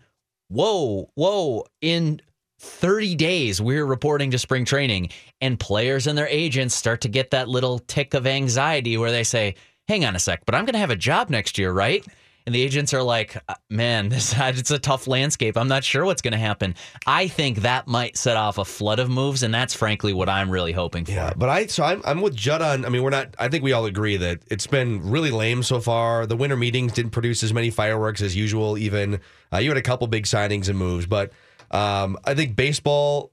whoa, 0.48 1.10
whoa, 1.14 1.64
in 1.80 2.20
30 2.60 3.14
days, 3.14 3.60
we're 3.60 3.86
reporting 3.86 4.30
to 4.32 4.38
spring 4.38 4.64
training, 4.64 5.10
and 5.40 5.60
players 5.60 6.06
and 6.06 6.18
their 6.18 6.26
agents 6.26 6.74
start 6.74 7.00
to 7.02 7.08
get 7.08 7.30
that 7.30 7.48
little 7.48 7.78
tick 7.78 8.14
of 8.14 8.26
anxiety 8.26 8.96
where 8.96 9.12
they 9.12 9.24
say, 9.24 9.54
hang 9.86 10.04
on 10.04 10.16
a 10.16 10.18
sec, 10.18 10.44
but 10.44 10.54
I'm 10.54 10.64
going 10.64 10.74
to 10.74 10.80
have 10.80 10.90
a 10.90 10.96
job 10.96 11.30
next 11.30 11.58
year, 11.58 11.72
right? 11.72 12.04
And 12.48 12.54
the 12.54 12.62
agents 12.62 12.94
are 12.94 13.02
like, 13.02 13.36
"Uh, 13.46 13.56
man, 13.68 14.08
this 14.08 14.34
it's 14.34 14.70
a 14.70 14.78
tough 14.78 15.06
landscape. 15.06 15.58
I'm 15.58 15.68
not 15.68 15.84
sure 15.84 16.06
what's 16.06 16.22
going 16.22 16.32
to 16.32 16.38
happen. 16.38 16.76
I 17.06 17.28
think 17.28 17.58
that 17.58 17.86
might 17.86 18.16
set 18.16 18.38
off 18.38 18.56
a 18.56 18.64
flood 18.64 19.00
of 19.00 19.10
moves, 19.10 19.42
and 19.42 19.52
that's 19.52 19.74
frankly 19.74 20.14
what 20.14 20.30
I'm 20.30 20.50
really 20.50 20.72
hoping 20.72 21.04
for. 21.04 21.10
Yeah, 21.10 21.34
but 21.36 21.50
I 21.50 21.66
so 21.66 21.84
I'm 21.84 22.00
I'm 22.06 22.22
with 22.22 22.34
Judd 22.34 22.62
on. 22.62 22.86
I 22.86 22.88
mean, 22.88 23.02
we're 23.02 23.10
not. 23.10 23.34
I 23.38 23.48
think 23.48 23.64
we 23.64 23.72
all 23.72 23.84
agree 23.84 24.16
that 24.16 24.40
it's 24.46 24.66
been 24.66 25.10
really 25.10 25.30
lame 25.30 25.62
so 25.62 25.78
far. 25.78 26.24
The 26.24 26.36
winter 26.36 26.56
meetings 26.56 26.94
didn't 26.94 27.10
produce 27.10 27.42
as 27.42 27.52
many 27.52 27.68
fireworks 27.68 28.22
as 28.22 28.34
usual. 28.34 28.78
Even 28.78 29.20
uh, 29.52 29.58
you 29.58 29.68
had 29.68 29.76
a 29.76 29.82
couple 29.82 30.06
big 30.06 30.24
signings 30.24 30.70
and 30.70 30.78
moves, 30.78 31.04
but 31.04 31.32
um, 31.70 32.16
I 32.24 32.32
think 32.32 32.56
baseball 32.56 33.30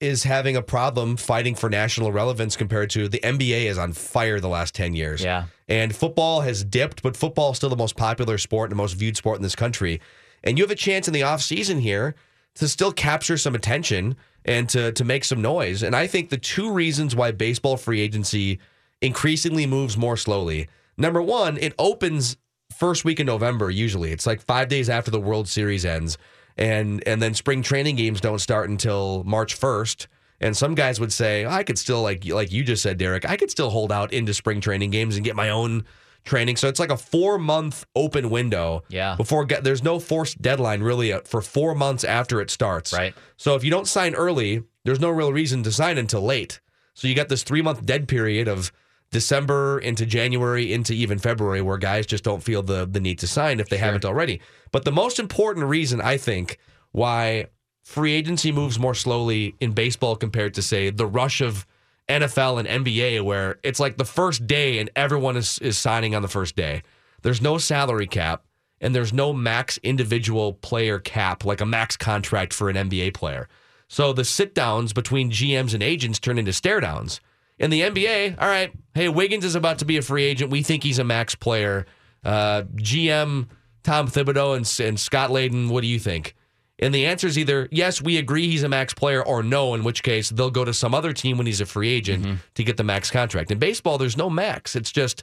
is 0.00 0.22
having 0.22 0.56
a 0.56 0.62
problem 0.62 1.16
fighting 1.16 1.54
for 1.54 1.68
national 1.68 2.10
relevance 2.10 2.56
compared 2.56 2.88
to 2.90 3.06
the 3.08 3.20
NBA 3.20 3.66
is 3.66 3.76
on 3.76 3.92
fire 3.92 4.40
the 4.40 4.48
last 4.48 4.74
10 4.74 4.94
years. 4.94 5.22
Yeah. 5.22 5.44
And 5.68 5.94
football 5.94 6.40
has 6.40 6.64
dipped, 6.64 7.02
but 7.02 7.16
football 7.16 7.50
is 7.50 7.58
still 7.58 7.68
the 7.68 7.76
most 7.76 7.96
popular 7.96 8.38
sport 8.38 8.70
and 8.70 8.78
the 8.78 8.82
most 8.82 8.94
viewed 8.94 9.16
sport 9.16 9.36
in 9.36 9.42
this 9.42 9.54
country. 9.54 10.00
And 10.42 10.56
you 10.56 10.64
have 10.64 10.70
a 10.70 10.76
chance 10.76 11.06
in 11.06 11.12
the 11.12 11.20
offseason 11.20 11.80
here 11.80 12.14
to 12.54 12.66
still 12.66 12.92
capture 12.92 13.36
some 13.36 13.54
attention 13.54 14.16
and 14.44 14.68
to 14.70 14.90
to 14.92 15.04
make 15.04 15.24
some 15.24 15.42
noise. 15.42 15.82
And 15.82 15.94
I 15.94 16.06
think 16.06 16.30
the 16.30 16.38
two 16.38 16.72
reasons 16.72 17.14
why 17.14 17.30
baseball 17.30 17.76
free 17.76 18.00
agency 18.00 18.58
increasingly 19.02 19.66
moves 19.66 19.96
more 19.98 20.16
slowly. 20.16 20.68
Number 20.96 21.20
one, 21.20 21.58
it 21.58 21.74
opens 21.78 22.38
first 22.74 23.04
week 23.04 23.20
in 23.20 23.26
November 23.26 23.70
usually. 23.70 24.12
It's 24.12 24.26
like 24.26 24.40
5 24.40 24.68
days 24.68 24.88
after 24.88 25.10
the 25.10 25.20
World 25.20 25.46
Series 25.46 25.84
ends 25.84 26.16
and 26.56 27.06
and 27.06 27.20
then 27.20 27.34
spring 27.34 27.62
training 27.62 27.96
games 27.96 28.20
don't 28.20 28.38
start 28.38 28.68
until 28.70 29.24
March 29.24 29.58
1st. 29.58 30.06
And 30.42 30.56
some 30.56 30.74
guys 30.74 30.98
would 30.98 31.12
say, 31.12 31.44
I 31.44 31.62
could 31.64 31.78
still 31.78 32.02
like 32.02 32.24
like 32.26 32.50
you 32.50 32.64
just 32.64 32.82
said, 32.82 32.98
Derek, 32.98 33.28
I 33.28 33.36
could 33.36 33.50
still 33.50 33.70
hold 33.70 33.92
out 33.92 34.12
into 34.12 34.34
spring 34.34 34.60
training 34.60 34.90
games 34.90 35.16
and 35.16 35.24
get 35.24 35.36
my 35.36 35.50
own 35.50 35.84
training. 36.24 36.56
So 36.56 36.68
it's 36.68 36.80
like 36.80 36.90
a 36.90 36.96
four 36.96 37.38
month 37.38 37.86
open 37.94 38.30
window. 38.30 38.82
Yeah. 38.88 39.16
Before 39.16 39.44
get, 39.44 39.64
there's 39.64 39.82
no 39.82 39.98
forced 39.98 40.40
deadline 40.40 40.82
really 40.82 41.12
uh, 41.12 41.20
for 41.24 41.40
four 41.40 41.74
months 41.74 42.04
after 42.04 42.40
it 42.40 42.50
starts. 42.50 42.92
Right. 42.92 43.14
So 43.36 43.54
if 43.54 43.64
you 43.64 43.70
don't 43.70 43.86
sign 43.86 44.14
early, 44.14 44.62
there's 44.84 45.00
no 45.00 45.10
real 45.10 45.32
reason 45.32 45.62
to 45.64 45.72
sign 45.72 45.98
until 45.98 46.22
late. 46.22 46.60
So 46.94 47.08
you 47.08 47.14
got 47.14 47.28
this 47.28 47.42
three 47.42 47.62
month 47.62 47.84
dead 47.84 48.08
period 48.08 48.48
of 48.48 48.72
December 49.10 49.78
into 49.78 50.06
January 50.06 50.72
into 50.72 50.92
even 50.92 51.18
February 51.18 51.60
where 51.60 51.78
guys 51.78 52.06
just 52.06 52.24
don't 52.24 52.42
feel 52.42 52.62
the 52.62 52.86
the 52.86 53.00
need 53.00 53.18
to 53.18 53.26
sign 53.26 53.60
if 53.60 53.68
they 53.68 53.78
haven't 53.78 54.04
already. 54.04 54.40
But 54.72 54.84
the 54.84 54.92
most 54.92 55.18
important 55.18 55.66
reason 55.66 56.00
I 56.00 56.16
think 56.16 56.58
why 56.92 57.46
free 57.82 58.12
agency 58.12 58.52
moves 58.52 58.78
more 58.78 58.94
slowly 58.94 59.54
in 59.60 59.72
baseball 59.72 60.14
compared 60.16 60.54
to 60.54 60.62
say 60.62 60.90
the 60.90 61.06
rush 61.06 61.40
of 61.40 61.66
NFL 62.08 62.58
and 62.64 62.84
NBA 62.84 63.22
where 63.22 63.58
it's 63.62 63.80
like 63.80 63.96
the 63.96 64.04
first 64.04 64.46
day 64.46 64.78
and 64.78 64.90
everyone 64.96 65.36
is, 65.36 65.58
is 65.60 65.78
signing 65.78 66.14
on 66.14 66.22
the 66.22 66.28
first 66.28 66.56
day. 66.56 66.82
There's 67.22 67.40
no 67.40 67.58
salary 67.58 68.06
cap 68.06 68.44
and 68.80 68.94
there's 68.94 69.12
no 69.12 69.32
max 69.32 69.78
individual 69.82 70.54
player 70.54 70.98
cap 70.98 71.44
like 71.44 71.60
a 71.60 71.66
max 71.66 71.96
contract 71.96 72.52
for 72.52 72.68
an 72.68 72.76
NBA 72.76 73.14
player. 73.14 73.48
So 73.88 74.12
the 74.12 74.24
sit 74.24 74.54
downs 74.54 74.92
between 74.92 75.30
GMs 75.30 75.74
and 75.74 75.82
agents 75.82 76.18
turn 76.18 76.38
into 76.38 76.52
stare 76.52 76.80
downs. 76.80 77.20
In 77.60 77.70
the 77.70 77.82
NBA, 77.82 78.40
all 78.40 78.48
right, 78.48 78.72
hey, 78.94 79.08
Wiggins 79.08 79.44
is 79.44 79.54
about 79.54 79.78
to 79.80 79.84
be 79.84 79.98
a 79.98 80.02
free 80.02 80.24
agent. 80.24 80.50
We 80.50 80.62
think 80.62 80.82
he's 80.82 80.98
a 80.98 81.04
max 81.04 81.34
player. 81.36 81.86
Uh, 82.24 82.62
GM 82.76 83.48
Tom 83.84 84.08
Thibodeau 84.08 84.56
and, 84.56 84.86
and 84.88 84.98
Scott 84.98 85.30
Layden, 85.30 85.68
what 85.70 85.82
do 85.82 85.86
you 85.86 85.98
think? 85.98 86.34
And 86.78 86.94
the 86.94 87.04
answer 87.06 87.26
is 87.26 87.38
either 87.38 87.68
yes, 87.70 88.00
we 88.00 88.16
agree 88.16 88.46
he's 88.48 88.62
a 88.62 88.68
max 88.68 88.94
player, 88.94 89.22
or 89.22 89.42
no, 89.42 89.74
in 89.74 89.84
which 89.84 90.02
case 90.02 90.30
they'll 90.30 90.50
go 90.50 90.64
to 90.64 90.72
some 90.72 90.94
other 90.94 91.12
team 91.12 91.36
when 91.36 91.46
he's 91.46 91.60
a 91.60 91.66
free 91.66 91.90
agent 91.90 92.24
Mm-hmm. 92.24 92.34
to 92.54 92.64
get 92.64 92.78
the 92.78 92.84
max 92.84 93.10
contract. 93.10 93.50
In 93.50 93.58
baseball, 93.58 93.98
there's 93.98 94.16
no 94.16 94.30
max. 94.30 94.74
It's 94.74 94.90
just, 94.90 95.22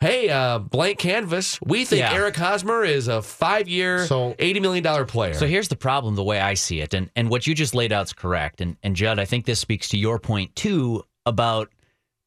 hey, 0.00 0.28
uh, 0.28 0.58
blank 0.58 0.98
canvas. 0.98 1.58
We 1.62 1.86
think 1.86 2.00
Yeah. 2.00 2.12
Eric 2.12 2.36
Hosmer 2.36 2.84
is 2.84 3.08
a 3.08 3.22
five 3.22 3.66
year, 3.68 4.06
So- 4.06 4.34
$80 4.38 4.60
million 4.60 5.06
player. 5.06 5.32
So 5.32 5.46
here's 5.46 5.68
the 5.68 5.76
problem 5.76 6.14
the 6.14 6.22
way 6.24 6.40
I 6.40 6.52
see 6.52 6.82
it, 6.82 6.92
and, 6.92 7.10
and 7.16 7.30
what 7.30 7.46
you 7.46 7.54
just 7.54 7.74
laid 7.74 7.92
out 7.92 8.04
is 8.04 8.12
correct. 8.12 8.60
And, 8.60 8.76
and 8.82 8.94
Judd, 8.94 9.18
I 9.18 9.24
think 9.24 9.46
this 9.46 9.58
speaks 9.60 9.88
to 9.90 9.96
your 9.98 10.18
point 10.18 10.54
too 10.54 11.02
about 11.26 11.70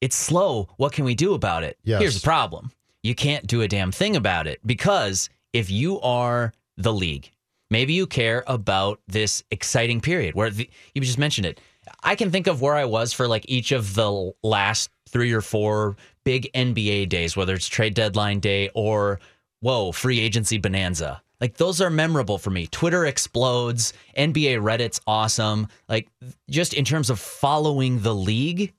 it's 0.01 0.15
slow. 0.15 0.69
What 0.77 0.93
can 0.93 1.05
we 1.05 1.15
do 1.15 1.33
about 1.33 1.63
it? 1.63 1.77
Yes. 1.83 2.01
Here's 2.01 2.21
the 2.21 2.25
problem 2.25 2.71
you 3.01 3.15
can't 3.15 3.47
do 3.47 3.61
a 3.61 3.67
damn 3.67 3.91
thing 3.91 4.15
about 4.15 4.45
it 4.47 4.59
because 4.65 5.29
if 5.53 5.71
you 5.71 5.99
are 6.01 6.53
the 6.77 6.93
league, 6.93 7.31
maybe 7.69 7.93
you 7.93 8.05
care 8.05 8.43
about 8.47 8.99
this 9.07 9.43
exciting 9.51 10.01
period 10.01 10.35
where 10.35 10.49
the, 10.49 10.69
you 10.93 11.01
just 11.01 11.17
mentioned 11.17 11.45
it. 11.45 11.59
I 12.03 12.15
can 12.15 12.29
think 12.29 12.47
of 12.47 12.61
where 12.61 12.75
I 12.75 12.85
was 12.85 13.13
for 13.13 13.27
like 13.27 13.45
each 13.47 13.71
of 13.71 13.95
the 13.95 14.31
last 14.43 14.89
three 15.07 15.31
or 15.31 15.41
four 15.41 15.95
big 16.23 16.49
NBA 16.53 17.09
days, 17.09 17.35
whether 17.35 17.53
it's 17.53 17.67
trade 17.67 17.93
deadline 17.93 18.39
day 18.39 18.69
or 18.75 19.19
whoa, 19.61 19.91
free 19.91 20.19
agency 20.19 20.57
bonanza. 20.57 21.21
Like 21.41 21.55
those 21.57 21.81
are 21.81 21.89
memorable 21.89 22.37
for 22.37 22.49
me. 22.49 22.67
Twitter 22.67 23.05
explodes, 23.05 23.93
NBA 24.17 24.61
Reddit's 24.61 24.99
awesome. 25.07 25.67
Like 25.87 26.09
just 26.49 26.73
in 26.73 26.85
terms 26.85 27.09
of 27.09 27.19
following 27.19 27.99
the 28.01 28.13
league, 28.13 28.73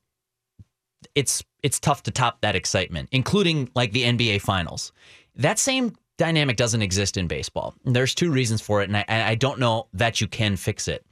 it's 1.15 1.45
it's 1.63 1.79
tough 1.79 2.03
to 2.05 2.11
top 2.11 2.41
that 2.41 2.57
excitement, 2.57 3.09
including 3.13 3.71
like 3.75 3.93
the 3.93 4.05
NBA 4.05 4.41
finals. 4.41 4.93
That 5.37 5.59
same 5.59 5.95
dynamic 6.19 6.57
doesn't 6.57 6.83
exist 6.83 7.17
in 7.17 7.27
baseball. 7.27 7.75
There's 7.85 8.15
two 8.15 8.31
reasons 8.31 8.61
for 8.61 8.83
it, 8.83 8.89
and 8.89 8.97
I, 8.97 9.05
I 9.09 9.35
don't 9.35 9.59
know 9.59 9.89
that 9.95 10.21
you 10.21 10.27
can 10.27 10.57
fix 10.57 10.89
it. 10.89 11.05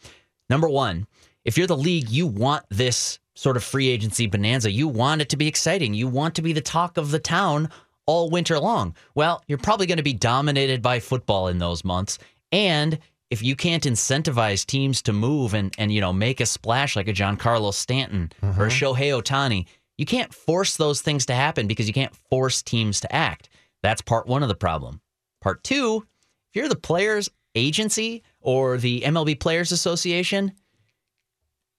Number 0.50 0.68
one, 0.68 1.06
if 1.44 1.56
you're 1.56 1.66
the 1.66 1.76
league, 1.76 2.10
you 2.10 2.26
want 2.26 2.64
this 2.70 3.18
sort 3.34 3.56
of 3.56 3.64
free 3.64 3.88
agency 3.88 4.26
bonanza. 4.26 4.70
You 4.70 4.88
want 4.88 5.22
it 5.22 5.28
to 5.30 5.36
be 5.36 5.46
exciting. 5.46 5.94
You 5.94 6.08
want 6.08 6.34
to 6.34 6.42
be 6.42 6.52
the 6.52 6.60
talk 6.60 6.96
of 6.96 7.10
the 7.10 7.18
town 7.18 7.70
all 8.06 8.30
winter 8.30 8.58
long. 8.58 8.94
Well, 9.14 9.42
you're 9.46 9.58
probably 9.58 9.86
going 9.86 9.98
to 9.98 10.02
be 10.02 10.12
dominated 10.12 10.82
by 10.82 10.98
football 10.98 11.48
in 11.48 11.58
those 11.58 11.84
months. 11.84 12.18
And 12.50 12.98
if 13.30 13.42
you 13.42 13.54
can't 13.54 13.84
incentivize 13.84 14.64
teams 14.64 15.02
to 15.02 15.12
move 15.12 15.54
and, 15.54 15.74
and 15.78 15.92
you 15.92 16.00
know 16.00 16.12
make 16.12 16.40
a 16.40 16.46
splash 16.46 16.96
like 16.96 17.08
a 17.08 17.12
Giancarlo 17.12 17.72
Stanton 17.72 18.32
or 18.42 18.66
a 18.66 18.70
Shohei 18.70 19.12
Otani, 19.12 19.66
you 19.98 20.06
can't 20.06 20.32
force 20.32 20.76
those 20.76 21.02
things 21.02 21.26
to 21.26 21.34
happen 21.34 21.66
because 21.66 21.86
you 21.86 21.92
can't 21.92 22.14
force 22.30 22.62
teams 22.62 23.00
to 23.00 23.14
act. 23.14 23.50
That's 23.82 24.00
part 24.00 24.26
one 24.26 24.42
of 24.42 24.48
the 24.48 24.54
problem. 24.54 25.00
Part 25.42 25.62
two, 25.62 26.06
if 26.50 26.56
you're 26.56 26.68
the 26.68 26.76
players 26.76 27.28
agency 27.54 28.22
or 28.40 28.78
the 28.78 29.02
MLB 29.02 29.38
Players 29.38 29.72
Association, 29.72 30.52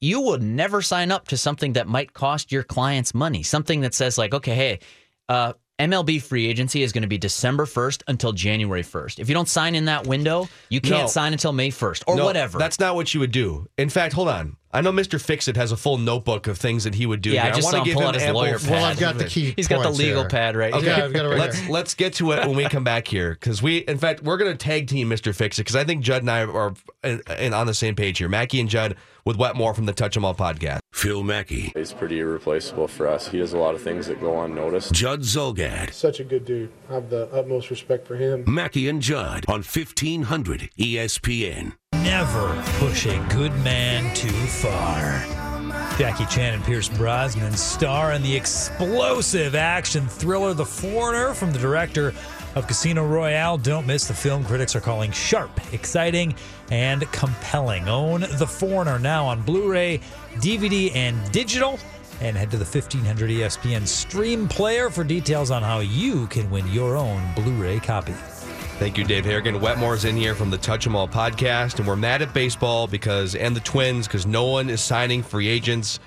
you 0.01 0.21
would 0.21 0.41
never 0.43 0.82
sign 0.82 1.12
up 1.12 1.27
to 1.29 1.38
something 1.38 1.73
that 1.73 1.88
might 1.88 2.13
cost 2.13 2.51
your 2.51 2.63
clients 2.63 3.13
money. 3.13 3.43
Something 3.43 3.82
that 3.82 3.93
says 3.93 4.17
like, 4.17 4.34
okay, 4.34 4.55
hey, 4.55 4.79
uh, 5.28 5.53
MLB 5.78 6.22
free 6.22 6.47
agency 6.47 6.84
is 6.84 6.91
going 6.91 7.03
to 7.03 7.07
be 7.07 7.17
December 7.17 7.65
1st 7.65 8.03
until 8.07 8.34
January 8.34 8.84
1st. 8.84 9.20
If 9.20 9.30
you 9.30 9.36
don't 9.36 9.47
sign 9.47 9.76
in 9.76 9.86
that 9.86 10.07
window, 10.07 10.47
you 10.70 10.82
can't 10.82 11.03
No. 11.03 11.07
sign 11.07 11.32
until 11.34 11.53
May 11.53 11.70
1st 11.70 12.03
or 12.07 12.15
No, 12.17 12.26
whatever. 12.26 12.57
That's 12.59 12.80
not 12.80 12.95
what 12.95 13.13
you 13.13 13.20
would 13.22 13.32
do. 13.32 13.67
In 13.78 13.89
fact, 13.89 14.13
hold 14.13 14.28
on. 14.28 14.57
I 14.72 14.82
know 14.82 14.91
Mr. 14.91 15.20
Fixit 15.20 15.55
has 15.55 15.72
a 15.72 15.78
full 15.78 15.97
notebook 15.97 16.45
of 16.47 16.57
things 16.59 16.84
that 16.84 16.93
he 16.95 17.05
would 17.07 17.22
do. 17.22 17.32
Yeah, 17.32 17.47
I 17.47 17.51
just 17.51 17.63
wanna 17.63 17.78
saw 17.78 17.80
him 17.80 17.86
give 17.86 17.93
pull 17.95 18.03
him 18.03 18.07
out 18.09 18.13
his 18.13 18.24
ample- 18.24 18.41
lawyer 18.41 18.59
pad. 18.59 18.70
Well, 18.70 18.86
I've 18.86 18.99
got 18.99 19.17
the 19.17 19.26
key. 19.26 19.53
He's 19.55 19.67
got 19.67 19.82
the 19.82 19.89
legal 19.89 20.22
here. 20.22 20.30
pad 20.30 20.55
right 20.55 20.72
Okay, 20.74 20.86
here. 20.86 20.97
Yeah, 20.97 21.05
I've 21.05 21.13
got 21.13 21.26
it 21.26 21.30
right 21.30 21.39
let's 21.39 21.57
here. 21.57 21.72
let's 21.72 21.93
get 21.95 22.13
to 22.15 22.32
it 22.34 22.47
when 22.47 22.55
we 22.55 22.65
come 22.65 22.84
back 22.84 23.07
here 23.07 23.32
because 23.32 23.63
we, 23.63 23.78
in 23.80 23.97
fact, 23.97 24.22
we're 24.22 24.38
going 24.38 24.51
to 24.51 24.57
tag 24.57 24.88
team 24.88 25.09
Mr. 25.09 25.34
Fixit 25.34 25.65
because 25.65 25.76
I 25.76 25.84
think 25.86 26.03
Judd 26.03 26.22
and 26.22 26.30
I 26.30 26.43
are 26.43 26.74
uh, 27.03 27.07
in, 27.07 27.22
in 27.39 27.53
on 27.55 27.65
the 27.65 27.74
same 27.74 27.95
page 27.95 28.20
here. 28.20 28.30
Mackey 28.30 28.59
and 28.59 28.70
Judd 28.70 28.95
with 29.26 29.38
Wetmore 29.38 29.74
from 29.74 29.86
the 29.88 29.93
Touch 29.93 30.15
'Em 30.15 30.24
All 30.26 30.36
podcast. 30.36 30.80
Phil 30.93 31.24
Mackey, 31.24 31.72
He's 31.76 31.91
pretty 31.93 32.20
irreplaceable 32.20 32.88
for 32.88 33.07
us. 33.07 33.28
He 33.28 33.38
does 33.39 33.53
a 33.53 33.57
lot 33.57 33.74
of 33.74 33.82
things 33.82 34.05
that 34.07 34.20
go 34.22 34.39
unnoticed. 34.41 34.93
Judd 34.93 35.22
Zulgad, 35.22 35.93
Such 35.93 36.20
a 36.20 36.24
good 36.24 36.45
dude. 36.45 36.72
I 36.89 36.93
have 36.93 37.09
the 37.09 37.28
utmost 37.34 37.70
respect 37.72 38.05
for 38.07 38.15
him. 38.17 38.43
Mackey 38.47 38.88
and 38.89 39.01
Judd 39.01 39.45
on 39.47 39.61
E 39.61 39.63
1500 39.63 40.70
ESPN. 40.80 41.74
Never 42.04 42.62
push 42.78 43.06
a 43.06 43.18
good 43.30 43.54
man 43.64 44.14
too 44.16 44.30
far. 44.30 45.26
Jackie 45.97 46.26
Chan 46.28 46.54
and 46.54 46.64
Pierce 46.64 46.88
Brosnan 46.88 47.52
star 47.54 48.14
in 48.14 48.22
the 48.22 48.34
explosive 48.34 49.54
action 49.54 50.08
thriller 50.08 50.54
The 50.54 50.66
Foreigner 50.66 51.34
from 51.34 51.52
the 51.52 51.60
director 51.60 52.14
of 52.56 52.68
Casino 52.68 53.06
Royale. 53.06 53.58
Don't 53.58 53.86
miss 53.86 54.08
the 54.08 54.14
film 54.14 54.45
critics 54.45 54.76
are 54.78 54.82
calling 54.82 55.12
sharp, 55.12 55.52
exciting, 55.74 56.36
and 56.72 57.02
compelling. 57.12 57.89
Own 57.89 58.22
The 58.22 58.47
Foreigner 58.47 58.97
now 58.97 59.26
on 59.26 59.41
Blu 59.41 59.70
ray, 59.70 60.00
DVD, 60.36 60.95
and 60.95 61.32
digital. 61.34 61.80
And 62.22 62.38
head 62.38 62.52
to 62.52 62.58
the 62.58 62.66
1500 62.66 63.30
ESPN 63.30 63.86
stream 63.86 64.47
player 64.47 64.89
for 64.89 65.04
details 65.04 65.52
on 65.52 65.64
how 65.64 65.80
you 65.80 66.28
can 66.28 66.50
win 66.50 66.68
your 66.70 66.95
own 66.95 67.22
Blu 67.36 67.52
ray 67.54 67.80
copy. 67.80 68.14
Thank 68.80 68.97
you, 68.97 69.03
Dave 69.03 69.25
Harrigan. 69.25 69.59
Wetmore's 69.59 70.05
in 70.05 70.15
here 70.15 70.34
from 70.34 70.49
the 70.49 70.57
Touch 70.57 70.88
'em 70.88 70.95
All 70.95 71.05
podcast, 71.07 71.80
and 71.80 71.88
we're 71.88 71.97
mad 71.97 72.21
at 72.21 72.34
baseball 72.34 72.88
because 72.88 73.36
and 73.36 73.53
the 73.53 73.59
Twins 73.59 74.07
because 74.07 74.25
no 74.25 74.45
one 74.45 74.69
is 74.69 74.80
signing 74.80 75.21
free 75.21 75.49
agents. 75.49 75.99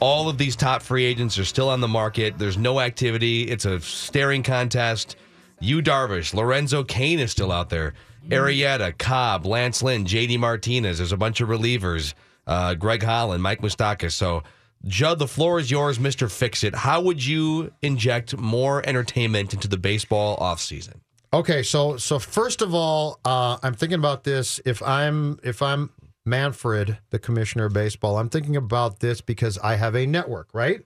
All 0.00 0.28
of 0.28 0.36
these 0.36 0.56
top 0.56 0.82
free 0.82 1.04
agents 1.04 1.38
are 1.38 1.44
still 1.44 1.68
on 1.68 1.80
the 1.80 1.86
market. 1.86 2.36
There's 2.36 2.58
no 2.58 2.80
activity. 2.80 3.42
It's 3.42 3.64
a 3.64 3.80
staring 3.80 4.42
contest. 4.42 5.14
Yu 5.60 5.80
Darvish, 5.80 6.34
Lorenzo 6.34 6.82
Cain 6.82 7.20
is 7.20 7.30
still 7.30 7.52
out 7.52 7.70
there. 7.70 7.94
Arrieta, 8.28 8.98
Cobb, 8.98 9.46
Lance 9.46 9.80
Lynn, 9.80 10.04
JD 10.04 10.38
Martinez. 10.38 10.98
There's 10.98 11.12
a 11.12 11.16
bunch 11.16 11.40
of 11.40 11.48
relievers. 11.48 12.14
Uh, 12.48 12.74
Greg 12.74 13.04
Holland, 13.04 13.44
Mike 13.44 13.60
Moustakas. 13.60 14.12
So, 14.12 14.42
Judd, 14.84 15.20
the 15.20 15.28
floor 15.28 15.60
is 15.60 15.70
yours, 15.70 15.98
Mr. 15.98 16.28
Fix 16.28 16.64
It. 16.64 16.74
How 16.74 17.00
would 17.00 17.24
you 17.24 17.72
inject 17.80 18.36
more 18.36 18.86
entertainment 18.88 19.54
into 19.54 19.68
the 19.68 19.78
baseball 19.78 20.36
offseason? 20.38 20.94
Okay, 21.32 21.62
so 21.62 21.96
so 21.98 22.18
first 22.18 22.62
of 22.62 22.74
all, 22.74 23.20
uh, 23.24 23.58
I'm 23.62 23.74
thinking 23.74 23.98
about 23.98 24.24
this. 24.24 24.60
If 24.64 24.82
I'm 24.82 25.38
if 25.42 25.60
I'm 25.60 25.90
Manfred, 26.24 26.98
the 27.10 27.18
commissioner 27.18 27.66
of 27.66 27.74
baseball, 27.74 28.18
I'm 28.18 28.30
thinking 28.30 28.56
about 28.56 29.00
this 29.00 29.20
because 29.20 29.58
I 29.58 29.76
have 29.76 29.94
a 29.94 30.06
network, 30.06 30.48
right? 30.54 30.80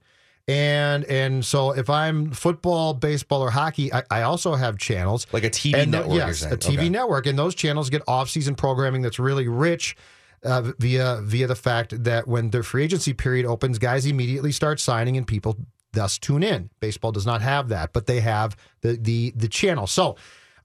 And 0.49 1.05
and 1.05 1.45
so 1.45 1.71
if 1.71 1.89
I'm 1.89 2.33
football, 2.33 2.93
baseball, 2.95 3.41
or 3.43 3.51
hockey, 3.51 3.93
I, 3.93 4.03
I 4.11 4.23
also 4.23 4.55
have 4.57 4.79
channels 4.79 5.29
like 5.33 5.45
a 5.45 5.51
TV 5.51 5.75
and 5.77 5.93
network. 5.93 6.19
you're 6.19 6.27
yes, 6.27 6.43
a 6.43 6.57
TV 6.57 6.73
Okay. 6.79 6.89
network, 6.89 7.27
and 7.27 7.39
those 7.39 7.55
channels 7.55 7.89
get 7.91 8.03
off-season 8.09 8.57
programming 8.57 9.03
that's 9.03 9.21
really 9.21 9.47
rich. 9.47 9.97
Uh, 10.45 10.73
via 10.81 11.21
via 11.23 11.47
the 11.47 11.55
fact 11.55 12.03
that 12.03 12.27
when 12.27 12.51
the 12.51 12.65
free 12.65 12.83
agency 12.83 13.13
period 13.13 13.47
opens, 13.47 13.79
guys 13.79 14.05
immediately 14.07 14.51
start 14.51 14.81
signing, 14.81 15.17
and 15.17 15.25
people 15.25 15.57
thus 15.93 16.19
tune 16.19 16.43
in. 16.43 16.71
Baseball 16.81 17.13
does 17.13 17.27
not 17.27 17.43
have 17.43 17.69
that, 17.69 17.93
but 17.93 18.07
they 18.07 18.21
have 18.21 18.57
the 18.81 18.93
the 18.95 19.33
the 19.37 19.49
channel. 19.49 19.87
So, 19.87 20.17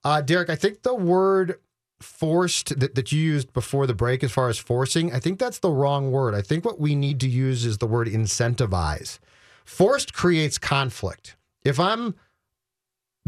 uh, 0.04 0.22
Derek, 0.22 0.50
I 0.50 0.56
think 0.56 0.84
the 0.84 0.96
word 0.96 1.60
forced 2.02 2.80
that, 2.80 2.96
that 2.96 3.12
you 3.12 3.20
used 3.20 3.54
before 3.54 3.88
the 3.88 3.94
break, 3.94 4.24
as 4.24 4.32
far 4.32 4.50
as 4.50 4.58
forcing, 4.60 5.12
I 5.12 5.20
think 5.20 5.40
that's 5.40 5.60
the 5.60 5.72
wrong 5.72 6.12
word. 6.12 6.36
I 6.36 6.42
think 6.44 6.64
what 6.64 6.80
we 6.80 6.96
need 6.96 7.20
to 7.22 7.28
use 7.28 7.66
is 7.66 7.80
the 7.80 7.88
word 7.88 8.08
incentivize. 8.08 9.18
Forced 9.66 10.14
creates 10.14 10.58
conflict. 10.60 11.36
If 11.64 11.80
I'm 11.80 12.14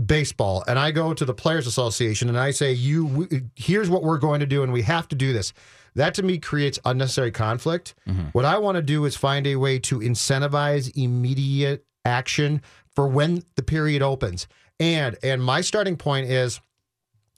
baseball 0.06 0.64
and 0.68 0.80
I 0.80 0.92
go 0.92 1.14
to 1.14 1.26
the 1.26 1.34
Players 1.34 1.68
Association 1.68 2.30
and 2.30 2.38
I 2.38 2.52
say, 2.52 2.72
"You, 2.72 3.06
we, 3.06 3.28
here's 3.56 3.90
what 3.90 4.04
we're 4.04 4.18
going 4.20 4.40
to 4.40 4.46
do, 4.46 4.64
and 4.64 4.72
we 4.72 4.84
have 4.84 5.08
to 5.10 5.16
do 5.16 5.34
this," 5.34 5.52
that 5.96 6.14
to 6.14 6.24
me 6.24 6.38
creates 6.38 6.80
unnecessary 6.86 7.32
conflict. 7.32 7.96
What 8.32 8.46
I 8.46 8.58
want 8.60 8.76
to 8.78 8.82
do 8.82 9.04
is 9.06 9.18
find 9.18 9.46
a 9.48 9.58
way 9.58 9.80
to 9.80 10.00
incentivize 10.00 10.96
immediate 10.96 11.86
action 12.10 12.62
for 12.96 13.08
when 13.08 13.44
the 13.56 13.64
period 13.64 14.02
opens. 14.02 14.48
And 14.80 15.18
and 15.24 15.44
my 15.44 15.62
starting 15.62 15.96
point 15.96 16.30
is 16.30 16.60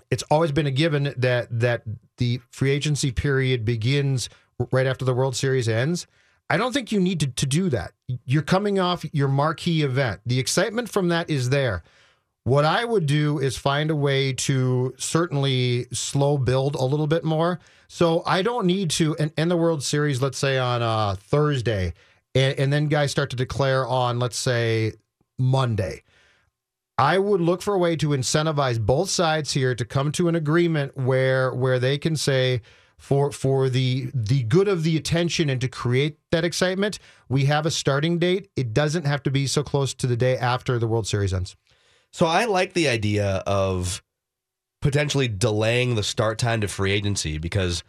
it's 0.10 0.24
always 0.24 0.52
been 0.52 0.68
a 0.68 0.72
given 0.72 1.14
that 1.18 1.48
that 1.60 1.84
the 2.18 2.40
free 2.52 2.72
agency 2.72 3.12
period 3.12 3.66
begins 3.66 4.30
right 4.72 4.88
after 4.88 5.06
the 5.06 5.14
World 5.14 5.36
Series 5.36 5.68
ends. 5.68 6.08
I 6.50 6.58
don't 6.58 6.74
think 6.74 6.92
you 6.92 7.00
need 7.00 7.22
to, 7.22 7.28
to 7.28 7.46
do 7.46 7.70
that. 7.70 7.94
You're 8.26 8.42
coming 8.42 8.78
off 8.78 9.06
your 9.14 9.30
marquee 9.30 9.84
event. 9.84 10.20
The 10.26 10.38
excitement 10.38 10.90
from 10.90 11.08
that 11.08 11.30
is 11.30 11.50
there. 11.50 11.82
What 12.44 12.66
I 12.66 12.84
would 12.84 13.06
do 13.06 13.40
is 13.40 13.56
find 13.56 13.90
a 13.90 13.96
way 13.96 14.34
to 14.34 14.94
certainly 14.98 15.86
slow 15.94 16.38
build 16.38 16.76
a 16.76 16.84
little 16.84 17.08
bit 17.08 17.24
more. 17.24 17.60
So 17.88 18.24
I 18.26 18.42
don't 18.42 18.66
need 18.66 18.90
to 18.92 19.16
end 19.16 19.52
the 19.52 19.58
World 19.58 19.84
Series, 19.84 20.22
let's 20.22 20.38
say 20.38 20.58
on 20.58 20.82
uh, 20.82 21.16
Thursday, 21.20 21.94
and, 22.36 22.58
and 22.60 22.74
then 22.74 22.88
guys 22.88 23.12
start 23.12 23.30
to 23.32 23.36
declare 23.36 23.86
on, 23.86 24.20
let's 24.20 24.38
say, 24.38 24.94
Monday. 25.38 26.04
I 26.98 27.18
would 27.18 27.42
look 27.42 27.62
for 27.62 27.74
a 27.74 27.80
way 27.80 27.96
to 27.96 28.10
incentivize 28.10 28.80
both 28.80 29.10
sides 29.10 29.54
here 29.54 29.74
to 29.74 29.86
come 29.86 30.12
to 30.14 30.28
an 30.28 30.36
agreement 30.36 30.96
where 30.96 31.52
where 31.54 31.80
they 31.80 31.98
can 31.98 32.16
say 32.16 32.62
for 32.98 33.32
for 33.32 33.70
the 33.70 34.12
the 34.14 34.44
good 34.44 34.68
of 34.68 34.84
the 34.84 34.96
attention 34.96 35.50
and 35.50 35.60
to 35.62 35.68
create 35.68 36.20
that 36.32 36.46
excitement, 36.46 37.00
we 37.28 37.46
have 37.46 37.66
a 37.66 37.72
starting 37.72 38.20
date. 38.20 38.50
It 38.56 38.74
doesn't 38.74 39.06
have 39.06 39.24
to 39.24 39.32
be 39.32 39.48
so 39.48 39.64
close 39.64 39.96
to 39.96 40.06
the 40.06 40.16
day 40.16 40.38
after 40.38 40.78
the 40.78 40.88
World 40.88 41.08
Series 41.08 41.34
ends. 41.34 41.56
So 42.14 42.28
I 42.28 42.46
like 42.46 42.74
the 42.74 42.88
idea 42.88 43.38
of 43.48 44.04
potentially 44.82 45.28
delaying 45.28 45.96
the 45.96 46.04
start 46.04 46.38
time 46.38 46.62
to 46.62 46.68
free 46.68 46.92
agency 46.92 47.40
because 47.40 47.84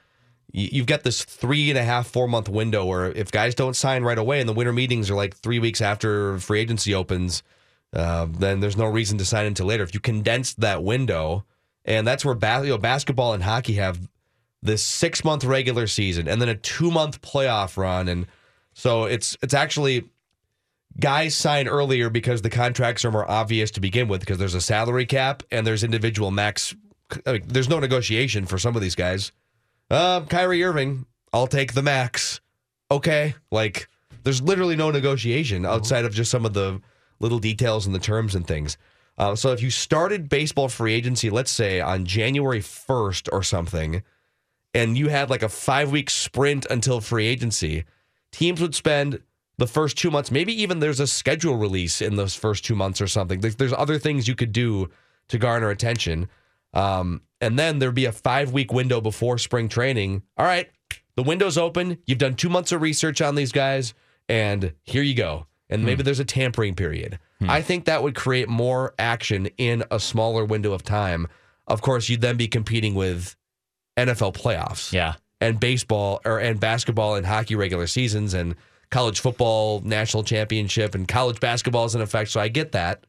you've 0.52 0.86
got 0.86 1.02
this 1.02 1.24
three 1.24 1.70
and 1.70 1.78
a 1.78 1.82
half, 1.82 2.06
four 2.06 2.28
month 2.28 2.48
window 2.48 2.84
where 2.84 3.10
if 3.10 3.32
guys 3.32 3.54
don't 3.54 3.74
sign 3.74 4.04
right 4.04 4.18
away 4.18 4.40
and 4.40 4.48
the 4.48 4.52
winter 4.52 4.72
meetings 4.72 5.10
are 5.10 5.14
like 5.14 5.34
three 5.36 5.58
weeks 5.58 5.80
after 5.80 6.38
free 6.38 6.60
agency 6.60 6.94
opens, 6.94 7.42
uh, 7.94 8.26
then 8.30 8.60
there's 8.60 8.76
no 8.76 8.86
reason 8.86 9.18
to 9.18 9.24
sign 9.24 9.46
until 9.46 9.66
later. 9.66 9.82
If 9.82 9.94
you 9.94 10.00
condense 10.00 10.54
that 10.54 10.82
window, 10.82 11.44
and 11.84 12.06
that's 12.06 12.24
where 12.24 12.34
bas- 12.34 12.64
you 12.64 12.70
know, 12.70 12.78
basketball 12.78 13.32
and 13.32 13.42
hockey 13.42 13.74
have 13.74 14.08
this 14.62 14.82
six 14.82 15.24
month 15.24 15.44
regular 15.44 15.86
season 15.86 16.28
and 16.28 16.40
then 16.40 16.48
a 16.48 16.54
two 16.54 16.90
month 16.90 17.20
playoff 17.22 17.76
run, 17.76 18.08
and 18.08 18.26
so 18.74 19.04
it's 19.04 19.36
it's 19.42 19.54
actually 19.54 20.04
guys 21.00 21.34
sign 21.34 21.66
earlier 21.66 22.10
because 22.10 22.42
the 22.42 22.50
contracts 22.50 23.04
are 23.04 23.10
more 23.10 23.28
obvious 23.30 23.70
to 23.72 23.80
begin 23.80 24.08
with 24.08 24.20
because 24.20 24.38
there's 24.38 24.54
a 24.54 24.60
salary 24.60 25.06
cap 25.06 25.42
and 25.50 25.66
there's 25.66 25.82
individual 25.82 26.30
max. 26.30 26.74
Like, 27.26 27.46
there's 27.48 27.68
no 27.68 27.78
negotiation 27.78 28.46
for 28.46 28.58
some 28.58 28.76
of 28.76 28.82
these 28.82 28.94
guys. 28.94 29.32
Um, 29.92 30.26
Kyrie 30.26 30.64
Irving, 30.64 31.04
I'll 31.34 31.46
take 31.46 31.74
the 31.74 31.82
max. 31.82 32.40
Okay, 32.90 33.34
like 33.50 33.88
there's 34.24 34.40
literally 34.40 34.74
no 34.74 34.90
negotiation 34.90 35.66
outside 35.66 36.06
of 36.06 36.14
just 36.14 36.30
some 36.30 36.46
of 36.46 36.54
the 36.54 36.80
little 37.20 37.38
details 37.38 37.84
and 37.84 37.94
the 37.94 37.98
terms 37.98 38.34
and 38.34 38.46
things. 38.46 38.78
Uh, 39.18 39.34
so 39.34 39.52
if 39.52 39.62
you 39.62 39.70
started 39.70 40.30
baseball 40.30 40.70
free 40.70 40.94
agency, 40.94 41.28
let's 41.28 41.50
say 41.50 41.82
on 41.82 42.06
January 42.06 42.60
1st 42.60 43.28
or 43.32 43.42
something, 43.42 44.02
and 44.72 44.96
you 44.96 45.08
had 45.08 45.28
like 45.28 45.42
a 45.42 45.48
five 45.50 45.92
week 45.92 46.08
sprint 46.08 46.64
until 46.70 47.02
free 47.02 47.26
agency, 47.26 47.84
teams 48.30 48.62
would 48.62 48.74
spend 48.74 49.20
the 49.58 49.66
first 49.66 49.98
two 49.98 50.10
months, 50.10 50.30
maybe 50.30 50.58
even 50.62 50.80
there's 50.80 51.00
a 51.00 51.06
schedule 51.06 51.56
release 51.56 52.00
in 52.00 52.16
those 52.16 52.34
first 52.34 52.64
two 52.64 52.74
months 52.74 53.02
or 53.02 53.06
something. 53.06 53.40
There's, 53.40 53.56
there's 53.56 53.74
other 53.74 53.98
things 53.98 54.26
you 54.26 54.34
could 54.34 54.52
do 54.52 54.88
to 55.28 55.36
garner 55.36 55.68
attention. 55.68 56.30
Um, 56.72 57.20
and 57.42 57.58
then 57.58 57.78
there'd 57.80 57.94
be 57.94 58.06
a 58.06 58.12
five 58.12 58.52
week 58.52 58.72
window 58.72 59.00
before 59.00 59.36
spring 59.36 59.68
training. 59.68 60.22
All 60.38 60.46
right, 60.46 60.70
the 61.16 61.22
window's 61.22 61.58
open. 61.58 61.98
You've 62.06 62.18
done 62.18 62.34
two 62.34 62.48
months 62.48 62.72
of 62.72 62.80
research 62.80 63.20
on 63.20 63.34
these 63.34 63.52
guys, 63.52 63.92
and 64.28 64.72
here 64.84 65.02
you 65.02 65.14
go. 65.14 65.46
And 65.68 65.82
hmm. 65.82 65.86
maybe 65.86 66.02
there's 66.02 66.20
a 66.20 66.24
tampering 66.24 66.74
period. 66.74 67.18
Hmm. 67.40 67.50
I 67.50 67.60
think 67.60 67.84
that 67.84 68.02
would 68.02 68.14
create 68.14 68.48
more 68.48 68.94
action 68.98 69.48
in 69.58 69.84
a 69.90 69.98
smaller 70.00 70.44
window 70.44 70.72
of 70.72 70.82
time. 70.84 71.26
Of 71.66 71.82
course, 71.82 72.08
you'd 72.08 72.20
then 72.20 72.36
be 72.36 72.48
competing 72.48 72.94
with 72.94 73.36
NFL 73.96 74.34
playoffs 74.34 74.92
Yeah. 74.92 75.14
and 75.40 75.60
baseball 75.60 76.20
or 76.24 76.38
and 76.38 76.58
basketball 76.58 77.16
and 77.16 77.26
hockey 77.26 77.56
regular 77.56 77.86
seasons 77.86 78.34
and 78.34 78.54
college 78.90 79.20
football 79.20 79.80
national 79.84 80.22
championship 80.22 80.94
and 80.94 81.08
college 81.08 81.40
basketball 81.40 81.86
is 81.86 81.94
in 81.94 82.00
effect. 82.00 82.30
So 82.30 82.40
I 82.40 82.48
get 82.48 82.72
that, 82.72 83.04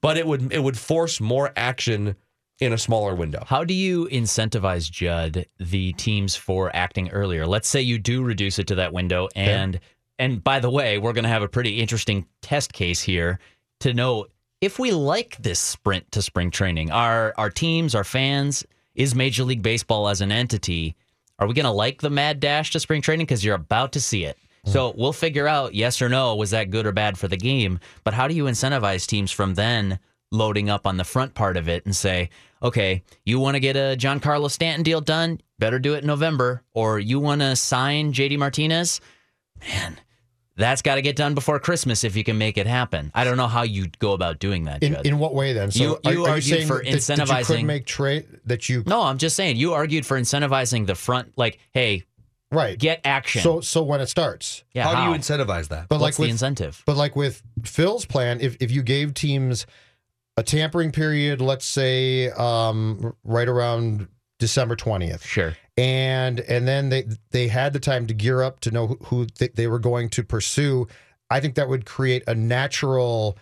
but 0.00 0.16
it 0.16 0.26
would 0.26 0.52
it 0.52 0.62
would 0.62 0.78
force 0.78 1.20
more 1.20 1.52
action 1.56 2.16
in 2.64 2.72
a 2.72 2.78
smaller 2.78 3.14
window. 3.14 3.44
How 3.46 3.64
do 3.64 3.74
you 3.74 4.06
incentivize 4.06 4.90
Judd 4.90 5.46
the 5.58 5.92
teams 5.94 6.34
for 6.34 6.74
acting 6.74 7.10
earlier? 7.10 7.46
Let's 7.46 7.68
say 7.68 7.80
you 7.80 7.98
do 7.98 8.22
reduce 8.22 8.58
it 8.58 8.66
to 8.68 8.74
that 8.76 8.92
window 8.92 9.28
and 9.34 9.80
and 10.18 10.42
by 10.44 10.60
the 10.60 10.70
way, 10.70 10.98
we're 10.98 11.12
going 11.12 11.24
to 11.24 11.30
have 11.30 11.42
a 11.42 11.48
pretty 11.48 11.80
interesting 11.80 12.26
test 12.40 12.72
case 12.72 13.00
here 13.00 13.40
to 13.80 13.92
know 13.92 14.26
if 14.60 14.78
we 14.78 14.92
like 14.92 15.36
this 15.38 15.58
sprint 15.58 16.10
to 16.12 16.22
spring 16.22 16.50
training. 16.50 16.90
Our 16.90 17.34
our 17.36 17.50
teams, 17.50 17.94
our 17.94 18.04
fans, 18.04 18.64
is 18.94 19.14
Major 19.14 19.44
League 19.44 19.62
Baseball 19.62 20.08
as 20.08 20.20
an 20.20 20.30
entity, 20.30 20.96
are 21.38 21.46
we 21.46 21.54
going 21.54 21.64
to 21.64 21.70
like 21.70 22.00
the 22.00 22.10
mad 22.10 22.40
dash 22.40 22.70
to 22.72 22.80
spring 22.80 23.02
training 23.02 23.26
because 23.26 23.44
you're 23.44 23.56
about 23.56 23.92
to 23.92 24.00
see 24.00 24.24
it? 24.24 24.38
Mm. 24.66 24.72
So 24.72 24.94
we'll 24.96 25.12
figure 25.12 25.48
out 25.48 25.74
yes 25.74 26.00
or 26.00 26.08
no 26.08 26.36
was 26.36 26.50
that 26.50 26.70
good 26.70 26.86
or 26.86 26.92
bad 26.92 27.18
for 27.18 27.28
the 27.28 27.36
game, 27.36 27.80
but 28.04 28.14
how 28.14 28.28
do 28.28 28.34
you 28.34 28.44
incentivize 28.44 29.06
teams 29.06 29.30
from 29.30 29.54
then 29.54 29.98
loading 30.34 30.68
up 30.68 30.86
on 30.86 30.96
the 30.96 31.04
front 31.04 31.34
part 31.34 31.56
of 31.56 31.68
it 31.68 31.86
and 31.86 31.94
say, 31.94 32.28
okay, 32.62 33.02
you 33.24 33.38
want 33.38 33.54
to 33.54 33.60
get 33.60 33.76
a 33.76 33.96
Giancarlo 33.98 34.50
Stanton 34.50 34.82
deal 34.82 35.00
done? 35.00 35.40
Better 35.58 35.78
do 35.78 35.94
it 35.94 35.98
in 35.98 36.06
November. 36.06 36.62
Or 36.74 36.98
you 36.98 37.20
want 37.20 37.40
to 37.40 37.56
sign 37.56 38.12
JD 38.12 38.38
Martinez? 38.38 39.00
Man, 39.68 39.98
That's 40.56 40.82
got 40.82 40.96
to 40.96 41.02
get 41.02 41.16
done 41.16 41.34
before 41.34 41.58
Christmas 41.58 42.04
if 42.04 42.16
you 42.16 42.24
can 42.24 42.38
make 42.38 42.58
it 42.58 42.66
happen. 42.66 43.10
I 43.14 43.24
don't 43.24 43.36
know 43.36 43.46
how 43.46 43.62
you 43.62 43.86
go 43.98 44.12
about 44.12 44.38
doing 44.38 44.64
that. 44.64 44.82
In, 44.82 44.96
in 45.04 45.18
what 45.18 45.34
way 45.34 45.52
then? 45.52 45.70
So 45.70 45.82
You- 45.82 45.98
are, 46.04 46.12
you 46.12 46.24
are 46.26 46.30
argued 46.30 46.44
saying 46.44 46.66
for 46.66 46.76
that, 46.78 46.84
that 46.84 46.90
you 46.90 46.96
incentivizing- 46.96 47.46
could 47.46 47.64
make 47.64 47.86
trade 47.86 48.26
that 48.46 48.68
you 48.68 48.82
no, 48.86 49.02
I'm 49.02 49.18
just 49.18 49.36
saying 49.36 49.56
you 49.56 49.72
argued 49.72 50.04
for 50.04 50.18
incentivizing 50.18 50.86
the 50.86 50.94
front. 50.94 51.32
Like, 51.36 51.58
hey, 51.72 52.04
right 52.50 52.78
get 52.78 53.00
action. 53.04 53.42
So 53.42 53.60
so 53.60 53.82
when 53.82 54.00
it 54.00 54.06
starts, 54.08 54.64
yeah, 54.72 54.84
how, 54.84 55.04
do 55.06 55.10
you 55.12 55.18
incentivize 55.18 55.68
that? 55.68 55.88
But 55.88 56.00
What's 56.00 56.02
like 56.02 56.18
with, 56.18 56.28
the 56.28 56.32
incentive? 56.32 56.82
But 56.86 56.96
like 56.96 57.16
with 57.16 57.42
Phil's 57.64 58.04
plan, 58.04 58.40
if 58.40 58.56
if 58.60 58.70
you 58.70 58.82
gave 58.82 59.14
teams 59.14 59.66
a 60.36 60.42
tampering 60.42 60.90
period, 60.92 61.40
let's 61.40 61.64
say 61.64 62.30
um, 62.30 63.14
right 63.24 63.48
around 63.48 64.08
December 64.38 64.74
twentieth, 64.76 65.24
Sure. 65.24 65.56
and 65.76 66.40
and 66.40 66.66
then 66.66 66.88
they 66.88 67.04
they 67.30 67.48
had 67.48 67.72
the 67.72 67.80
time 67.80 68.06
to 68.08 68.14
gear 68.14 68.42
up 68.42 68.60
to 68.60 68.70
know 68.70 68.96
who, 69.04 69.26
th- 69.26 69.52
they 69.54 69.66
were 69.68 69.78
going 69.78 70.08
to 70.10 70.24
pursue. 70.24 70.86
I 71.30 71.40
think 71.40 71.54
that 71.54 71.68
would 71.68 71.86
create 71.86 72.24
a 72.26 72.34
natural 72.34 73.38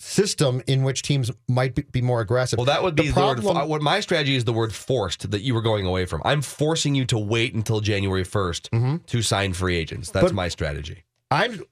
system 0.00 0.62
in 0.68 0.84
which 0.84 1.02
teams 1.02 1.30
might 1.48 1.74
be, 1.74 1.82
be 1.90 2.00
more 2.00 2.20
aggressive. 2.20 2.56
Well, 2.56 2.66
that 2.66 2.82
would 2.84 2.94
be 2.94 3.08
the, 3.08 3.12
problem. 3.14 3.56
word. 3.56 3.66
What 3.68 3.82
my 3.82 3.98
strategy 4.00 4.36
is 4.36 4.44
the 4.44 4.52
word 4.52 4.72
forced 4.72 5.28
that 5.30 5.40
you 5.40 5.54
were 5.54 5.62
going 5.62 5.86
away 5.86 6.04
from. 6.06 6.22
I'm 6.24 6.40
forcing 6.42 6.94
you 6.94 7.04
to 7.06 7.18
wait 7.18 7.54
until 7.54 7.80
January 7.80 8.24
1st 8.24 9.06
to 9.06 9.22
sign 9.22 9.52
free 9.54 9.76
agents. 9.76 10.10
That's 10.10 10.26
But- 10.26 10.34
my 10.34 10.48
strategy. 10.48 11.02
I'm 11.30 11.62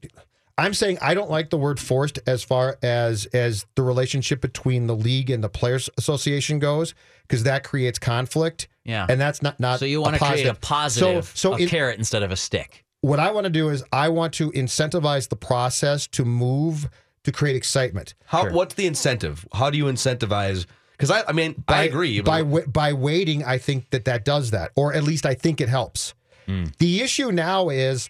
I'm 0.58 0.72
saying 0.74 0.98
I 1.02 1.12
don't 1.14 1.30
like 1.30 1.50
the 1.50 1.58
word 1.58 1.78
forced 1.78 2.18
as 2.26 2.42
far 2.42 2.78
as 2.82 3.26
as 3.26 3.66
the 3.74 3.82
relationship 3.82 4.40
between 4.40 4.86
the 4.86 4.96
league 4.96 5.28
and 5.30 5.44
the 5.44 5.48
players 5.50 5.90
association 5.98 6.58
goes 6.58 6.94
because 7.22 7.42
that 7.44 7.62
creates 7.64 7.98
conflict. 7.98 8.68
Yeah. 8.84 9.06
and 9.08 9.20
that's 9.20 9.42
not 9.42 9.58
not. 9.60 9.80
So 9.80 9.84
you 9.84 10.00
want 10.00 10.14
to 10.16 10.24
create 10.24 10.46
a 10.46 10.54
positive, 10.54 11.24
So 11.34 11.50
so 11.50 11.54
a 11.54 11.58
in- 11.58 11.68
carrot 11.68 11.98
instead 11.98 12.22
of 12.22 12.30
a 12.30 12.36
stick. 12.36 12.84
what 13.00 13.18
I 13.20 13.30
want 13.32 13.44
to 13.44 13.50
do 13.50 13.68
is 13.68 13.82
I 13.92 14.08
want 14.08 14.32
to 14.34 14.50
incentivize 14.52 15.28
the 15.28 15.36
process 15.36 16.06
to 16.08 16.24
move 16.24 16.88
to 17.24 17.32
create 17.32 17.56
excitement. 17.56 18.14
How? 18.26 18.48
What's 18.50 18.74
the 18.76 18.86
incentive? 18.86 19.46
How 19.52 19.68
do 19.70 19.76
you 19.76 19.86
incentivize? 19.86 20.66
Because 20.92 21.10
I, 21.10 21.24
I 21.28 21.32
mean, 21.32 21.62
I 21.68 21.82
agree. 21.82 22.20
By 22.20 22.42
But 22.42 22.46
wa- 22.46 22.66
by 22.66 22.92
waiting, 22.94 23.44
I 23.44 23.58
think 23.58 23.90
that 23.90 24.04
that 24.06 24.24
does 24.24 24.52
that, 24.52 24.70
or 24.76 24.94
at 24.94 25.02
least 25.02 25.26
I 25.26 25.34
think 25.34 25.60
it 25.60 25.68
helps. 25.68 26.14
Hmm. 26.46 26.66
The 26.78 27.02
issue 27.02 27.30
now 27.32 27.68
is 27.68 28.08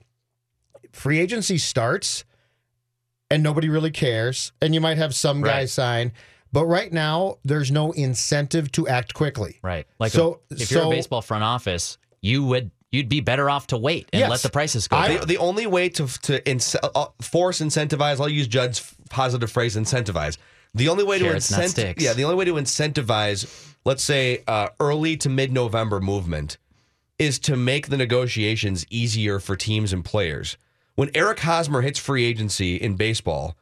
free 0.93 1.19
agency 1.19 1.59
starts, 1.59 2.25
and 3.31 3.43
nobody 3.43 3.69
really 3.69 3.91
cares, 3.91 4.53
and 4.63 4.75
you 4.75 4.81
might 4.81 4.99
have 4.99 5.15
some 5.15 5.43
Right. 5.43 5.51
guys 5.61 5.73
sign, 5.73 6.13
but 6.53 6.65
right 6.67 6.93
now 6.93 7.39
there's 7.45 7.71
no 7.71 7.93
incentive 7.93 8.71
to 8.73 8.87
act 8.89 9.15
quickly. 9.15 9.59
Right. 9.63 9.87
Like 9.99 10.13
So- 10.13 10.41
a, 10.51 10.55
if 10.55 10.71
you're 10.71 10.85
a 10.85 10.91
baseball 10.91 11.23
front 11.23 11.45
office, 11.45 11.99
you 12.23 12.45
would 12.45 12.71
you'd 12.93 13.09
be 13.09 13.21
better 13.21 13.51
off 13.51 13.67
to 13.67 13.77
wait 13.77 14.09
and 14.13 14.21
Yes. 14.21 14.31
let 14.31 14.41
the 14.43 14.49
prices 14.49 14.87
go. 14.89 15.01
the, 15.03 15.19
down. 15.19 15.27
the 15.27 15.39
only 15.39 15.67
way 15.67 15.89
to 15.91 16.07
to 16.23 16.49
ince- 16.49 16.77
uh, 16.77 17.07
force 17.21 17.59
incentivize, 17.61 18.21
I'll 18.21 18.29
use 18.29 18.47
Judd's 18.47 18.95
positive 19.11 19.51
phrase, 19.51 19.77
incentivize. 19.77 20.39
The 20.75 20.89
only 20.89 21.05
way 21.05 21.19
Carrots, 21.19 21.49
to 21.49 21.55
incentivize, 21.55 22.01
yeah, 22.01 22.13
the 22.13 22.25
only 22.25 22.37
way 22.37 22.45
to 22.45 22.55
incentivize, 22.55 23.47
let's 23.85 24.03
say, 24.05 24.43
uh, 24.47 24.69
early 24.79 25.17
to 25.19 25.29
mid 25.29 25.53
November 25.53 26.01
movement, 26.01 26.59
is 27.19 27.39
to 27.41 27.57
make 27.57 27.89
the 27.89 27.97
negotiations 27.97 28.87
easier 28.91 29.41
for 29.41 29.57
teams 29.57 29.93
and 29.93 30.05
players. 30.05 30.57
When 30.97 31.11
Eric 31.15 31.39
Hosmer 31.41 31.81
hits 31.83 31.99
free 31.99 32.25
agency 32.25 32.77
in 32.77 32.97
baseball, 32.97 33.57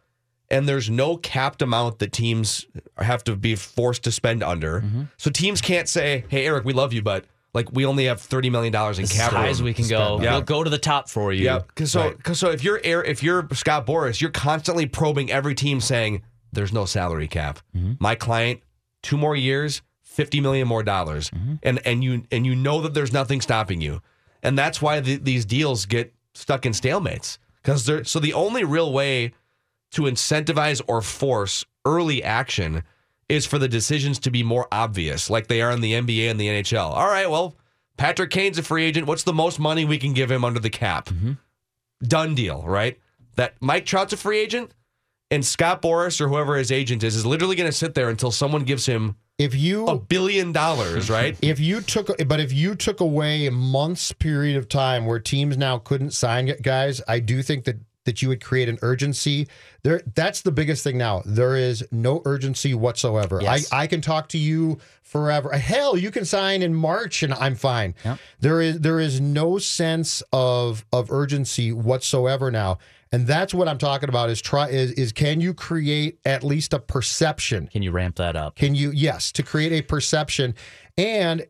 and 0.51 0.69
there's 0.69 0.89
no 0.89 1.17
capped 1.17 1.63
amount 1.63 1.99
that 1.99 2.13
teams 2.13 2.65
have 2.99 3.23
to 3.25 3.37
be 3.37 3.55
forced 3.57 4.03
to 4.05 4.13
spend 4.13 4.43
under, 4.43 4.81
Mm-hmm. 4.81 5.03
so 5.19 5.31
teams 5.31 5.61
can't 5.61 5.89
say, 5.89 6.25
"Hey, 6.29 6.47
Eric, 6.47 6.65
we 6.65 6.73
love 6.73 6.93
you, 6.93 7.03
but." 7.03 7.27
Like 7.57 7.71
we 7.71 7.87
only 7.87 8.07
have 8.07 8.21
thirty 8.21 8.51
million 8.51 8.73
dollars 8.73 8.99
in 8.99 9.07
cap 9.07 9.29
as 9.29 9.33
high 9.33 9.47
as 9.47 9.63
we 9.63 9.73
can 9.73 9.87
go. 9.87 10.17
spend. 10.19 10.23
We'll 10.33 10.41
go 10.43 10.65
to 10.65 10.71
the 10.71 10.77
top 10.77 11.09
for 11.09 11.33
you. 11.33 11.45
Yeah, 11.45 11.61
because 11.61 11.93
so 11.93 12.11
cause 12.25 12.41
so 12.41 12.51
if 12.51 12.65
you're 12.65 12.79
if 12.79 13.23
you're 13.23 13.47
Scott 13.53 13.87
Boras, 13.87 14.21
you're 14.21 14.33
constantly 14.33 14.87
probing 14.87 15.31
every 15.31 15.55
team, 15.55 15.81
saying 15.81 16.23
there's 16.53 16.73
no 16.73 16.85
salary 16.85 17.29
cap. 17.29 17.61
Mm-hmm. 17.77 17.93
My 18.01 18.17
client, 18.17 18.61
two 19.05 19.17
more 19.17 19.37
years, 19.37 19.83
fifty 20.03 20.41
million 20.41 20.67
more 20.67 20.83
dollars, 20.83 21.31
Mm-hmm. 21.31 21.55
and 21.63 21.81
and 21.87 22.03
you 22.03 22.25
and 22.33 22.45
you 22.45 22.57
know 22.57 22.81
that 22.81 22.93
there's 22.93 23.13
nothing 23.13 23.41
stopping 23.41 23.81
you, 23.81 24.03
and 24.43 24.59
that's 24.59 24.83
why 24.83 24.99
the, 24.99 25.15
these 25.15 25.45
deals 25.45 25.87
get 25.87 26.13
stuck 26.35 26.67
in 26.67 26.73
stalemates. 26.73 27.39
Because 27.63 27.87
they're 27.87 28.05
so 28.05 28.19
the 28.19 28.35
only 28.35 28.65
real 28.65 28.93
way 28.93 29.33
to 29.93 30.03
incentivize 30.03 30.83
or 30.87 31.01
force 31.01 31.65
early 31.85 32.23
action 32.23 32.83
is 33.29 33.47
for 33.47 33.59
the 33.59 33.69
decisions 33.69 34.19
to 34.19 34.31
be 34.31 34.43
more 34.43 34.69
obvious, 34.71 35.31
like 35.31 35.47
they 35.47 35.63
are 35.63 35.71
in 35.71 35.81
the 35.81 35.93
NBA 35.93 36.31
and 36.31 36.39
the 36.39 36.49
NHL. 36.49 36.91
All 36.91 37.07
right, 37.07 37.31
well, 37.31 37.57
Patrick 37.97 38.31
Kane's 38.31 38.59
a 38.59 38.63
free 38.63 38.85
agent. 38.85 39.07
What's 39.07 39.23
the 39.23 39.33
most 39.33 39.59
money 39.59 39.85
we 39.85 39.99
can 39.99 40.13
give 40.13 40.31
him 40.31 40.45
under 40.45 40.61
the 40.61 40.71
cap? 40.71 41.07
Mm-hmm. 41.07 41.33
Done 42.03 42.35
deal, 42.35 42.63
right? 42.67 42.99
That 43.37 43.55
Mike 43.61 43.87
Trout's 43.87 44.13
a 44.13 44.17
free 44.17 44.41
agent, 44.41 44.73
and 45.31 45.45
Scott 45.45 45.81
Boras 45.81 46.21
or 46.21 46.29
whoever 46.29 46.57
his 46.57 46.71
agent 46.71 47.03
is 47.03 47.17
is 47.17 47.25
literally 47.25 47.57
going 47.57 47.71
to 47.71 47.77
sit 47.77 47.95
there 47.95 48.11
until 48.11 48.31
someone 48.31 48.65
gives 48.65 48.87
him 48.87 49.17
If 49.39 49.55
you 49.55 49.87
a 49.87 49.99
billion 49.99 50.53
dollars, 50.53 51.11
right? 51.11 51.37
If 51.43 51.59
you 51.59 51.81
took, 51.81 52.09
but 52.27 52.41
if 52.41 52.53
you 52.53 52.75
took 52.75 53.01
away 53.01 53.47
a 53.47 53.51
month's 53.51 54.13
period 54.13 54.57
of 54.57 54.69
time 54.69 55.07
where 55.07 55.19
teams 55.19 55.57
now 55.57 55.79
couldn't 55.79 56.13
sign 56.13 56.53
guys, 56.63 57.01
I 57.09 57.19
do 57.19 57.43
think 57.43 57.65
that 57.65 57.77
that 58.05 58.23
you 58.23 58.29
would 58.29 58.43
create 58.45 58.69
an 58.69 58.79
urgency. 58.83 59.49
There, 59.83 60.03
that's 60.15 60.43
the 60.43 60.53
biggest 60.53 60.85
thing 60.85 60.99
now. 60.99 61.23
There 61.25 61.57
is 61.57 61.85
no 61.91 62.23
urgency 62.25 62.75
whatsoever. 62.75 63.41
Yes. 63.41 63.73
I, 63.73 63.83
I 63.83 63.87
can 63.87 64.01
talk 64.01 64.29
to 64.31 64.39
you 64.39 64.79
forever. 65.03 65.51
Hell, 65.53 65.97
you 65.97 66.11
can 66.11 66.25
sign 66.25 66.63
in 66.63 66.75
March 66.75 67.23
and 67.23 67.33
I'm 67.35 67.55
fine. 67.55 67.95
There 68.41 68.61
is 68.61 68.81
there 68.81 69.01
is 69.01 69.21
no 69.21 69.59
sense 69.59 70.23
of 70.33 70.85
of 70.93 71.11
urgency 71.11 71.73
whatsoever 71.73 72.51
now. 72.51 72.79
And 73.15 73.29
that's 73.29 73.55
what 73.55 73.69
I'm 73.69 73.79
talking 73.79 74.09
about 74.09 74.29
is 74.29 74.43
try 74.43 74.69
is 74.71 74.91
is 74.93 75.13
can 75.13 75.41
you 75.41 75.55
create 75.55 76.19
at 76.25 76.43
least 76.43 76.75
a 76.75 76.81
perception? 76.81 77.69
Can 77.69 77.81
you 77.81 77.93
ramp 77.93 78.17
that 78.17 78.35
up? 78.35 78.57
Can 78.57 78.75
you 78.75 78.91
yes, 78.91 79.31
to 79.33 79.45
create 79.45 79.71
a 79.71 79.83
perception 79.83 80.57
and 80.99 81.47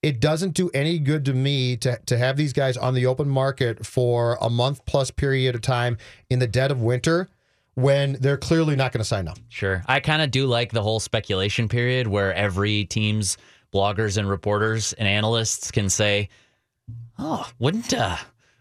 it 0.00 0.20
doesn't 0.20 0.54
do 0.54 0.70
any 0.72 1.00
good 1.00 1.24
to 1.24 1.34
me 1.34 1.76
to, 1.78 1.98
to 2.06 2.16
have 2.16 2.36
these 2.36 2.52
guys 2.52 2.76
on 2.76 2.94
the 2.94 3.06
open 3.06 3.28
market 3.28 3.84
for 3.84 4.38
a 4.40 4.48
month 4.48 4.84
plus 4.84 5.10
period 5.10 5.56
of 5.56 5.60
time 5.60 5.98
in 6.30 6.38
the 6.38 6.46
dead 6.46 6.70
of 6.70 6.82
winter 6.82 7.28
when 7.74 8.12
they're 8.20 8.36
clearly 8.36 8.76
not 8.76 8.92
going 8.92 9.00
to 9.00 9.04
sign 9.04 9.26
up. 9.26 9.38
Sure. 9.48 9.82
I 9.86 9.98
kind 9.98 10.22
of 10.22 10.30
do 10.30 10.46
like 10.46 10.70
the 10.70 10.82
whole 10.82 11.00
speculation 11.00 11.68
period 11.68 12.06
where 12.06 12.32
every 12.32 12.84
team's 12.84 13.38
bloggers 13.74 14.18
and 14.18 14.30
reporters 14.30 14.92
and 14.92 15.08
analysts 15.08 15.72
can 15.72 15.90
say, 15.90 16.28
"Oh, 17.18 17.50
wouldn't 17.58 17.92
uh 17.92 18.18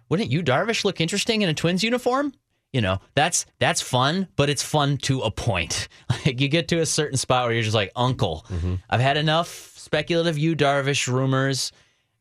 wouldn't 0.10 0.32
Yu 0.32 0.42
Darvish 0.42 0.84
look 0.84 1.00
interesting 1.00 1.44
in 1.44 1.50
a 1.50 1.54
Twins 1.54 1.84
uniform?" 1.84 2.34
You 2.78 2.82
know, 2.82 3.00
that's 3.16 3.48
that's 3.58 3.82
fun, 3.82 4.28
but 4.36 4.52
it's 4.52 4.62
fun 4.62 4.98
to 4.98 5.22
a 5.22 5.32
point. 5.32 5.88
Like 6.28 6.40
you 6.40 6.48
get 6.48 6.68
to 6.68 6.78
a 6.80 6.86
certain 6.86 7.18
spot 7.18 7.46
where 7.46 7.54
you're 7.54 7.64
just 7.64 7.74
like, 7.74 7.92
"Uncle, 7.96 8.46
I've 8.88 9.00
had 9.00 9.18
enough 9.18 9.74
speculative 9.76 10.38
Yu 10.38 10.56
Darvish 10.56 11.08
rumors." 11.12 11.72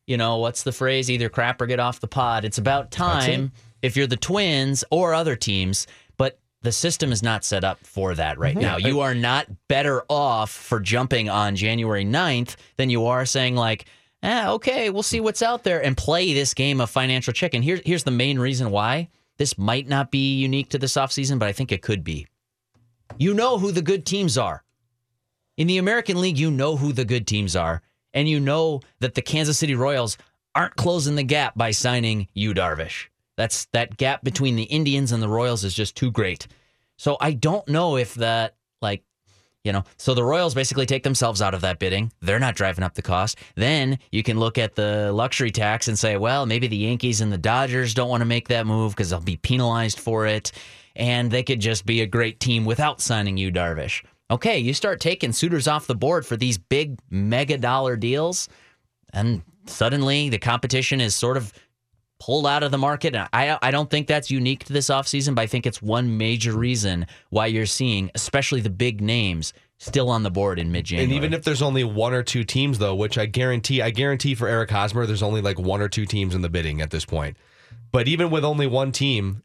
You 0.07 0.17
know, 0.17 0.37
what's 0.37 0.63
the 0.63 0.71
phrase? 0.71 1.11
Either 1.11 1.29
crap 1.29 1.61
or 1.61 1.67
get 1.67 1.79
off 1.79 1.99
the 1.99 2.07
pod. 2.07 2.43
It's 2.43 2.57
about 2.57 2.89
time 2.89 3.51
if 3.83 3.95
you're 3.95 4.07
the 4.07 4.17
Twins 4.17 4.83
or 4.89 5.13
other 5.13 5.35
teams, 5.35 5.85
but 6.17 6.39
the 6.63 6.71
system 6.71 7.11
is 7.11 7.21
not 7.21 7.45
set 7.45 7.63
up 7.63 7.85
for 7.85 8.15
that 8.15 8.39
right 8.39 8.55
now. 8.55 8.77
You 8.77 9.01
are 9.01 9.13
not 9.13 9.45
better 9.67 10.03
off 10.09 10.49
for 10.49 10.79
jumping 10.79 11.29
on 11.29 11.55
January 11.55 12.03
9th 12.05 12.55
than 12.77 12.89
you 12.89 13.05
are 13.05 13.25
saying 13.27 13.55
like, 13.55 13.85
ah, 14.23 14.49
okay, 14.53 14.89
we'll 14.89 15.03
see 15.03 15.19
what's 15.19 15.43
out 15.43 15.63
there 15.63 15.83
and 15.83 15.95
play 15.95 16.33
this 16.33 16.55
game 16.55 16.81
of 16.81 16.89
financial 16.89 17.31
chicken. 17.33 17.61
Here, 17.61 17.79
here's 17.85 18.05
the 18.05 18.11
main 18.11 18.39
reason 18.39 18.71
why. 18.71 19.09
This 19.37 19.57
might 19.57 19.87
not 19.87 20.11
be 20.11 20.35
unique 20.35 20.69
to 20.69 20.77
this 20.77 20.93
offseason, 20.93 21.39
but 21.39 21.47
I 21.47 21.51
think 21.51 21.71
it 21.71 21.81
could 21.81 22.03
be. 22.03 22.27
You 23.17 23.33
know 23.33 23.57
who 23.57 23.71
the 23.71 23.81
good 23.81 24.05
teams 24.05 24.37
are. 24.37 24.63
In 25.55 25.67
the 25.67 25.77
American 25.77 26.19
League, 26.19 26.37
you 26.37 26.51
know 26.51 26.75
who 26.75 26.93
the 26.93 27.05
good 27.05 27.25
teams 27.25 27.55
are, 27.55 27.81
and 28.13 28.27
you 28.27 28.39
know 28.39 28.81
that 28.99 29.15
the 29.15 29.21
Kansas 29.21 29.57
City 29.57 29.75
Royals 29.75 30.17
aren't 30.53 30.75
closing 30.75 31.15
the 31.15 31.23
gap 31.23 31.55
by 31.55 31.71
signing 31.71 32.27
Yu 32.33 32.53
Darvish. 32.53 33.07
That's 33.37 33.65
that 33.73 33.97
gap 33.97 34.23
between 34.23 34.55
the 34.55 34.63
Indians 34.63 35.11
and 35.11 35.21
the 35.21 35.29
Royals 35.29 35.63
is 35.63 35.73
just 35.73 35.95
too 35.95 36.11
great. 36.11 36.47
So 36.97 37.17
I 37.21 37.31
don't 37.33 37.67
know 37.67 37.95
if 37.95 38.15
that 38.15 38.55
you 39.63 39.73
know, 39.73 39.83
so 39.97 40.13
the 40.13 40.23
Royals 40.23 40.53
basically 40.53 40.85
take 40.85 41.03
themselves 41.03 41.41
out 41.41 41.53
of 41.53 41.61
that 41.61 41.79
bidding. 41.79 42.11
They're 42.21 42.39
not 42.39 42.55
driving 42.55 42.83
up 42.83 42.93
the 42.93 43.01
cost. 43.01 43.37
Then 43.55 43.99
you 44.11 44.23
can 44.23 44.39
look 44.39 44.57
at 44.57 44.75
the 44.75 45.11
luxury 45.11 45.51
tax 45.51 45.87
and 45.87 45.99
say, 45.99 46.15
well, 46.17 46.45
maybe 46.45 46.67
the 46.67 46.77
Yankees 46.77 47.21
and 47.21 47.31
the 47.31 47.37
Dodgers 47.37 47.93
don't 47.93 48.09
want 48.09 48.21
to 48.21 48.25
make 48.25 48.47
that 48.47 48.65
move 48.65 48.93
because 48.93 49.09
they'll 49.09 49.19
be 49.19 49.37
penalized 49.37 49.99
for 49.99 50.25
it. 50.25 50.51
And 50.95 51.29
they 51.29 51.43
could 51.43 51.59
just 51.59 51.85
be 51.85 52.01
a 52.01 52.07
great 52.07 52.39
team 52.39 52.65
without 52.65 53.01
signing 53.01 53.37
you, 53.37 53.51
Darvish. 53.51 54.03
Okay, 54.29 54.57
you 54.59 54.73
start 54.73 54.99
taking 54.99 55.31
suitors 55.31 55.67
off 55.67 55.87
the 55.87 55.95
board 55.95 56.25
for 56.25 56.35
these 56.35 56.57
big 56.57 56.99
mega 57.09 57.57
dollar 57.57 57.95
deals, 57.95 58.49
and 59.13 59.41
suddenly 59.65 60.27
the 60.29 60.37
competition 60.37 60.99
is 60.99 61.15
sort 61.15 61.37
of 61.37 61.53
pulled 62.19 62.47
out 62.47 62.63
of 62.63 62.71
the 62.71 62.77
market. 62.77 63.15
And 63.15 63.27
I 63.33 63.57
I 63.61 63.71
don't 63.71 63.89
think 63.89 64.07
that's 64.07 64.31
unique 64.31 64.65
to 64.65 64.73
this 64.73 64.89
offseason, 64.89 65.35
but 65.35 65.41
I 65.41 65.47
think 65.47 65.65
it's 65.65 65.81
one 65.81 66.17
major 66.17 66.57
reason 66.57 67.07
why 67.29 67.47
you're 67.47 67.65
seeing, 67.65 68.11
especially 68.15 68.61
the 68.61 68.69
big 68.69 69.01
names, 69.01 69.53
still 69.77 70.09
on 70.09 70.23
the 70.23 70.31
board 70.31 70.59
in 70.59 70.71
mid 70.71 70.85
January. 70.85 71.05
And 71.05 71.13
even 71.13 71.33
if 71.33 71.43
there's 71.43 71.61
only 71.61 71.83
one 71.83 72.13
or 72.13 72.23
two 72.23 72.43
teams, 72.43 72.79
though, 72.79 72.95
which 72.95 73.17
I 73.17 73.25
guarantee, 73.25 73.81
I 73.81 73.91
guarantee 73.91 74.35
for 74.35 74.47
Eric 74.47 74.71
Hosmer, 74.71 75.05
there's 75.05 75.23
only 75.23 75.41
like 75.41 75.59
one 75.59 75.81
or 75.81 75.89
two 75.89 76.05
teams 76.05 76.35
in 76.35 76.41
the 76.41 76.49
bidding 76.49 76.81
at 76.81 76.89
this 76.91 77.05
point. 77.05 77.37
But 77.91 78.07
even 78.07 78.29
with 78.29 78.43
only 78.43 78.67
one 78.67 78.91
team, 78.91 79.43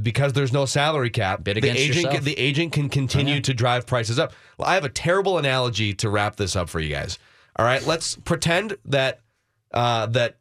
because 0.00 0.32
there's 0.32 0.52
no 0.52 0.66
salary 0.66 1.10
cap, 1.10 1.44
Bid 1.44 1.62
the 1.62 1.68
agent 1.70 2.04
yourself. 2.04 2.24
the 2.24 2.38
agent 2.38 2.72
can 2.72 2.88
continue 2.88 3.40
to 3.40 3.54
drive 3.54 3.86
prices 3.86 4.18
up. 4.18 4.32
Well, 4.58 4.68
I 4.68 4.74
have 4.74 4.84
a 4.84 4.90
terrible 4.90 5.38
analogy 5.38 5.94
to 5.94 6.10
wrap 6.10 6.36
this 6.36 6.56
up 6.56 6.68
for 6.68 6.80
you 6.80 6.90
guys. 6.90 7.18
All 7.56 7.64
right, 7.64 7.84
let's 7.86 8.16
pretend 8.16 8.76
that 8.86 9.20
uh, 9.72 10.06
that 10.06 10.36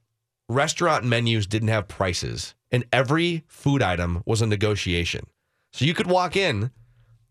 restaurant 0.49 1.03
menus 1.03 1.47
didn't 1.47 1.69
have 1.69 1.87
prices, 1.87 2.55
and 2.71 2.85
every 2.91 3.43
food 3.47 3.81
item 3.81 4.23
was 4.25 4.41
a 4.41 4.47
negotiation. 4.47 5.27
So 5.73 5.85
you 5.85 5.93
could 5.93 6.07
walk 6.07 6.35
in, 6.35 6.71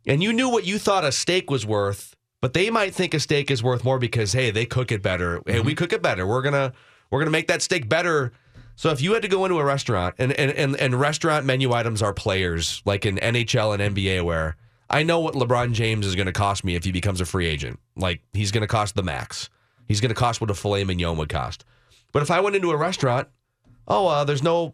and 0.07 0.23
you 0.23 0.33
knew 0.33 0.49
what 0.49 0.67
you 0.67 0.79
thought 0.79 1.05
a 1.05 1.13
steak 1.13 1.51
was 1.51 1.67
worth, 1.67 2.17
but 2.41 2.53
they 2.53 2.71
might 2.71 2.95
think 2.95 3.15
a 3.15 3.21
steak 3.21 3.51
is 3.51 3.63
worth 3.63 3.85
more 3.85 3.99
because 3.99 4.33
hey, 4.33 4.51
they 4.51 4.67
cook 4.67 4.93
it 4.93 5.03
better. 5.03 5.43
Hey, 5.47 5.61
we 5.61 5.73
mm-hmm. 5.73 5.79
cook 5.79 5.93
it 5.93 6.03
better. 6.03 6.27
We're 6.27 6.43
gonna 6.43 6.73
we're 7.11 7.21
gonna 7.21 7.31
make 7.31 7.49
that 7.49 7.63
steak 7.63 7.89
better. 7.89 8.33
So 8.77 8.91
if 8.91 9.01
you 9.01 9.13
had 9.13 9.23
to 9.23 9.29
go 9.29 9.45
into 9.45 9.59
a 9.59 9.65
restaurant 9.65 10.17
and 10.19 10.33
and 10.33 10.51
and, 10.53 10.77
and 10.77 10.99
restaurant 10.99 11.47
menu 11.47 11.73
items 11.73 12.03
are 12.03 12.13
players 12.13 12.83
like 12.85 13.07
in 13.07 13.17
NHL 13.17 13.79
and 13.79 13.97
NBA 13.97 14.23
where 14.23 14.57
I 14.91 15.03
know 15.03 15.21
what 15.21 15.35
LeBron 15.35 15.73
James 15.73 16.07
is 16.07 16.15
going 16.15 16.27
to 16.27 16.33
cost 16.33 16.65
me 16.65 16.75
if 16.75 16.85
he 16.85 16.93
becomes 16.93 17.21
a 17.21 17.25
free 17.25 17.47
agent. 17.47 17.81
Like 17.97 18.21
he's 18.33 18.51
going 18.51 18.63
to 18.63 18.69
cost 18.69 18.95
the 18.95 19.03
max. 19.03 19.49
He's 19.89 20.01
going 20.01 20.11
to 20.11 20.15
cost 20.15 20.41
what 20.41 20.51
a 20.51 20.55
filet 20.55 20.85
mignon 20.85 21.17
would 21.17 21.29
cost. 21.29 21.65
But 22.15 22.23
if 22.23 22.31
I 22.31 22.41
went 22.41 22.57
into 22.57 22.71
a 22.71 22.77
restaurant, 22.77 23.29
oh, 23.87 24.07
uh, 24.07 24.25
there's 24.25 24.43
no 24.43 24.73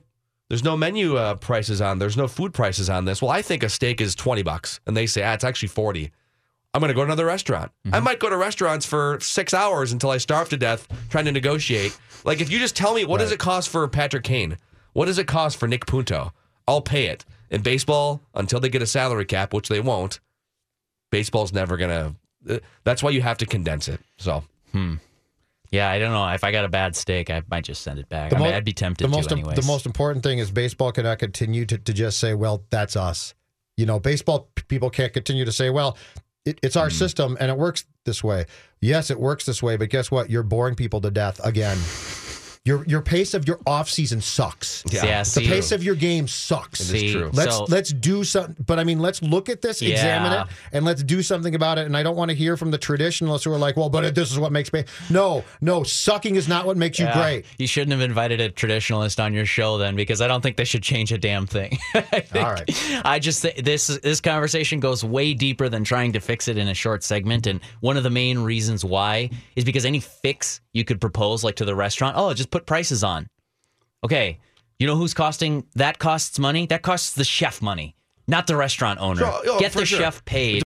there's 0.48 0.62
no 0.62 0.76
menu 0.76 1.16
uh, 1.16 1.34
prices 1.36 1.80
on. 1.80 1.98
There's 1.98 2.16
no 2.16 2.28
food 2.28 2.52
prices 2.52 2.88
on 2.88 3.06
this. 3.06 3.20
Well, 3.22 3.30
I 3.30 3.40
think 3.42 3.62
a 3.64 3.68
steak 3.68 4.00
is 4.00 4.14
20 4.14 4.42
bucks 4.42 4.78
and 4.86 4.96
they 4.96 5.06
say, 5.06 5.24
"Ah, 5.24 5.32
it's 5.32 5.42
actually 5.42 5.68
40." 5.70 6.12
I'm 6.72 6.80
going 6.80 6.88
to 6.88 6.94
go 6.94 7.00
to 7.00 7.06
another 7.06 7.26
restaurant. 7.26 7.72
I 7.92 7.98
might 7.98 8.20
go 8.20 8.30
to 8.30 8.36
restaurants 8.36 8.86
for 8.86 9.18
6 9.20 9.54
hours 9.54 9.90
until 9.90 10.10
I 10.10 10.18
starve 10.18 10.50
to 10.50 10.56
death 10.56 10.86
trying 11.08 11.24
to 11.24 11.32
negotiate. 11.32 11.98
Like 12.24 12.40
if 12.40 12.48
you 12.48 12.60
just 12.60 12.76
tell 12.76 12.94
me 12.94 13.04
what 13.04 13.18
does 13.18 13.32
it 13.32 13.40
cost 13.40 13.70
for 13.70 13.88
Patrick 13.88 14.22
Kane? 14.22 14.56
What 14.92 15.06
does 15.06 15.18
it 15.18 15.26
cost 15.26 15.56
for 15.56 15.66
Nick 15.66 15.86
Punto? 15.86 16.32
I'll 16.68 16.80
pay 16.82 17.06
it. 17.06 17.24
In 17.50 17.62
baseball, 17.62 18.20
until 18.34 18.60
they 18.60 18.68
get 18.68 18.82
a 18.82 18.86
salary 18.86 19.24
cap, 19.24 19.52
which 19.52 19.68
they 19.68 19.80
won't, 19.80 20.20
baseball's 21.10 21.52
never 21.52 21.76
going 21.76 21.90
to 21.90 22.60
that's 22.84 23.02
why 23.02 23.10
you 23.10 23.22
have 23.22 23.38
to 23.38 23.46
condense 23.46 23.88
it. 23.88 24.00
So, 24.18 24.44
Yeah, 25.70 25.88
I 25.88 25.98
don't 26.00 26.12
know. 26.12 26.26
If 26.28 26.42
I 26.42 26.50
got 26.50 26.64
a 26.64 26.68
bad 26.68 26.96
steak, 26.96 27.30
I 27.30 27.42
might 27.48 27.64
just 27.64 27.82
send 27.82 28.00
it 28.00 28.08
back. 28.08 28.34
I 28.34 28.38
mean, 28.38 28.52
I'd 28.52 28.64
be 28.64 28.72
tempted 28.72 29.04
the 29.04 29.08
most, 29.08 29.28
to, 29.28 29.36
anyways. 29.36 29.56
The 29.56 29.66
most 29.66 29.86
important 29.86 30.24
thing 30.24 30.38
is 30.38 30.50
baseball 30.50 30.90
cannot 30.90 31.18
continue 31.20 31.64
to, 31.66 31.78
to 31.78 31.92
just 31.92 32.18
say, 32.18 32.34
well, 32.34 32.64
that's 32.70 32.96
us. 32.96 33.34
You 33.76 33.86
know, 33.86 34.00
baseball 34.00 34.50
people 34.68 34.90
can't 34.90 35.12
continue 35.12 35.44
to 35.44 35.52
say, 35.52 35.70
well, 35.70 35.96
it, 36.44 36.58
it's 36.62 36.76
our 36.76 36.88
hmm. 36.88 36.94
system 36.94 37.36
and 37.38 37.50
it 37.50 37.56
works 37.56 37.84
this 38.04 38.24
way. 38.24 38.46
Yes, 38.80 39.10
it 39.10 39.20
works 39.20 39.46
this 39.46 39.62
way, 39.62 39.76
but 39.76 39.90
guess 39.90 40.10
what? 40.10 40.28
You're 40.28 40.42
boring 40.42 40.74
people 40.74 41.00
to 41.02 41.10
death 41.10 41.40
again. 41.44 41.78
Your 42.66 42.84
your 42.84 43.00
pace 43.00 43.32
of 43.32 43.48
your 43.48 43.58
off 43.66 43.88
season 43.88 44.20
sucks. 44.20 44.84
Yeah. 44.92 45.04
Yeah, 45.06 45.18
the 45.20 45.24
see- 45.24 45.46
pace 45.48 45.72
of 45.72 45.82
your 45.82 45.94
game 45.94 46.28
sucks. 46.28 46.78
It 46.80 46.94
is 46.94 47.00
See, 47.00 47.12
true. 47.12 47.30
Let's 47.32 47.56
so- 47.56 47.64
let's 47.70 47.90
do 47.90 48.22
something. 48.22 48.54
But 48.66 48.78
I 48.78 48.84
mean, 48.84 48.98
let's 48.98 49.22
look 49.22 49.48
at 49.48 49.62
this, 49.62 49.80
examine 49.80 50.32
it, 50.42 50.46
and 50.74 50.84
let's 50.84 51.02
do 51.02 51.22
something 51.22 51.54
about 51.54 51.78
it. 51.78 51.86
And 51.86 51.96
I 51.96 52.02
don't 52.02 52.16
want 52.16 52.30
to 52.30 52.34
hear 52.36 52.58
from 52.58 52.70
the 52.70 52.76
traditionalists 52.76 53.44
who 53.44 53.52
are 53.52 53.56
like, 53.56 53.78
well, 53.78 53.88
but 53.88 54.14
this 54.14 54.30
is 54.30 54.38
what 54.38 54.52
makes 54.52 54.74
me. 54.74 54.84
No, 55.08 55.42
no, 55.62 55.84
sucking 55.84 56.36
is 56.36 56.48
not 56.48 56.66
what 56.66 56.76
makes 56.76 56.98
you 56.98 57.08
great. 57.14 57.46
You 57.56 57.66
shouldn't 57.66 57.92
have 57.92 58.02
invited 58.02 58.42
a 58.42 58.50
traditionalist 58.50 59.24
on 59.24 59.32
your 59.32 59.46
show 59.46 59.78
then, 59.78 59.96
because 59.96 60.20
I 60.20 60.28
don't 60.28 60.42
think 60.42 60.58
they 60.58 60.64
should 60.66 60.82
change 60.82 61.12
a 61.12 61.18
damn 61.18 61.46
thing. 61.46 61.78
I 61.94 62.00
think- 62.20 62.44
All 62.44 62.52
right. 62.52 63.00
I 63.06 63.20
just 63.20 63.40
think 63.40 63.64
this 63.64 63.86
this 63.86 64.20
conversation 64.20 64.80
goes 64.80 65.02
way 65.02 65.32
deeper 65.32 65.70
than 65.70 65.82
trying 65.82 66.12
to 66.12 66.20
fix 66.20 66.46
it 66.46 66.58
in 66.58 66.68
a 66.68 66.74
short 66.74 67.04
segment, 67.04 67.46
and 67.46 67.60
one 67.80 67.96
of 67.96 68.02
the 68.02 68.10
main 68.10 68.38
reasons 68.40 68.84
why 68.84 69.30
is 69.56 69.64
because 69.64 69.86
any 69.86 70.00
fix 70.00 70.60
you 70.74 70.84
could 70.84 71.00
propose, 71.00 71.42
like 71.42 71.56
to 71.56 71.64
the 71.64 71.74
restaurant, 71.74 72.16
oh, 72.18 72.34
just 72.34 72.50
put 72.50 72.59
prices 72.66 73.04
on. 73.04 73.28
Okay, 74.04 74.38
you 74.78 74.86
know 74.86 74.96
who's 74.96 75.14
costing 75.14 75.66
that 75.74 75.98
costs 75.98 76.38
money? 76.38 76.66
That 76.66 76.82
costs 76.82 77.12
the 77.14 77.24
chef 77.24 77.60
money, 77.60 77.96
not 78.26 78.46
the 78.46 78.56
restaurant 78.56 78.98
owner. 79.00 79.20
Sure, 79.20 79.40
oh, 79.46 79.58
Get 79.60 79.72
the 79.72 79.84
sure. 79.84 79.98
chef 79.98 80.24
paid. 80.24 80.56